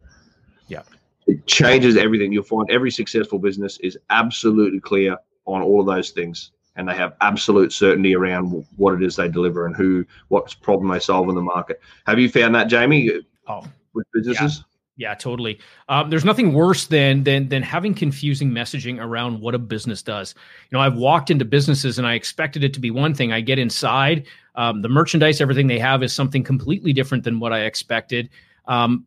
Yeah, 0.69 0.83
it 1.27 1.47
changes 1.47 1.97
everything. 1.97 2.33
You'll 2.33 2.45
find 2.45 2.71
every 2.71 2.91
successful 2.91 3.39
business 3.39 3.79
is 3.79 3.99
absolutely 4.11 4.81
clear 4.81 5.17
on 5.47 5.63
all 5.63 5.81
of 5.81 5.87
those 5.87 6.11
things, 6.11 6.53
and 6.77 6.89
they 6.89 6.95
have 6.95 7.15
absolute 7.21 7.73
certainty 7.73 8.15
around 8.15 8.65
what 8.77 8.95
it 8.95 9.03
is 9.03 9.17
they 9.17 9.29
deliver 9.29 9.67
and 9.67 9.77
who, 9.77 10.05
what 10.29 10.55
problem 10.63 10.91
they 10.91 11.01
solve 11.01 11.29
in 11.29 11.35
the 11.35 11.43
market. 11.43 11.81
Have 12.07 12.19
you 12.19 12.29
found 12.29 12.55
that, 12.55 12.69
Jamie? 12.69 13.11
Oh, 13.47 13.65
with 13.93 14.07
businesses. 14.13 14.59
Yeah. 14.59 14.74
Yeah, 14.97 15.15
totally. 15.15 15.59
Um, 15.89 16.09
there's 16.09 16.25
nothing 16.25 16.53
worse 16.53 16.87
than 16.87 17.25
than 17.25 17.49
than 17.49 17.63
having 17.63 17.95
confusing 17.95 18.51
messaging 18.51 19.03
around 19.03 19.41
what 19.41 19.55
a 19.55 19.59
business 19.59 20.03
does. 20.03 20.35
You 20.71 20.79
know, 20.79 20.83
I've 20.83 20.95
walked 20.95 21.31
into 21.31 21.45
businesses 21.45 21.99
and 21.99 22.07
I 22.07 22.15
expected 22.15 22.63
it 22.63 22.75
to 22.75 22.81
be 22.81 22.93
one 22.93 23.13
thing. 23.13 23.33
I 23.33 23.41
get 23.41 23.59
inside, 23.59 24.27
um, 24.55 24.83
the 24.83 24.89
merchandise, 24.89 25.41
everything 25.41 25.67
they 25.67 25.81
have 25.81 26.03
is 26.05 26.13
something 26.13 26.45
completely 26.45 26.93
different 26.93 27.25
than 27.25 27.41
what 27.41 27.53
I 27.53 27.63
expected. 27.63 28.31
Um, 28.67 29.07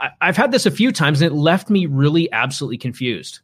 I, 0.00 0.10
have 0.20 0.36
had 0.36 0.52
this 0.52 0.66
a 0.66 0.70
few 0.70 0.90
times 0.92 1.20
and 1.20 1.32
it 1.32 1.34
left 1.34 1.70
me 1.70 1.86
really 1.86 2.30
absolutely 2.32 2.78
confused 2.78 3.40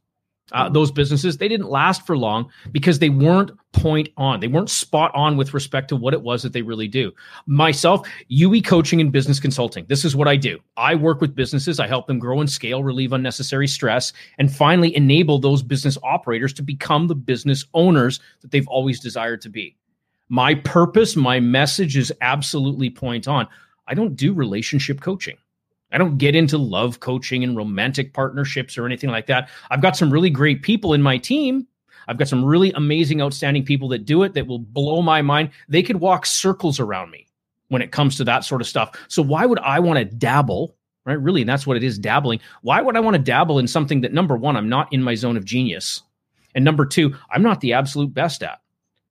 uh, 0.53 0.69
those 0.69 0.91
businesses 0.91 1.39
they 1.39 1.49
didn't 1.49 1.69
last 1.69 2.07
for 2.07 2.17
long 2.17 2.51
because 2.71 2.99
they 2.99 3.09
weren't 3.09 3.51
point 3.73 4.09
on. 4.17 4.41
They 4.41 4.49
weren't 4.49 4.71
spot 4.71 5.11
on 5.15 5.37
with 5.37 5.55
respect 5.55 5.89
to 5.89 5.97
what 5.97 6.15
it 6.15 6.23
was 6.23 6.43
that 6.43 6.53
they 6.53 6.63
really 6.63 6.89
do. 6.89 7.13
Myself 7.47 8.07
ue 8.29 8.63
coaching 8.63 9.01
and 9.01 9.11
business 9.11 9.41
consulting. 9.41 9.87
This 9.89 10.05
is 10.05 10.15
what 10.15 10.29
i 10.29 10.37
do. 10.37 10.59
I 10.77 10.95
work 10.95 11.21
with 11.21 11.35
businesses. 11.35 11.81
I 11.81 11.87
help 11.87 12.07
them 12.07 12.19
grow 12.19 12.41
and 12.41 12.51
scale 12.51 12.85
relieve 12.85 13.13
unnecessary 13.13 13.67
stress 13.67 14.13
and 14.39 14.55
finally 14.55 14.95
enable 14.95 15.39
those 15.39 15.63
business 15.63 15.99
operators 16.03 16.53
to 16.55 16.63
become 16.63 17.09
the 17.09 17.15
business 17.15 17.65
owners 17.75 18.21
that 18.43 18.51
they've 18.51 18.69
always 18.69 19.01
desired 19.01 19.41
to 19.43 19.49
be. 19.49 19.77
My 20.29 20.55
purpose 20.55 21.17
my 21.17 21.41
message 21.41 21.97
is 21.97 22.13
absolutely 22.21 22.91
point 22.91 23.27
on. 23.29 23.49
I 23.87 23.95
don't 23.95 24.17
do 24.17 24.33
relationship 24.33 25.01
coaching 25.01 25.37
I 25.93 25.99
don't 25.99 26.19
get 26.19 26.35
into 26.35 26.59
love 26.59 27.01
coaching 27.01 27.45
and 27.45 27.57
romantic 27.57 28.15
partnerships 28.15 28.79
or 28.79 28.87
anything 28.87 29.11
like 29.11 29.27
that. 29.27 29.49
I've 29.71 29.83
got 29.83 29.97
some 29.97 30.11
really 30.11 30.31
great 30.31 30.63
people 30.63 30.95
in 30.95 31.03
my 31.03 31.19
team. 31.19 31.67
I've 32.09 32.19
got 32.19 32.29
some 32.29 32.45
really 32.45 32.73
amazing, 32.73 33.21
outstanding 33.21 33.65
people 33.65 33.89
that 33.89 34.05
do 34.05 34.23
it 34.23 34.35
that 34.35 34.47
will 34.47 34.59
blow 34.59 35.03
my 35.03 35.23
mind. 35.23 35.51
They 35.69 35.83
could 35.83 36.01
walk 36.01 36.27
circles 36.27 36.81
around 36.81 37.11
me 37.11 37.29
when 37.69 37.83
it 37.83 37.93
comes 37.93 38.17
to 38.17 38.25
that 38.25 38.45
sort 38.45 38.61
of 38.61 38.67
stuff. 38.67 38.97
So 39.09 39.23
why 39.23 39.47
would 39.47 39.61
I 39.61 39.81
want 39.81 39.99
to 39.99 40.05
dabble? 40.05 40.77
Right? 41.05 41.21
Really, 41.21 41.43
and 41.43 41.49
that's 41.49 41.67
what 41.67 41.77
it 41.77 41.83
is 41.83 41.99
dabbling. 41.99 42.41
Why 42.63 42.81
would 42.81 42.97
I 42.97 43.01
want 43.01 43.15
to 43.15 43.23
dabble 43.23 43.59
in 43.59 43.67
something 43.67 44.03
that 44.03 44.13
number 44.13 44.37
one, 44.37 44.57
I'm 44.57 44.69
not 44.69 44.93
in 44.93 45.03
my 45.03 45.15
zone 45.15 45.37
of 45.37 45.45
genius? 45.45 46.03
And 46.55 46.65
number 46.65 46.87
two, 46.87 47.15
I'm 47.31 47.43
not 47.43 47.61
the 47.61 47.73
absolute 47.73 48.15
best 48.15 48.43
at. 48.43 48.61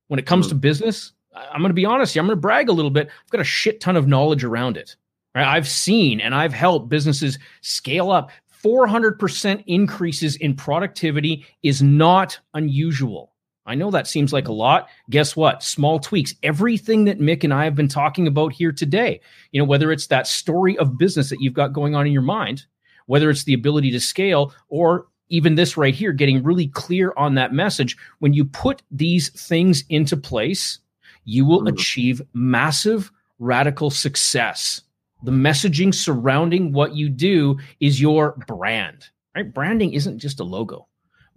When 0.08 0.20
it 0.20 0.26
comes 0.26 0.48
mm-hmm. 0.48 0.56
to 0.58 0.62
business, 0.62 1.14
I'm 1.34 1.62
going 1.62 1.70
to 1.70 1.74
be 1.74 1.86
honest 1.86 2.14
here. 2.14 2.22
I'm 2.22 2.28
going 2.28 2.38
to 2.38 2.42
brag 2.42 2.70
a 2.70 2.74
little 2.74 2.92
bit. 2.92 3.08
I've 3.08 3.32
got 3.32 3.42
a 3.42 3.46
shit 3.46 3.80
ton 3.82 3.96
of 3.96 4.08
knowledge 4.08 4.44
around 4.44 4.78
it. 4.78 4.96
Right? 5.34 5.48
I've 5.48 5.68
seen 5.68 6.20
and 6.20 6.36
I've 6.36 6.54
helped 6.54 6.90
businesses 6.90 7.40
scale 7.62 8.12
up. 8.12 8.32
400% 8.64 9.64
increases 9.66 10.36
in 10.36 10.56
productivity 10.56 11.46
is 11.64 11.82
not 11.82 12.40
unusual. 12.54 13.32
I 13.66 13.76
know 13.76 13.92
that 13.92 14.08
seems 14.08 14.34
like 14.34 14.48
a 14.48 14.54
lot. 14.54 14.90
Guess 15.10 15.36
what? 15.36 15.64
Small 15.64 16.00
tweaks. 16.00 16.34
Everything 16.44 17.06
that 17.06 17.20
Mick 17.20 17.44
and 17.44 17.54
I 17.54 17.64
have 17.64 17.76
been 17.76 17.88
talking 17.88 18.28
about 18.28 18.54
here 18.54 18.72
today, 18.72 19.22
you 19.52 19.62
know, 19.62 19.66
whether 19.66 19.92
it's 19.92 20.08
that 20.08 20.28
story 20.28 20.78
of 20.78 20.98
business 20.98 21.30
that 21.30 21.42
you've 21.42 21.54
got 21.54 21.74
going 21.74 21.96
on 21.96 22.08
in 22.08 22.12
your 22.12 22.22
mind, 22.22 22.66
whether 23.06 23.30
it's 23.30 23.44
the 23.44 23.54
ability 23.54 23.92
to 23.92 24.00
scale, 24.00 24.54
or 24.70 25.08
even 25.30 25.56
this 25.56 25.78
right 25.78 25.94
here, 25.94 26.12
getting 26.12 26.44
really 26.44 26.68
clear 26.68 27.14
on 27.18 27.36
that 27.36 27.54
message, 27.54 27.96
when 28.20 28.34
you 28.34 28.46
put 28.46 28.82
these 28.92 29.30
things 29.30 29.84
into 29.90 30.18
place, 30.18 30.80
you 31.24 31.46
will 31.46 31.62
mm. 31.62 31.70
achieve 31.70 32.22
massive 32.34 33.12
radical 33.40 33.90
success 33.90 34.82
the 35.24 35.32
messaging 35.32 35.94
surrounding 35.94 36.72
what 36.72 36.96
you 36.96 37.10
do 37.10 37.60
is 37.80 38.02
your 38.02 38.34
brand 38.48 39.10
right? 39.36 39.54
Branding 39.54 39.94
isn't 39.94 40.20
just 40.20 40.40
a 40.40 40.44
logo. 40.44 40.88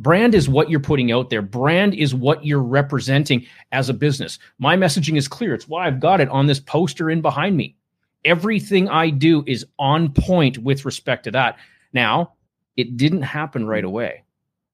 Brand 0.00 0.34
is 0.34 0.48
what 0.48 0.70
you're 0.70 0.80
putting 0.80 1.12
out 1.12 1.30
there. 1.30 1.42
Brand 1.42 1.94
is 1.94 2.14
what 2.14 2.44
you're 2.44 2.62
representing 2.62 3.46
as 3.70 3.88
a 3.88 3.94
business. 3.94 4.38
My 4.58 4.76
messaging 4.76 5.16
is 5.16 5.28
clear. 5.28 5.54
It's 5.54 5.68
why 5.68 5.86
i've 5.86 6.00
got 6.00 6.20
it 6.20 6.28
on 6.28 6.46
this 6.46 6.60
poster 6.60 7.10
in 7.10 7.20
behind 7.20 7.56
me. 7.56 7.76
Everything 8.24 8.88
i 8.88 9.10
do 9.10 9.44
is 9.46 9.66
on 9.78 10.12
point 10.12 10.58
with 10.58 10.84
respect 10.84 11.24
to 11.24 11.30
that. 11.32 11.58
Now 11.92 12.32
it 12.76 12.96
didn't 12.96 13.22
happen 13.22 13.66
right 13.66 13.84
away. 13.84 14.24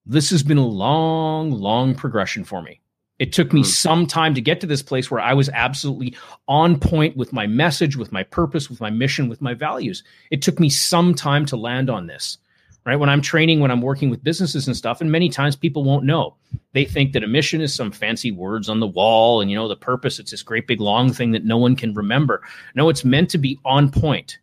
This 0.07 0.31
has 0.31 0.41
been 0.41 0.57
a 0.57 0.65
long 0.65 1.51
long 1.51 1.93
progression 1.93 2.43
for 2.43 2.61
me 2.63 2.81
it 3.21 3.31
took 3.31 3.53
me 3.53 3.61
mm-hmm. 3.61 3.69
some 3.69 4.07
time 4.07 4.33
to 4.33 4.41
get 4.41 4.59
to 4.61 4.65
this 4.65 4.81
place 4.81 5.11
where 5.11 5.21
I 5.21 5.35
was 5.35 5.47
absolutely 5.49 6.17
on 6.47 6.79
point 6.79 7.15
with 7.15 7.31
my 7.31 7.45
message, 7.45 7.95
with 7.95 8.11
my 8.11 8.23
purpose, 8.23 8.67
with 8.67 8.81
my 8.81 8.89
mission, 8.89 9.29
with 9.29 9.41
my 9.41 9.53
values. 9.53 10.03
It 10.31 10.41
took 10.41 10.59
me 10.59 10.71
some 10.71 11.13
time 11.13 11.45
to 11.45 11.55
land 11.55 11.87
on 11.87 12.07
this. 12.07 12.39
Right. 12.83 12.95
When 12.95 13.09
I'm 13.09 13.21
training, 13.21 13.59
when 13.59 13.69
I'm 13.69 13.83
working 13.83 14.09
with 14.09 14.23
businesses 14.23 14.65
and 14.65 14.75
stuff, 14.75 15.01
and 15.01 15.11
many 15.11 15.29
times 15.29 15.55
people 15.55 15.83
won't 15.83 16.03
know. 16.03 16.35
They 16.73 16.83
think 16.83 17.13
that 17.13 17.23
a 17.23 17.27
mission 17.27 17.61
is 17.61 17.75
some 17.75 17.91
fancy 17.91 18.31
words 18.31 18.67
on 18.67 18.79
the 18.79 18.87
wall, 18.87 19.39
and 19.39 19.51
you 19.51 19.55
know, 19.55 19.67
the 19.67 19.75
purpose, 19.75 20.17
it's 20.17 20.31
this 20.31 20.41
great 20.41 20.65
big 20.65 20.81
long 20.81 21.13
thing 21.13 21.29
that 21.33 21.45
no 21.45 21.57
one 21.57 21.75
can 21.75 21.93
remember. 21.93 22.41
No, 22.73 22.89
it's 22.89 23.05
meant 23.05 23.29
to 23.29 23.37
be 23.37 23.59
on 23.65 23.91
point. 23.91 24.39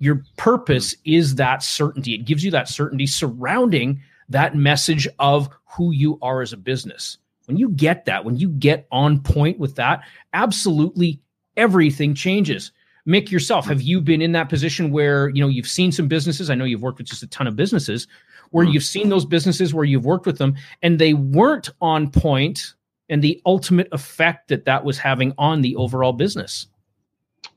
Your 0.00 0.24
purpose 0.36 0.96
mm-hmm. 0.96 1.12
is 1.12 1.36
that 1.36 1.62
certainty. 1.62 2.12
It 2.12 2.24
gives 2.24 2.42
you 2.42 2.50
that 2.50 2.68
certainty 2.68 3.06
surrounding 3.06 4.02
that 4.30 4.56
message 4.56 5.06
of 5.20 5.48
who 5.76 5.92
you 5.92 6.18
are 6.22 6.42
as 6.42 6.52
a 6.52 6.56
business. 6.56 7.18
When 7.46 7.56
you 7.56 7.70
get 7.70 8.04
that, 8.04 8.24
when 8.24 8.36
you 8.36 8.48
get 8.48 8.86
on 8.90 9.20
point 9.20 9.58
with 9.58 9.76
that, 9.76 10.02
absolutely 10.32 11.20
everything 11.56 12.14
changes. 12.14 12.72
Mick, 13.06 13.30
yourself, 13.30 13.66
have 13.66 13.82
you 13.82 14.00
been 14.00 14.20
in 14.20 14.32
that 14.32 14.48
position 14.48 14.90
where 14.90 15.28
you 15.28 15.40
know 15.40 15.48
you've 15.48 15.68
seen 15.68 15.92
some 15.92 16.08
businesses? 16.08 16.50
I 16.50 16.56
know 16.56 16.64
you've 16.64 16.82
worked 16.82 16.98
with 16.98 17.06
just 17.06 17.22
a 17.22 17.28
ton 17.28 17.46
of 17.46 17.54
businesses, 17.54 18.08
where 18.50 18.64
mm-hmm. 18.64 18.74
you've 18.74 18.82
seen 18.82 19.08
those 19.10 19.24
businesses 19.24 19.72
where 19.72 19.84
you've 19.84 20.04
worked 20.04 20.26
with 20.26 20.38
them 20.38 20.56
and 20.82 20.98
they 20.98 21.14
weren't 21.14 21.70
on 21.80 22.10
point, 22.10 22.74
and 23.08 23.22
the 23.22 23.40
ultimate 23.46 23.88
effect 23.92 24.48
that 24.48 24.64
that 24.64 24.84
was 24.84 24.98
having 24.98 25.32
on 25.38 25.62
the 25.62 25.76
overall 25.76 26.12
business. 26.12 26.66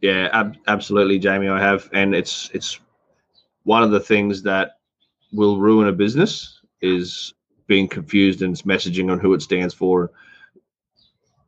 Yeah, 0.01 0.29
ab- 0.33 0.57
absolutely, 0.67 1.17
Jamie. 1.17 1.49
I 1.49 1.59
have, 1.59 1.89
and 1.93 2.13
it's 2.13 2.51
it's 2.53 2.79
one 3.63 3.81
of 3.81 3.89
the 3.89 3.99
things 3.99 4.43
that 4.43 4.77
will 5.33 5.59
ruin 5.59 5.87
a 5.87 5.91
business 5.91 6.61
is 6.81 7.33
being 7.69 7.87
confused 7.87 8.41
in 8.41 8.51
its 8.51 8.63
messaging 8.63 9.11
on 9.11 9.19
who 9.19 9.33
it 9.33 9.43
stands 9.43 9.73
for. 9.73 10.11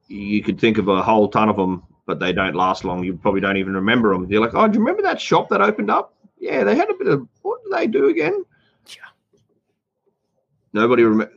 You 0.08 0.44
could 0.44 0.60
think 0.60 0.78
of 0.78 0.88
a 0.88 1.02
whole 1.02 1.28
ton 1.28 1.50
of 1.50 1.58
them, 1.58 1.84
but 2.06 2.20
they 2.20 2.32
don't 2.32 2.56
last 2.56 2.86
long. 2.86 3.04
You 3.04 3.18
probably 3.18 3.42
don't 3.42 3.58
even 3.58 3.74
remember 3.74 4.14
them. 4.14 4.30
You're 4.30 4.40
like, 4.40 4.54
oh, 4.54 4.68
do 4.68 4.76
you 4.76 4.80
remember 4.80 5.02
that 5.02 5.20
shop 5.20 5.50
that 5.50 5.62
opened 5.62 5.90
up? 5.90 6.14
Yeah, 6.38 6.64
they 6.64 6.76
had 6.76 6.92
a 6.92 6.94
bit 6.94 7.08
of 7.08 7.28
what 7.42 7.60
did 7.64 7.74
they 7.74 7.88
do 7.88 8.10
again? 8.10 8.46
Yeah. 8.88 9.10
Nobody 10.74 11.04
remember. 11.04 11.34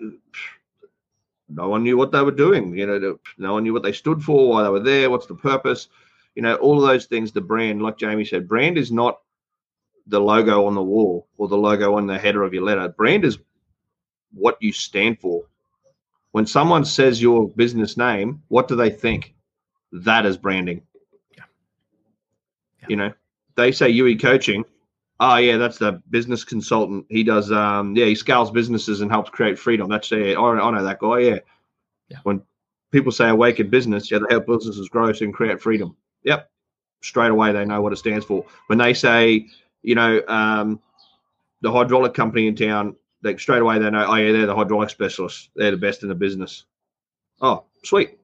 No 1.49 1.69
one 1.69 1.83
knew 1.83 1.97
what 1.97 2.13
they 2.13 2.23
were 2.23 2.31
doing. 2.31 2.77
You 2.77 2.87
know, 2.87 3.19
no 3.39 3.55
one 3.55 3.63
knew 3.63 3.73
what 3.73 3.83
they 3.83 3.93
stood 3.93 4.23
for, 4.23 4.49
why 4.51 4.63
they 4.63 4.69
were 4.69 4.81
there, 4.81 5.09
what's 5.09 5.27
the 5.27 5.35
purpose. 5.35 5.89
You 6.35 6.43
know, 6.43 6.57
all 6.57 6.83
of 6.83 6.87
those 6.87 7.07
things. 7.07 7.33
The 7.33 7.41
brand, 7.41 7.81
like 7.81 7.97
Jamie 7.97 8.25
said, 8.25 8.49
brand 8.49 8.77
is 8.77 8.93
not 8.93 9.21
the 10.07 10.21
logo 10.21 10.67
on 10.67 10.75
the 10.75 10.83
wall 10.83 11.27
or 11.39 11.49
the 11.49 11.57
logo 11.57 11.97
on 11.97 12.07
the 12.07 12.19
header 12.19 12.43
of 12.43 12.53
your 12.53 12.65
letter. 12.65 12.89
Brand 12.89 13.25
is 13.25 13.39
what 14.35 14.57
you 14.61 14.73
stand 14.73 15.21
for. 15.21 15.45
When 16.33 16.47
someone 16.47 16.85
says 16.85 17.23
your 17.23 17.49
business 17.51 17.97
name, 17.97 18.43
what 18.49 18.69
do 18.69 18.77
they 18.77 18.91
think? 18.91 19.35
That 19.93 20.27
is 20.27 20.37
branding. 20.37 20.83
Yeah. 21.37 21.45
Yeah. 22.81 22.87
You 22.89 22.97
know, 22.97 23.13
they 23.57 23.73
say 23.73 23.89
UE 23.91 24.19
coaching. 24.19 24.65
Oh 25.21 25.37
yeah, 25.37 25.57
that's 25.57 25.79
the 25.79 26.03
business 26.11 26.43
consultant. 26.43 27.07
He 27.09 27.23
does 27.23 27.53
um 27.53 27.95
yeah, 27.97 28.07
he 28.07 28.15
scales 28.17 28.51
businesses 28.51 29.01
and 29.01 29.11
helps 29.11 29.31
create 29.31 29.59
freedom. 29.59 29.89
That's 29.89 30.11
yeah, 30.11 30.33
I, 30.33 30.61
I 30.61 30.71
know 30.71 30.83
that 30.83 30.99
guy, 30.99 31.19
yeah. 31.19 31.39
yeah. 32.09 32.19
When 32.25 32.43
people 32.91 33.13
say 33.13 33.29
awaken 33.29 33.71
business, 33.71 34.11
yeah, 34.11 34.19
they 34.19 34.35
help 34.35 34.47
businesses 34.47 34.89
grow 34.89 35.07
and 35.09 35.35
create 35.35 35.61
freedom. 35.61 35.97
Yep. 36.25 36.51
Straight 37.03 37.31
away 37.31 37.53
they 37.53 37.65
know 37.65 37.81
what 37.81 37.93
it 37.93 37.97
stands 37.97 38.25
for. 38.25 38.45
When 38.67 38.79
they 38.79 38.93
say 38.93 39.47
you 39.85 39.95
know, 39.95 40.23
um, 40.27 40.81
the 41.61 41.71
hydraulic 41.71 42.15
company 42.15 42.49
in 42.49 42.57
town, 42.57 42.97
like 43.25 43.41
straight 43.41 43.63
away 43.63 43.79
they 43.79 43.91
know, 43.91 44.07
oh 44.07 44.15
yeah, 44.15 44.33
they're 44.33 44.47
the 44.47 44.55
hydraulic 44.55 44.91
specialists. 44.91 45.51
They're 45.57 45.71
the 45.71 45.77
best 45.77 46.03
in 46.03 46.09
the 46.09 46.15
business. 46.15 46.65
Oh, 47.41 47.65
sweet. 47.83 48.19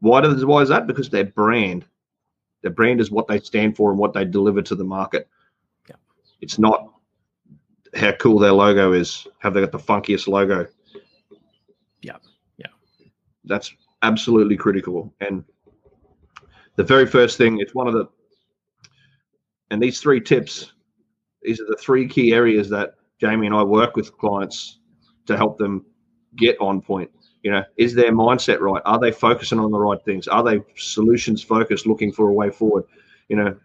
Why 0.00 0.20
does 0.20 0.44
why 0.44 0.62
is 0.62 0.68
that? 0.70 0.86
Because 0.86 1.08
their 1.08 1.24
brand, 1.24 1.84
their 2.62 2.72
brand 2.72 3.00
is 3.00 3.10
what 3.10 3.28
they 3.28 3.38
stand 3.40 3.76
for 3.76 3.90
and 3.90 3.98
what 3.98 4.12
they 4.12 4.24
deliver 4.24 4.62
to 4.62 4.74
the 4.74 4.84
market. 4.84 5.28
Yeah. 5.88 5.96
It's 6.40 6.58
not 6.58 6.90
how 7.94 8.12
cool 8.12 8.38
their 8.38 8.52
logo 8.52 8.92
is. 8.92 9.26
Have 9.38 9.54
they 9.54 9.60
got 9.60 9.72
the 9.72 9.78
funkiest 9.78 10.26
logo? 10.26 10.66
Yeah, 12.02 12.16
yeah. 12.58 12.66
That's 13.44 13.72
absolutely 14.02 14.56
critical. 14.56 15.14
And 15.20 15.44
the 16.76 16.84
very 16.84 17.06
first 17.06 17.38
thing, 17.38 17.60
it's 17.60 17.74
one 17.74 17.86
of 17.86 17.94
the, 17.94 18.08
and 19.70 19.82
these 19.82 20.00
three 20.00 20.20
tips 20.20 20.72
these 21.44 21.60
are 21.60 21.66
the 21.66 21.76
three 21.76 22.08
key 22.08 22.32
areas 22.32 22.68
that 22.70 22.94
Jamie 23.24 23.46
and 23.46 23.56
I 23.56 23.62
work 23.62 23.96
with 23.96 24.14
clients 24.18 24.80
to 25.24 25.34
help 25.34 25.56
them 25.56 25.86
get 26.36 26.60
on 26.60 26.82
point. 26.82 27.10
You 27.42 27.52
know, 27.52 27.64
is 27.78 27.94
their 27.94 28.12
mindset 28.12 28.60
right? 28.60 28.82
Are 28.84 28.98
they 28.98 29.12
focusing 29.12 29.58
on 29.58 29.70
the 29.70 29.78
right 29.78 30.02
things? 30.04 30.28
Are 30.28 30.42
they 30.42 30.60
solutions 30.76 31.42
focused, 31.42 31.86
looking 31.86 32.12
for 32.12 32.28
a 32.28 32.32
way 32.34 32.50
forward? 32.50 32.84
You 33.28 33.36
know, 33.36 33.56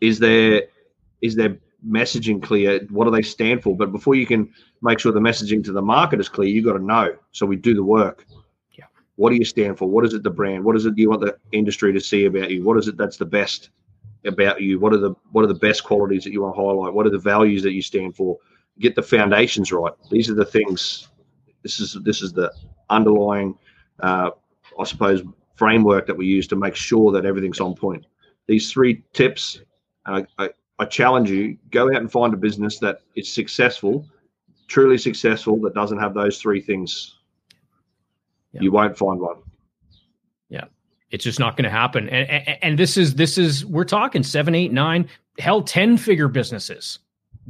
is 0.00 0.20
their 0.20 0.62
is 1.22 1.34
their 1.34 1.58
messaging 1.84 2.40
clear? 2.40 2.86
What 2.90 3.06
do 3.06 3.10
they 3.10 3.22
stand 3.22 3.64
for? 3.64 3.76
But 3.76 3.90
before 3.90 4.14
you 4.14 4.26
can 4.26 4.52
make 4.80 5.00
sure 5.00 5.10
the 5.10 5.18
messaging 5.18 5.64
to 5.64 5.72
the 5.72 5.82
market 5.82 6.20
is 6.20 6.28
clear, 6.28 6.48
you've 6.48 6.66
got 6.66 6.74
to 6.74 6.84
know. 6.84 7.16
So 7.32 7.46
we 7.46 7.56
do 7.56 7.74
the 7.74 7.82
work. 7.82 8.26
Yeah. 8.78 8.84
What 9.16 9.30
do 9.30 9.36
you 9.36 9.44
stand 9.44 9.76
for? 9.76 9.88
What 9.88 10.04
is 10.04 10.14
it 10.14 10.22
the 10.22 10.30
brand? 10.30 10.64
What 10.64 10.76
is 10.76 10.86
it 10.86 10.96
you 10.96 11.10
want 11.10 11.22
the 11.22 11.36
industry 11.50 11.92
to 11.92 12.00
see 12.00 12.26
about 12.26 12.52
you? 12.52 12.62
What 12.62 12.78
is 12.78 12.86
it 12.86 12.96
that's 12.96 13.16
the 13.16 13.26
best 13.26 13.70
about 14.26 14.60
you? 14.60 14.78
What 14.78 14.92
are 14.92 14.98
the 14.98 15.14
what 15.32 15.44
are 15.44 15.48
the 15.48 15.54
best 15.54 15.84
qualities 15.84 16.24
that 16.24 16.32
you 16.32 16.42
want 16.42 16.54
to 16.54 16.60
highlight? 16.60 16.94
What 16.94 17.06
are 17.06 17.10
the 17.10 17.18
values 17.18 17.62
that 17.62 17.72
you 17.72 17.82
stand 17.82 18.16
for? 18.16 18.38
Get 18.78 18.94
the 18.94 19.02
foundations 19.02 19.72
right. 19.72 19.92
These 20.10 20.30
are 20.30 20.34
the 20.34 20.44
things. 20.44 21.08
This 21.62 21.80
is 21.80 21.98
this 22.02 22.22
is 22.22 22.32
the 22.32 22.52
underlying, 22.90 23.56
uh, 24.00 24.30
I 24.78 24.84
suppose, 24.84 25.22
framework 25.54 26.06
that 26.06 26.16
we 26.16 26.26
use 26.26 26.46
to 26.48 26.56
make 26.56 26.76
sure 26.76 27.10
that 27.12 27.24
everything's 27.24 27.60
on 27.60 27.74
point. 27.74 28.06
These 28.46 28.70
three 28.70 29.02
tips, 29.12 29.60
I, 30.04 30.26
I, 30.38 30.50
I 30.78 30.84
challenge 30.84 31.30
you: 31.30 31.56
go 31.70 31.88
out 31.88 31.96
and 31.96 32.12
find 32.12 32.34
a 32.34 32.36
business 32.36 32.78
that 32.80 33.00
is 33.16 33.32
successful, 33.32 34.06
truly 34.68 34.98
successful, 34.98 35.60
that 35.62 35.74
doesn't 35.74 35.98
have 35.98 36.14
those 36.14 36.40
three 36.40 36.60
things. 36.60 37.18
You 38.52 38.72
won't 38.72 38.96
find 38.96 39.20
one. 39.20 39.36
It's 41.10 41.24
just 41.24 41.38
not 41.38 41.56
going 41.56 41.64
to 41.64 41.70
happen. 41.70 42.08
And, 42.08 42.28
and, 42.28 42.58
and 42.62 42.78
this 42.78 42.96
is 42.96 43.14
this 43.14 43.38
is 43.38 43.64
we're 43.64 43.84
talking 43.84 44.22
seven, 44.22 44.54
eight, 44.54 44.72
nine, 44.72 45.08
hell, 45.38 45.62
ten 45.62 45.96
figure 45.96 46.28
businesses, 46.28 46.98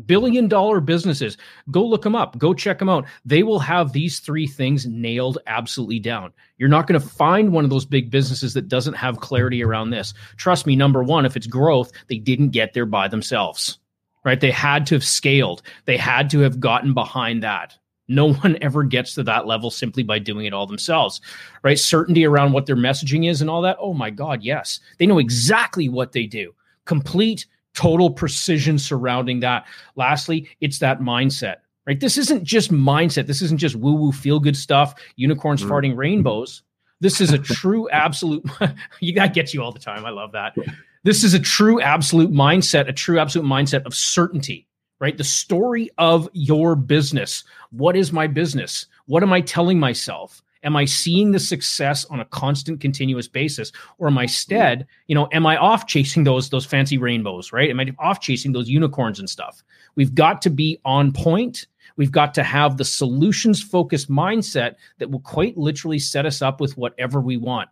billion 0.04 0.46
dollar 0.46 0.80
businesses. 0.80 1.38
Go 1.70 1.84
look 1.84 2.02
them 2.02 2.14
up. 2.14 2.36
Go 2.38 2.52
check 2.52 2.78
them 2.78 2.88
out. 2.88 3.06
They 3.24 3.42
will 3.42 3.58
have 3.60 3.92
these 3.92 4.20
three 4.20 4.46
things 4.46 4.86
nailed 4.86 5.38
absolutely 5.46 6.00
down. 6.00 6.32
You're 6.58 6.68
not 6.68 6.86
going 6.86 7.00
to 7.00 7.06
find 7.06 7.52
one 7.52 7.64
of 7.64 7.70
those 7.70 7.86
big 7.86 8.10
businesses 8.10 8.54
that 8.54 8.68
doesn't 8.68 8.94
have 8.94 9.20
clarity 9.20 9.64
around 9.64 9.90
this. 9.90 10.12
Trust 10.36 10.66
me. 10.66 10.76
Number 10.76 11.02
one, 11.02 11.24
if 11.24 11.36
it's 11.36 11.46
growth, 11.46 11.92
they 12.08 12.18
didn't 12.18 12.50
get 12.50 12.74
there 12.74 12.86
by 12.86 13.08
themselves. 13.08 13.78
Right? 14.24 14.40
They 14.40 14.50
had 14.50 14.86
to 14.88 14.96
have 14.96 15.04
scaled. 15.04 15.62
They 15.84 15.96
had 15.96 16.28
to 16.30 16.40
have 16.40 16.58
gotten 16.58 16.94
behind 16.94 17.42
that. 17.42 17.78
No 18.08 18.34
one 18.34 18.58
ever 18.62 18.82
gets 18.82 19.14
to 19.14 19.22
that 19.24 19.46
level 19.46 19.70
simply 19.70 20.02
by 20.02 20.18
doing 20.18 20.46
it 20.46 20.52
all 20.52 20.66
themselves, 20.66 21.20
right? 21.62 21.78
Certainty 21.78 22.24
around 22.24 22.52
what 22.52 22.66
their 22.66 22.76
messaging 22.76 23.28
is 23.28 23.40
and 23.40 23.50
all 23.50 23.62
that. 23.62 23.76
Oh 23.80 23.94
my 23.94 24.10
God, 24.10 24.42
yes. 24.42 24.80
They 24.98 25.06
know 25.06 25.18
exactly 25.18 25.88
what 25.88 26.12
they 26.12 26.26
do. 26.26 26.54
Complete, 26.84 27.46
total 27.74 28.10
precision 28.10 28.78
surrounding 28.78 29.40
that. 29.40 29.66
Lastly, 29.96 30.48
it's 30.60 30.78
that 30.78 31.00
mindset, 31.00 31.56
right? 31.86 32.00
This 32.00 32.16
isn't 32.18 32.44
just 32.44 32.72
mindset. 32.72 33.26
This 33.26 33.42
isn't 33.42 33.58
just 33.58 33.76
woo 33.76 33.94
woo 33.94 34.12
feel 34.12 34.40
good 34.40 34.56
stuff, 34.56 34.94
unicorns 35.16 35.62
mm. 35.62 35.68
farting 35.68 35.96
rainbows. 35.96 36.62
This 37.00 37.20
is 37.20 37.32
a 37.32 37.38
true 37.38 37.88
absolute. 37.90 38.44
you 39.00 39.14
that 39.14 39.34
gets 39.34 39.52
you 39.52 39.62
all 39.62 39.72
the 39.72 39.78
time. 39.78 40.04
I 40.04 40.10
love 40.10 40.32
that. 40.32 40.56
This 41.04 41.22
is 41.22 41.34
a 41.34 41.38
true 41.38 41.80
absolute 41.80 42.32
mindset, 42.32 42.88
a 42.88 42.92
true 42.92 43.20
absolute 43.20 43.46
mindset 43.46 43.84
of 43.84 43.94
certainty 43.94 44.66
right? 44.98 45.16
The 45.16 45.24
story 45.24 45.90
of 45.98 46.28
your 46.32 46.74
business. 46.76 47.44
What 47.70 47.96
is 47.96 48.12
my 48.12 48.26
business? 48.26 48.86
What 49.06 49.22
am 49.22 49.32
I 49.32 49.40
telling 49.40 49.78
myself? 49.78 50.42
Am 50.62 50.74
I 50.74 50.84
seeing 50.84 51.30
the 51.30 51.38
success 51.38 52.04
on 52.06 52.18
a 52.18 52.24
constant, 52.24 52.80
continuous 52.80 53.28
basis, 53.28 53.70
or 53.98 54.08
am 54.08 54.18
I 54.18 54.22
instead, 54.22 54.86
you 55.06 55.14
know, 55.14 55.28
am 55.30 55.46
I 55.46 55.56
off 55.56 55.86
chasing 55.86 56.24
those 56.24 56.50
those 56.50 56.66
fancy 56.66 56.98
rainbows, 56.98 57.52
right? 57.52 57.70
Am 57.70 57.78
I 57.78 57.94
off 57.98 58.20
chasing 58.20 58.52
those 58.52 58.68
unicorns 58.68 59.20
and 59.20 59.30
stuff? 59.30 59.62
We've 59.94 60.14
got 60.14 60.42
to 60.42 60.50
be 60.50 60.80
on 60.84 61.12
point. 61.12 61.66
We've 61.96 62.10
got 62.10 62.34
to 62.34 62.42
have 62.42 62.76
the 62.76 62.84
solutions 62.84 63.62
focused 63.62 64.10
mindset 64.10 64.74
that 64.98 65.10
will 65.10 65.20
quite 65.20 65.56
literally 65.56 66.00
set 66.00 66.26
us 66.26 66.42
up 66.42 66.60
with 66.60 66.76
whatever 66.76 67.20
we 67.20 67.36
want. 67.36 67.68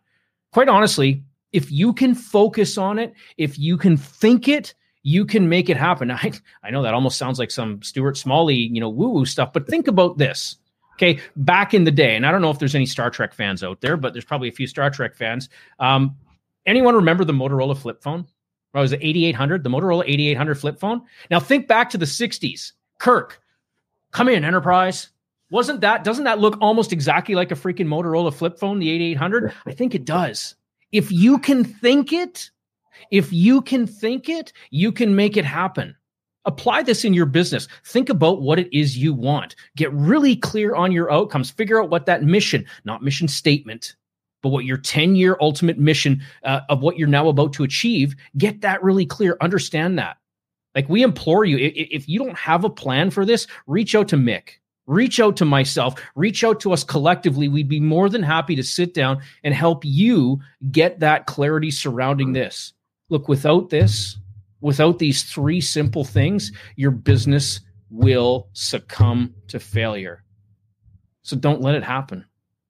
Quite 0.52 0.68
honestly, 0.68 1.24
if 1.52 1.72
you 1.72 1.92
can 1.92 2.14
focus 2.14 2.78
on 2.78 2.98
it, 2.98 3.12
if 3.38 3.58
you 3.58 3.76
can 3.76 3.96
think 3.96 4.46
it, 4.46 4.74
you 5.04 5.24
can 5.24 5.48
make 5.48 5.70
it 5.70 5.76
happen. 5.76 6.10
I, 6.10 6.32
I 6.64 6.70
know 6.70 6.82
that 6.82 6.94
almost 6.94 7.16
sounds 7.16 7.38
like 7.38 7.52
some 7.52 7.80
Stuart 7.82 8.16
Smalley, 8.16 8.56
you 8.56 8.80
know, 8.80 8.88
woo 8.88 9.10
woo 9.10 9.24
stuff, 9.24 9.52
but 9.52 9.68
think 9.68 9.86
about 9.86 10.18
this. 10.18 10.56
Okay, 10.94 11.20
back 11.34 11.74
in 11.74 11.84
the 11.84 11.90
day, 11.90 12.14
and 12.14 12.24
I 12.24 12.30
don't 12.30 12.40
know 12.40 12.50
if 12.50 12.60
there's 12.60 12.76
any 12.76 12.86
Star 12.86 13.10
Trek 13.10 13.34
fans 13.34 13.64
out 13.64 13.80
there, 13.80 13.96
but 13.96 14.12
there's 14.12 14.24
probably 14.24 14.48
a 14.48 14.52
few 14.52 14.66
Star 14.68 14.90
Trek 14.90 15.16
fans. 15.16 15.48
Um, 15.80 16.16
anyone 16.66 16.94
remember 16.94 17.24
the 17.24 17.32
Motorola 17.32 17.76
flip 17.76 18.00
phone? 18.00 18.26
What 18.70 18.80
was 18.80 18.92
it, 18.92 19.00
8800? 19.02 19.64
The 19.64 19.70
Motorola 19.70 20.04
8800 20.06 20.54
flip 20.54 20.78
phone? 20.78 21.02
Now 21.30 21.40
think 21.40 21.66
back 21.66 21.90
to 21.90 21.98
the 21.98 22.04
60s. 22.04 22.72
Kirk, 22.98 23.40
come 24.12 24.28
in, 24.28 24.44
Enterprise. 24.44 25.10
Wasn't 25.50 25.80
that, 25.80 26.04
doesn't 26.04 26.24
that 26.24 26.38
look 26.38 26.58
almost 26.60 26.92
exactly 26.92 27.34
like 27.34 27.50
a 27.50 27.56
freaking 27.56 27.86
Motorola 27.86 28.32
flip 28.32 28.58
phone, 28.58 28.78
the 28.78 28.90
8800? 28.90 29.52
I 29.66 29.72
think 29.72 29.96
it 29.96 30.04
does. 30.04 30.54
If 30.92 31.10
you 31.10 31.38
can 31.38 31.64
think 31.64 32.12
it, 32.12 32.50
if 33.10 33.32
you 33.32 33.62
can 33.62 33.86
think 33.86 34.28
it, 34.28 34.52
you 34.70 34.92
can 34.92 35.16
make 35.16 35.36
it 35.36 35.44
happen. 35.44 35.96
Apply 36.46 36.82
this 36.82 37.04
in 37.04 37.14
your 37.14 37.26
business. 37.26 37.68
Think 37.84 38.10
about 38.10 38.42
what 38.42 38.58
it 38.58 38.68
is 38.76 38.98
you 38.98 39.14
want. 39.14 39.56
Get 39.76 39.92
really 39.92 40.36
clear 40.36 40.74
on 40.74 40.92
your 40.92 41.10
outcomes. 41.10 41.50
Figure 41.50 41.82
out 41.82 41.90
what 41.90 42.06
that 42.06 42.22
mission, 42.22 42.66
not 42.84 43.02
mission 43.02 43.28
statement, 43.28 43.96
but 44.42 44.50
what 44.50 44.66
your 44.66 44.76
10 44.76 45.16
year 45.16 45.38
ultimate 45.40 45.78
mission 45.78 46.22
uh, 46.44 46.60
of 46.68 46.82
what 46.82 46.98
you're 46.98 47.08
now 47.08 47.28
about 47.28 47.54
to 47.54 47.64
achieve, 47.64 48.14
get 48.36 48.60
that 48.60 48.82
really 48.82 49.06
clear. 49.06 49.38
Understand 49.40 49.98
that. 49.98 50.18
Like 50.74 50.88
we 50.88 51.02
implore 51.02 51.44
you, 51.44 51.56
if 51.58 52.08
you 52.08 52.18
don't 52.18 52.36
have 52.36 52.64
a 52.64 52.70
plan 52.70 53.10
for 53.10 53.24
this, 53.24 53.46
reach 53.66 53.94
out 53.94 54.08
to 54.08 54.16
Mick. 54.16 54.58
Reach 54.86 55.18
out 55.18 55.36
to 55.38 55.46
myself, 55.46 55.94
reach 56.14 56.44
out 56.44 56.60
to 56.60 56.72
us 56.72 56.84
collectively. 56.84 57.48
We'd 57.48 57.68
be 57.70 57.80
more 57.80 58.10
than 58.10 58.22
happy 58.22 58.54
to 58.56 58.62
sit 58.62 58.92
down 58.92 59.22
and 59.42 59.54
help 59.54 59.82
you 59.82 60.40
get 60.70 61.00
that 61.00 61.24
clarity 61.24 61.70
surrounding 61.70 62.34
this. 62.34 62.74
Look, 63.08 63.28
without 63.28 63.70
this, 63.70 64.18
without 64.60 64.98
these 64.98 65.22
three 65.22 65.60
simple 65.60 66.04
things, 66.04 66.52
your 66.76 66.90
business 66.90 67.60
will 67.90 68.48
succumb 68.52 69.34
to 69.48 69.60
failure. 69.60 70.24
So 71.22 71.36
don't 71.36 71.60
let 71.60 71.74
it 71.74 71.84
happen. 71.84 72.24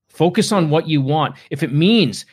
Focus 0.08 0.52
on 0.52 0.70
what 0.70 0.88
you 0.88 1.00
want. 1.00 1.36
If 1.50 1.62
it 1.62 1.72
means 1.72 2.24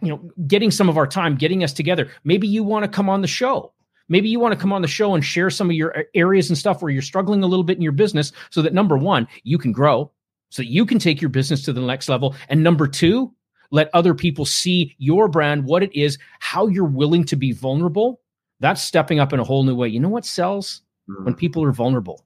you 0.00 0.08
know 0.08 0.30
getting 0.46 0.70
some 0.70 0.88
of 0.88 0.96
our 0.96 1.06
time, 1.06 1.36
getting 1.36 1.62
us 1.62 1.72
together, 1.72 2.10
maybe 2.24 2.46
you 2.46 2.62
want 2.64 2.84
to 2.84 2.90
come 2.90 3.08
on 3.08 3.20
the 3.20 3.28
show. 3.28 3.72
Maybe 4.08 4.30
you 4.30 4.40
want 4.40 4.54
to 4.54 4.60
come 4.60 4.72
on 4.72 4.80
the 4.80 4.88
show 4.88 5.14
and 5.14 5.22
share 5.22 5.50
some 5.50 5.68
of 5.68 5.76
your 5.76 6.06
areas 6.14 6.48
and 6.48 6.56
stuff 6.56 6.80
where 6.80 6.90
you're 6.90 7.02
struggling 7.02 7.42
a 7.42 7.46
little 7.46 7.64
bit 7.64 7.76
in 7.76 7.82
your 7.82 7.92
business 7.92 8.32
so 8.50 8.62
that 8.62 8.72
number 8.72 8.96
1, 8.96 9.28
you 9.42 9.58
can 9.58 9.70
grow, 9.70 10.10
so 10.48 10.62
you 10.62 10.86
can 10.86 10.98
take 10.98 11.20
your 11.20 11.28
business 11.28 11.62
to 11.64 11.74
the 11.74 11.82
next 11.82 12.08
level 12.08 12.34
and 12.48 12.62
number 12.62 12.88
2, 12.88 13.30
let 13.70 13.90
other 13.92 14.14
people 14.14 14.44
see 14.44 14.94
your 14.98 15.28
brand, 15.28 15.64
what 15.64 15.82
it 15.82 15.94
is, 15.94 16.18
how 16.40 16.66
you're 16.66 16.84
willing 16.84 17.24
to 17.24 17.36
be 17.36 17.52
vulnerable. 17.52 18.20
That's 18.60 18.82
stepping 18.82 19.20
up 19.20 19.32
in 19.32 19.40
a 19.40 19.44
whole 19.44 19.62
new 19.62 19.74
way. 19.74 19.88
You 19.88 20.00
know 20.00 20.08
what 20.08 20.24
sells? 20.24 20.82
Mm. 21.08 21.24
When 21.24 21.34
people 21.34 21.64
are 21.64 21.72
vulnerable. 21.72 22.24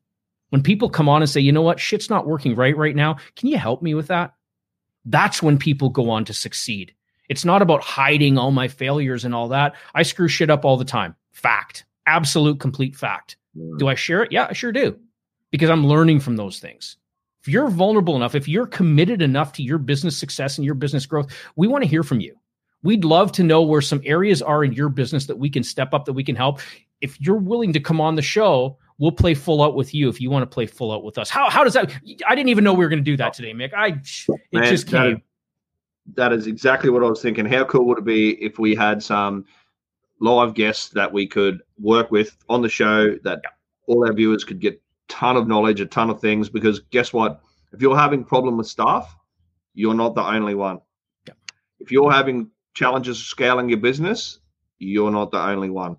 When 0.50 0.62
people 0.62 0.90
come 0.90 1.08
on 1.08 1.22
and 1.22 1.30
say, 1.30 1.40
you 1.40 1.52
know 1.52 1.62
what, 1.62 1.80
shit's 1.80 2.10
not 2.10 2.26
working 2.26 2.54
right 2.54 2.76
right 2.76 2.94
now. 2.94 3.16
Can 3.36 3.48
you 3.48 3.56
help 3.56 3.82
me 3.82 3.94
with 3.94 4.08
that? 4.08 4.34
That's 5.04 5.42
when 5.42 5.58
people 5.58 5.88
go 5.88 6.10
on 6.10 6.24
to 6.26 6.34
succeed. 6.34 6.94
It's 7.28 7.44
not 7.44 7.62
about 7.62 7.82
hiding 7.82 8.36
all 8.38 8.50
my 8.50 8.68
failures 8.68 9.24
and 9.24 9.34
all 9.34 9.48
that. 9.48 9.74
I 9.94 10.02
screw 10.02 10.28
shit 10.28 10.50
up 10.50 10.64
all 10.64 10.76
the 10.76 10.84
time. 10.84 11.16
Fact. 11.32 11.84
Absolute 12.06 12.60
complete 12.60 12.94
fact. 12.94 13.36
Mm. 13.56 13.78
Do 13.78 13.88
I 13.88 13.94
share 13.94 14.22
it? 14.22 14.32
Yeah, 14.32 14.46
I 14.50 14.52
sure 14.52 14.72
do. 14.72 14.98
Because 15.50 15.70
I'm 15.70 15.86
learning 15.86 16.20
from 16.20 16.36
those 16.36 16.58
things. 16.58 16.96
If 17.42 17.48
you're 17.48 17.68
vulnerable 17.68 18.14
enough, 18.14 18.36
if 18.36 18.46
you're 18.46 18.66
committed 18.66 19.20
enough 19.20 19.52
to 19.54 19.62
your 19.64 19.78
business 19.78 20.16
success 20.16 20.58
and 20.58 20.64
your 20.64 20.76
business 20.76 21.06
growth, 21.06 21.32
we 21.56 21.66
want 21.66 21.82
to 21.82 21.90
hear 21.90 22.04
from 22.04 22.20
you. 22.20 22.36
We'd 22.84 23.04
love 23.04 23.32
to 23.32 23.42
know 23.42 23.62
where 23.62 23.80
some 23.80 24.00
areas 24.04 24.42
are 24.42 24.64
in 24.64 24.72
your 24.72 24.88
business 24.88 25.26
that 25.26 25.38
we 25.38 25.50
can 25.50 25.64
step 25.64 25.92
up, 25.92 26.04
that 26.04 26.12
we 26.12 26.22
can 26.22 26.36
help. 26.36 26.60
If 27.00 27.20
you're 27.20 27.36
willing 27.36 27.72
to 27.72 27.80
come 27.80 28.00
on 28.00 28.14
the 28.14 28.22
show, 28.22 28.78
we'll 28.98 29.10
play 29.10 29.34
full 29.34 29.60
out 29.60 29.74
with 29.74 29.92
you 29.92 30.08
if 30.08 30.20
you 30.20 30.30
want 30.30 30.44
to 30.44 30.54
play 30.54 30.66
full 30.66 30.92
out 30.92 31.02
with 31.02 31.18
us. 31.18 31.30
How 31.30 31.50
how 31.50 31.64
does 31.64 31.74
that? 31.74 31.92
I 32.28 32.36
didn't 32.36 32.48
even 32.48 32.62
know 32.62 32.72
we 32.74 32.84
were 32.84 32.88
going 32.88 33.04
to 33.04 33.10
do 33.10 33.16
that 33.16 33.32
today, 33.32 33.52
Mick. 33.52 33.74
I 33.74 33.88
it 33.88 34.38
Man, 34.52 34.64
just 34.64 34.86
came. 34.86 35.22
That, 36.14 36.30
that 36.30 36.32
is 36.32 36.46
exactly 36.46 36.90
what 36.90 37.02
I 37.02 37.08
was 37.08 37.22
thinking. 37.22 37.44
How 37.44 37.64
cool 37.64 37.86
would 37.86 37.98
it 37.98 38.04
be 38.04 38.42
if 38.42 38.60
we 38.60 38.76
had 38.76 39.02
some 39.02 39.44
live 40.20 40.54
guests 40.54 40.90
that 40.90 41.12
we 41.12 41.26
could 41.26 41.60
work 41.80 42.12
with 42.12 42.36
on 42.48 42.62
the 42.62 42.68
show 42.68 43.16
that 43.24 43.40
yeah. 43.42 43.50
all 43.88 44.06
our 44.06 44.12
viewers 44.12 44.44
could 44.44 44.60
get 44.60 44.80
ton 45.08 45.36
of 45.36 45.48
knowledge, 45.48 45.80
a 45.80 45.86
ton 45.86 46.10
of 46.10 46.20
things. 46.20 46.48
Because 46.48 46.80
guess 46.90 47.12
what? 47.12 47.40
If 47.72 47.80
you're 47.80 47.96
having 47.96 48.24
problem 48.24 48.56
with 48.56 48.66
staff, 48.66 49.16
you're 49.74 49.94
not 49.94 50.14
the 50.14 50.22
only 50.22 50.54
one. 50.54 50.80
Yeah. 51.26 51.34
If 51.80 51.90
you're 51.90 52.12
having 52.12 52.50
challenges 52.74 53.18
scaling 53.18 53.68
your 53.68 53.78
business, 53.78 54.40
you're 54.78 55.10
not 55.10 55.30
the 55.30 55.40
only 55.40 55.70
one. 55.70 55.96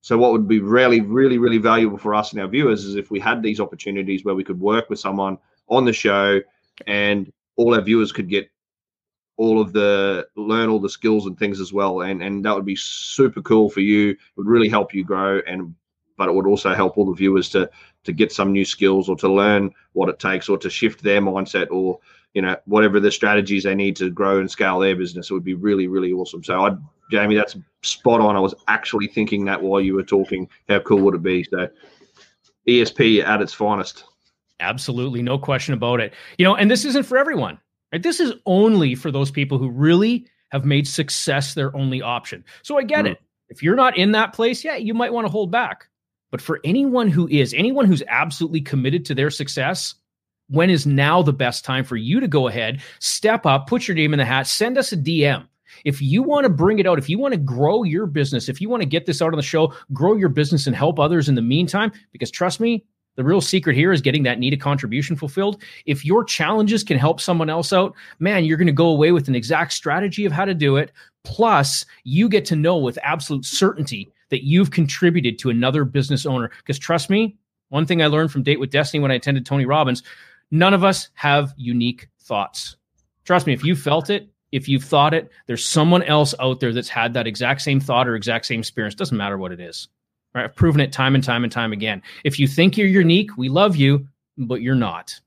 So 0.00 0.16
what 0.16 0.32
would 0.32 0.46
be 0.46 0.60
really, 0.60 1.00
really, 1.00 1.38
really 1.38 1.58
valuable 1.58 1.98
for 1.98 2.14
us 2.14 2.32
and 2.32 2.40
our 2.40 2.46
viewers 2.46 2.84
is 2.84 2.94
if 2.94 3.10
we 3.10 3.18
had 3.18 3.42
these 3.42 3.58
opportunities 3.58 4.24
where 4.24 4.36
we 4.36 4.44
could 4.44 4.60
work 4.60 4.88
with 4.88 5.00
someone 5.00 5.38
on 5.68 5.84
the 5.84 5.92
show 5.92 6.40
and 6.86 7.32
all 7.56 7.74
our 7.74 7.80
viewers 7.80 8.12
could 8.12 8.28
get 8.28 8.48
all 9.36 9.60
of 9.60 9.72
the 9.72 10.26
learn 10.36 10.68
all 10.68 10.78
the 10.78 10.88
skills 10.88 11.26
and 11.26 11.38
things 11.38 11.60
as 11.60 11.72
well 11.72 12.02
and 12.02 12.22
and 12.22 12.44
that 12.44 12.54
would 12.54 12.64
be 12.64 12.76
super 12.76 13.42
cool 13.42 13.68
for 13.68 13.80
you 13.80 14.10
it 14.10 14.18
would 14.36 14.46
really 14.46 14.68
help 14.68 14.94
you 14.94 15.04
grow 15.04 15.40
and 15.46 15.74
but 16.16 16.28
it 16.28 16.34
would 16.34 16.46
also 16.46 16.74
help 16.74 16.96
all 16.96 17.06
the 17.06 17.12
viewers 17.12 17.48
to 17.50 17.70
to 18.04 18.12
get 18.12 18.32
some 18.32 18.52
new 18.52 18.64
skills 18.64 19.08
or 19.08 19.16
to 19.16 19.28
learn 19.28 19.72
what 19.92 20.08
it 20.08 20.18
takes 20.18 20.48
or 20.48 20.58
to 20.58 20.70
shift 20.70 21.02
their 21.02 21.20
mindset 21.20 21.66
or 21.70 21.98
you 22.34 22.42
know 22.42 22.56
whatever 22.66 23.00
the 23.00 23.10
strategies 23.10 23.64
they 23.64 23.74
need 23.74 23.96
to 23.96 24.10
grow 24.10 24.38
and 24.38 24.50
scale 24.50 24.78
their 24.78 24.96
business. 24.96 25.30
It 25.30 25.34
would 25.34 25.44
be 25.44 25.54
really 25.54 25.88
really 25.88 26.12
awesome. 26.12 26.44
So 26.44 26.66
i 26.66 26.76
jamie 27.10 27.36
that's 27.36 27.56
spot 27.82 28.20
on. 28.20 28.36
I 28.36 28.40
was 28.40 28.54
actually 28.68 29.08
thinking 29.08 29.44
that 29.46 29.62
while 29.62 29.80
you 29.80 29.94
were 29.94 30.02
talking. 30.02 30.48
How 30.68 30.80
cool 30.80 31.00
would 31.00 31.14
it 31.14 31.22
be? 31.22 31.44
So 31.44 31.68
esp 32.68 33.24
at 33.24 33.42
its 33.42 33.52
finest. 33.52 34.04
Absolutely. 34.60 35.22
No 35.22 35.38
question 35.38 35.74
about 35.74 36.00
it. 36.00 36.14
You 36.38 36.44
know 36.44 36.54
and 36.54 36.70
this 36.70 36.84
isn't 36.84 37.04
for 37.04 37.18
everyone 37.18 37.58
right? 37.92 38.02
This 38.02 38.20
is 38.20 38.32
only 38.46 38.94
for 38.94 39.10
those 39.10 39.30
people 39.30 39.58
who 39.58 39.70
really 39.70 40.26
have 40.50 40.64
made 40.64 40.86
success 40.86 41.54
their 41.54 41.74
only 41.76 42.02
option. 42.02 42.44
So 42.62 42.78
i 42.78 42.82
get 42.82 43.04
mm. 43.04 43.12
it. 43.12 43.18
If 43.48 43.62
you're 43.62 43.76
not 43.76 43.96
in 43.96 44.12
that 44.12 44.32
place 44.32 44.64
yeah 44.64 44.76
you 44.76 44.94
might 44.94 45.12
want 45.12 45.26
to 45.26 45.30
hold 45.30 45.50
back 45.50 45.88
but 46.30 46.40
for 46.40 46.60
anyone 46.64 47.08
who 47.08 47.28
is, 47.28 47.54
anyone 47.54 47.86
who's 47.86 48.02
absolutely 48.08 48.60
committed 48.60 49.04
to 49.06 49.14
their 49.14 49.30
success, 49.30 49.94
when 50.48 50.70
is 50.70 50.86
now 50.86 51.22
the 51.22 51.32
best 51.32 51.64
time 51.64 51.84
for 51.84 51.96
you 51.96 52.20
to 52.20 52.28
go 52.28 52.48
ahead, 52.48 52.80
step 53.00 53.46
up, 53.46 53.66
put 53.66 53.88
your 53.88 53.96
name 53.96 54.12
in 54.12 54.18
the 54.18 54.24
hat, 54.24 54.46
send 54.46 54.78
us 54.78 54.92
a 54.92 54.96
DM. 54.96 55.46
If 55.84 56.00
you 56.00 56.22
want 56.22 56.44
to 56.44 56.50
bring 56.50 56.78
it 56.78 56.86
out, 56.86 56.98
if 56.98 57.08
you 57.08 57.18
want 57.18 57.34
to 57.34 57.40
grow 57.40 57.82
your 57.82 58.06
business, 58.06 58.48
if 58.48 58.60
you 58.60 58.68
want 58.68 58.82
to 58.82 58.88
get 58.88 59.06
this 59.06 59.20
out 59.20 59.32
on 59.32 59.36
the 59.36 59.42
show, 59.42 59.74
grow 59.92 60.14
your 60.14 60.28
business 60.28 60.66
and 60.66 60.74
help 60.74 60.98
others 60.98 61.28
in 61.28 61.34
the 61.34 61.42
meantime, 61.42 61.92
because 62.12 62.30
trust 62.30 62.60
me, 62.60 62.84
the 63.16 63.24
real 63.24 63.40
secret 63.40 63.74
here 63.74 63.92
is 63.92 64.02
getting 64.02 64.22
that 64.24 64.38
needed 64.38 64.60
contribution 64.60 65.16
fulfilled. 65.16 65.62
If 65.86 66.04
your 66.04 66.22
challenges 66.22 66.84
can 66.84 66.98
help 66.98 67.20
someone 67.20 67.48
else 67.48 67.72
out, 67.72 67.94
man, 68.18 68.44
you're 68.44 68.58
going 68.58 68.66
to 68.66 68.72
go 68.72 68.88
away 68.88 69.10
with 69.10 69.26
an 69.26 69.34
exact 69.34 69.72
strategy 69.72 70.26
of 70.26 70.32
how 70.32 70.44
to 70.44 70.54
do 70.54 70.76
it. 70.76 70.92
Plus, 71.24 71.86
you 72.04 72.28
get 72.28 72.44
to 72.46 72.56
know 72.56 72.76
with 72.76 72.98
absolute 73.02 73.44
certainty 73.44 74.12
that 74.30 74.44
you've 74.44 74.70
contributed 74.70 75.38
to 75.38 75.50
another 75.50 75.84
business 75.84 76.26
owner. 76.26 76.50
Because 76.58 76.78
trust 76.78 77.10
me, 77.10 77.36
one 77.68 77.86
thing 77.86 78.02
I 78.02 78.06
learned 78.06 78.32
from 78.32 78.42
Date 78.42 78.60
with 78.60 78.70
Destiny 78.70 79.00
when 79.00 79.10
I 79.10 79.14
attended 79.16 79.46
Tony 79.46 79.66
Robbins, 79.66 80.02
none 80.50 80.74
of 80.74 80.84
us 80.84 81.08
have 81.14 81.54
unique 81.56 82.08
thoughts. 82.20 82.76
Trust 83.24 83.46
me, 83.46 83.52
if 83.52 83.64
you 83.64 83.74
felt 83.74 84.10
it, 84.10 84.28
if 84.52 84.68
you've 84.68 84.84
thought 84.84 85.14
it, 85.14 85.30
there's 85.46 85.66
someone 85.66 86.02
else 86.04 86.34
out 86.40 86.60
there 86.60 86.72
that's 86.72 86.88
had 86.88 87.14
that 87.14 87.26
exact 87.26 87.62
same 87.62 87.80
thought 87.80 88.08
or 88.08 88.14
exact 88.14 88.46
same 88.46 88.60
experience. 88.60 88.94
Doesn't 88.94 89.16
matter 89.16 89.38
what 89.38 89.52
it 89.52 89.60
is. 89.60 89.88
Right? 90.34 90.44
I've 90.44 90.54
proven 90.54 90.80
it 90.80 90.92
time 90.92 91.14
and 91.14 91.24
time 91.24 91.44
and 91.44 91.52
time 91.52 91.72
again. 91.72 92.02
If 92.24 92.38
you 92.38 92.46
think 92.46 92.76
you're 92.76 92.86
unique, 92.86 93.36
we 93.36 93.48
love 93.48 93.76
you, 93.76 94.06
but 94.38 94.62
you're 94.62 94.74
not. 94.74 95.18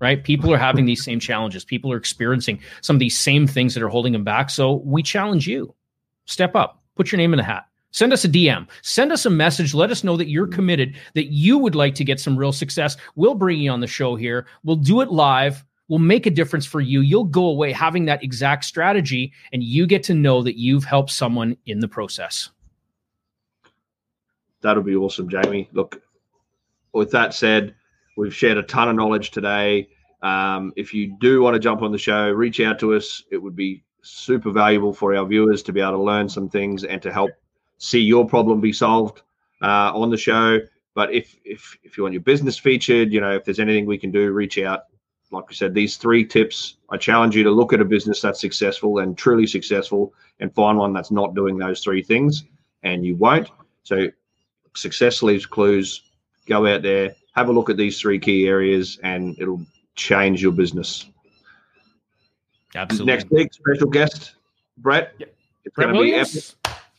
Right? 0.00 0.22
People 0.22 0.52
are 0.54 0.58
having 0.58 0.84
these 0.84 1.04
same 1.04 1.18
challenges. 1.18 1.64
People 1.64 1.92
are 1.92 1.96
experiencing 1.96 2.60
some 2.82 2.94
of 2.94 3.00
these 3.00 3.18
same 3.18 3.48
things 3.48 3.74
that 3.74 3.82
are 3.82 3.88
holding 3.88 4.12
them 4.12 4.24
back. 4.24 4.48
So 4.50 4.74
we 4.84 5.02
challenge 5.02 5.48
you. 5.48 5.74
Step 6.26 6.54
up. 6.54 6.82
Put 6.94 7.10
your 7.10 7.16
name 7.16 7.32
in 7.32 7.38
the 7.38 7.42
hat. 7.44 7.67
Send 7.90 8.12
us 8.12 8.24
a 8.24 8.28
DM. 8.28 8.66
Send 8.82 9.12
us 9.12 9.24
a 9.24 9.30
message. 9.30 9.74
Let 9.74 9.90
us 9.90 10.04
know 10.04 10.16
that 10.16 10.28
you're 10.28 10.46
committed, 10.46 10.96
that 11.14 11.32
you 11.32 11.58
would 11.58 11.74
like 11.74 11.94
to 11.96 12.04
get 12.04 12.20
some 12.20 12.36
real 12.36 12.52
success. 12.52 12.96
We'll 13.16 13.34
bring 13.34 13.60
you 13.60 13.70
on 13.70 13.80
the 13.80 13.86
show 13.86 14.14
here. 14.14 14.46
We'll 14.62 14.76
do 14.76 15.00
it 15.00 15.10
live. 15.10 15.64
We'll 15.88 15.98
make 15.98 16.26
a 16.26 16.30
difference 16.30 16.66
for 16.66 16.82
you. 16.82 17.00
You'll 17.00 17.24
go 17.24 17.46
away 17.46 17.72
having 17.72 18.04
that 18.04 18.22
exact 18.22 18.66
strategy, 18.66 19.32
and 19.52 19.62
you 19.62 19.86
get 19.86 20.02
to 20.04 20.14
know 20.14 20.42
that 20.42 20.58
you've 20.58 20.84
helped 20.84 21.10
someone 21.10 21.56
in 21.64 21.80
the 21.80 21.88
process. 21.88 22.50
That'll 24.60 24.82
be 24.82 24.96
awesome, 24.96 25.30
Jamie. 25.30 25.70
Look, 25.72 26.02
with 26.92 27.10
that 27.12 27.32
said, 27.32 27.74
we've 28.18 28.34
shared 28.34 28.58
a 28.58 28.62
ton 28.64 28.88
of 28.88 28.96
knowledge 28.96 29.30
today. 29.30 29.88
Um, 30.20 30.72
if 30.76 30.92
you 30.92 31.16
do 31.20 31.40
want 31.40 31.54
to 31.54 31.60
jump 31.60 31.80
on 31.80 31.92
the 31.92 31.98
show, 31.98 32.28
reach 32.30 32.60
out 32.60 32.78
to 32.80 32.94
us. 32.94 33.22
It 33.30 33.38
would 33.38 33.56
be 33.56 33.82
super 34.02 34.50
valuable 34.50 34.92
for 34.92 35.16
our 35.16 35.24
viewers 35.24 35.62
to 35.62 35.72
be 35.72 35.80
able 35.80 35.92
to 35.92 36.02
learn 36.02 36.28
some 36.28 36.50
things 36.50 36.84
and 36.84 37.00
to 37.02 37.12
help 37.12 37.30
see 37.78 38.00
your 38.00 38.26
problem 38.26 38.60
be 38.60 38.72
solved 38.72 39.22
uh, 39.62 39.92
on 39.94 40.10
the 40.10 40.16
show. 40.16 40.60
But 40.94 41.12
if 41.12 41.36
if 41.44 41.76
if 41.82 41.96
you 41.96 42.02
want 42.02 42.12
your 42.12 42.22
business 42.22 42.58
featured, 42.58 43.12
you 43.12 43.20
know, 43.20 43.32
if 43.32 43.44
there's 43.44 43.60
anything 43.60 43.86
we 43.86 43.98
can 43.98 44.10
do, 44.10 44.32
reach 44.32 44.58
out. 44.58 44.82
Like 45.30 45.44
I 45.50 45.52
said, 45.52 45.74
these 45.74 45.96
three 45.96 46.24
tips, 46.24 46.78
I 46.88 46.96
challenge 46.96 47.36
you 47.36 47.44
to 47.44 47.50
look 47.50 47.74
at 47.74 47.82
a 47.82 47.84
business 47.84 48.22
that's 48.22 48.40
successful 48.40 48.98
and 48.98 49.16
truly 49.16 49.46
successful, 49.46 50.14
and 50.40 50.52
find 50.54 50.78
one 50.78 50.94
that's 50.94 51.10
not 51.10 51.34
doing 51.34 51.58
those 51.58 51.82
three 51.82 52.02
things, 52.02 52.44
and 52.82 53.04
you 53.04 53.14
won't. 53.14 53.50
So, 53.82 54.06
success 54.74 55.22
leaves 55.22 55.44
clues. 55.44 56.02
Go 56.46 56.66
out 56.66 56.80
there, 56.80 57.14
have 57.34 57.50
a 57.50 57.52
look 57.52 57.68
at 57.68 57.76
these 57.76 58.00
three 58.00 58.18
key 58.18 58.48
areas, 58.48 58.98
and 59.02 59.38
it'll 59.38 59.60
change 59.96 60.42
your 60.42 60.52
business. 60.52 61.10
Absolutely. 62.74 63.12
Next 63.12 63.30
week, 63.30 63.52
special 63.52 63.88
guest, 63.88 64.36
Brett. 64.78 65.12
Yep. 65.18 65.34
It's 65.64 65.74
Brett 65.74 65.92
Williams 65.92 66.56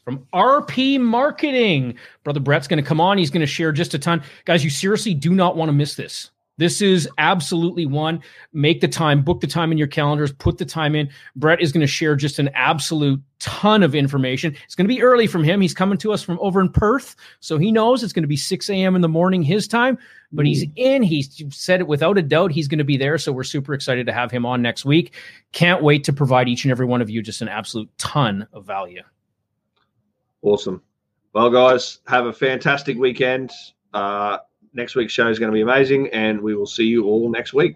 from 0.10 0.26
RP 0.34 1.00
Marketing. 1.00 1.94
Brother 2.24 2.40
Brett's 2.40 2.68
going 2.68 2.82
to 2.82 2.88
come 2.88 3.00
on. 3.00 3.20
He's 3.20 3.30
going 3.30 3.42
to 3.42 3.48
share 3.48 3.72
just 3.72 3.94
a 3.94 4.00
ton. 4.00 4.24
Guys, 4.46 4.64
you 4.64 4.72
seriously 4.72 5.14
do 5.14 5.32
not 5.32 5.56
want 5.56 5.70
to 5.70 5.74
miss 5.74 5.94
this. 5.94 6.32
This 6.58 6.82
is 6.82 7.08
absolutely 7.20 7.86
one. 7.86 8.22
Make 8.52 8.82
the 8.82 8.88
time, 8.88 9.22
book 9.22 9.40
the 9.40 9.48
time 9.48 9.72
in 9.72 9.78
your 9.78 9.88
calendars, 9.88 10.34
put 10.34 10.58
the 10.58 10.66
time 10.66 10.94
in. 10.96 11.10
Brett 11.36 11.62
is 11.62 11.72
going 11.72 11.82
to 11.82 11.88
share 11.88 12.16
just 12.16 12.40
an 12.40 12.50
absolute 12.54 13.22
ton 13.40 13.82
of 13.82 13.94
information. 13.96 14.54
It's 14.66 14.76
going 14.76 14.88
to 14.88 14.94
be 14.94 15.02
early 15.02 15.26
from 15.26 15.44
him. 15.44 15.62
He's 15.62 15.76
coming 15.76 15.98
to 16.00 16.12
us 16.12 16.22
from 16.22 16.40
over 16.42 16.60
in 16.60 16.70
Perth. 16.70 17.16
So 17.40 17.60
he 17.60 17.72
knows 17.72 18.04
it's 18.04 18.12
going 18.12 18.24
to 18.24 18.28
be 18.28 18.36
6 18.36 18.70
a.m. 18.72 18.96
in 18.96 19.02
the 19.02 19.08
morning 19.08 19.44
his 19.44 19.70
time, 19.70 19.98
but 20.34 20.46
he's 20.46 20.66
mm. 20.66 20.74
in. 20.76 21.04
He 21.04 21.22
said 21.50 21.80
it 21.80 21.88
without 21.88 22.18
a 22.18 22.22
doubt. 22.24 22.52
He's 22.52 22.68
going 22.68 22.80
to 22.80 22.84
be 22.84 22.98
there. 22.98 23.18
So 23.20 23.32
we're 23.32 23.44
super 23.44 23.74
excited 23.74 24.08
to 24.08 24.12
have 24.12 24.32
him 24.32 24.46
on 24.46 24.62
next 24.62 24.84
week. 24.84 25.14
Can't 25.54 25.82
wait 25.82 26.04
to 26.06 26.14
provide 26.14 26.50
each 26.50 26.66
and 26.66 26.72
every 26.72 26.88
one 26.88 27.02
of 27.02 27.10
you 27.10 27.22
just 27.22 27.42
an 27.42 27.48
absolute 27.48 27.90
ton 27.98 28.48
of 28.52 28.66
value. 28.66 29.04
Awesome. 30.42 30.82
Well, 31.34 31.50
guys, 31.50 32.00
have 32.08 32.26
a 32.26 32.34
fantastic 32.34 32.98
weekend. 32.98 33.52
Uh, 33.94 34.40
next 34.74 34.96
week's 34.96 35.14
show 35.14 35.30
is 35.30 35.40
going 35.40 35.52
to 35.52 35.54
be 35.54 35.62
amazing, 35.62 36.10
and 36.10 36.42
we 36.42 36.56
will 36.56 36.66
see 36.66 36.86
you 36.86 37.06
all 37.06 37.30
next 37.30 37.54
week. 37.54 37.76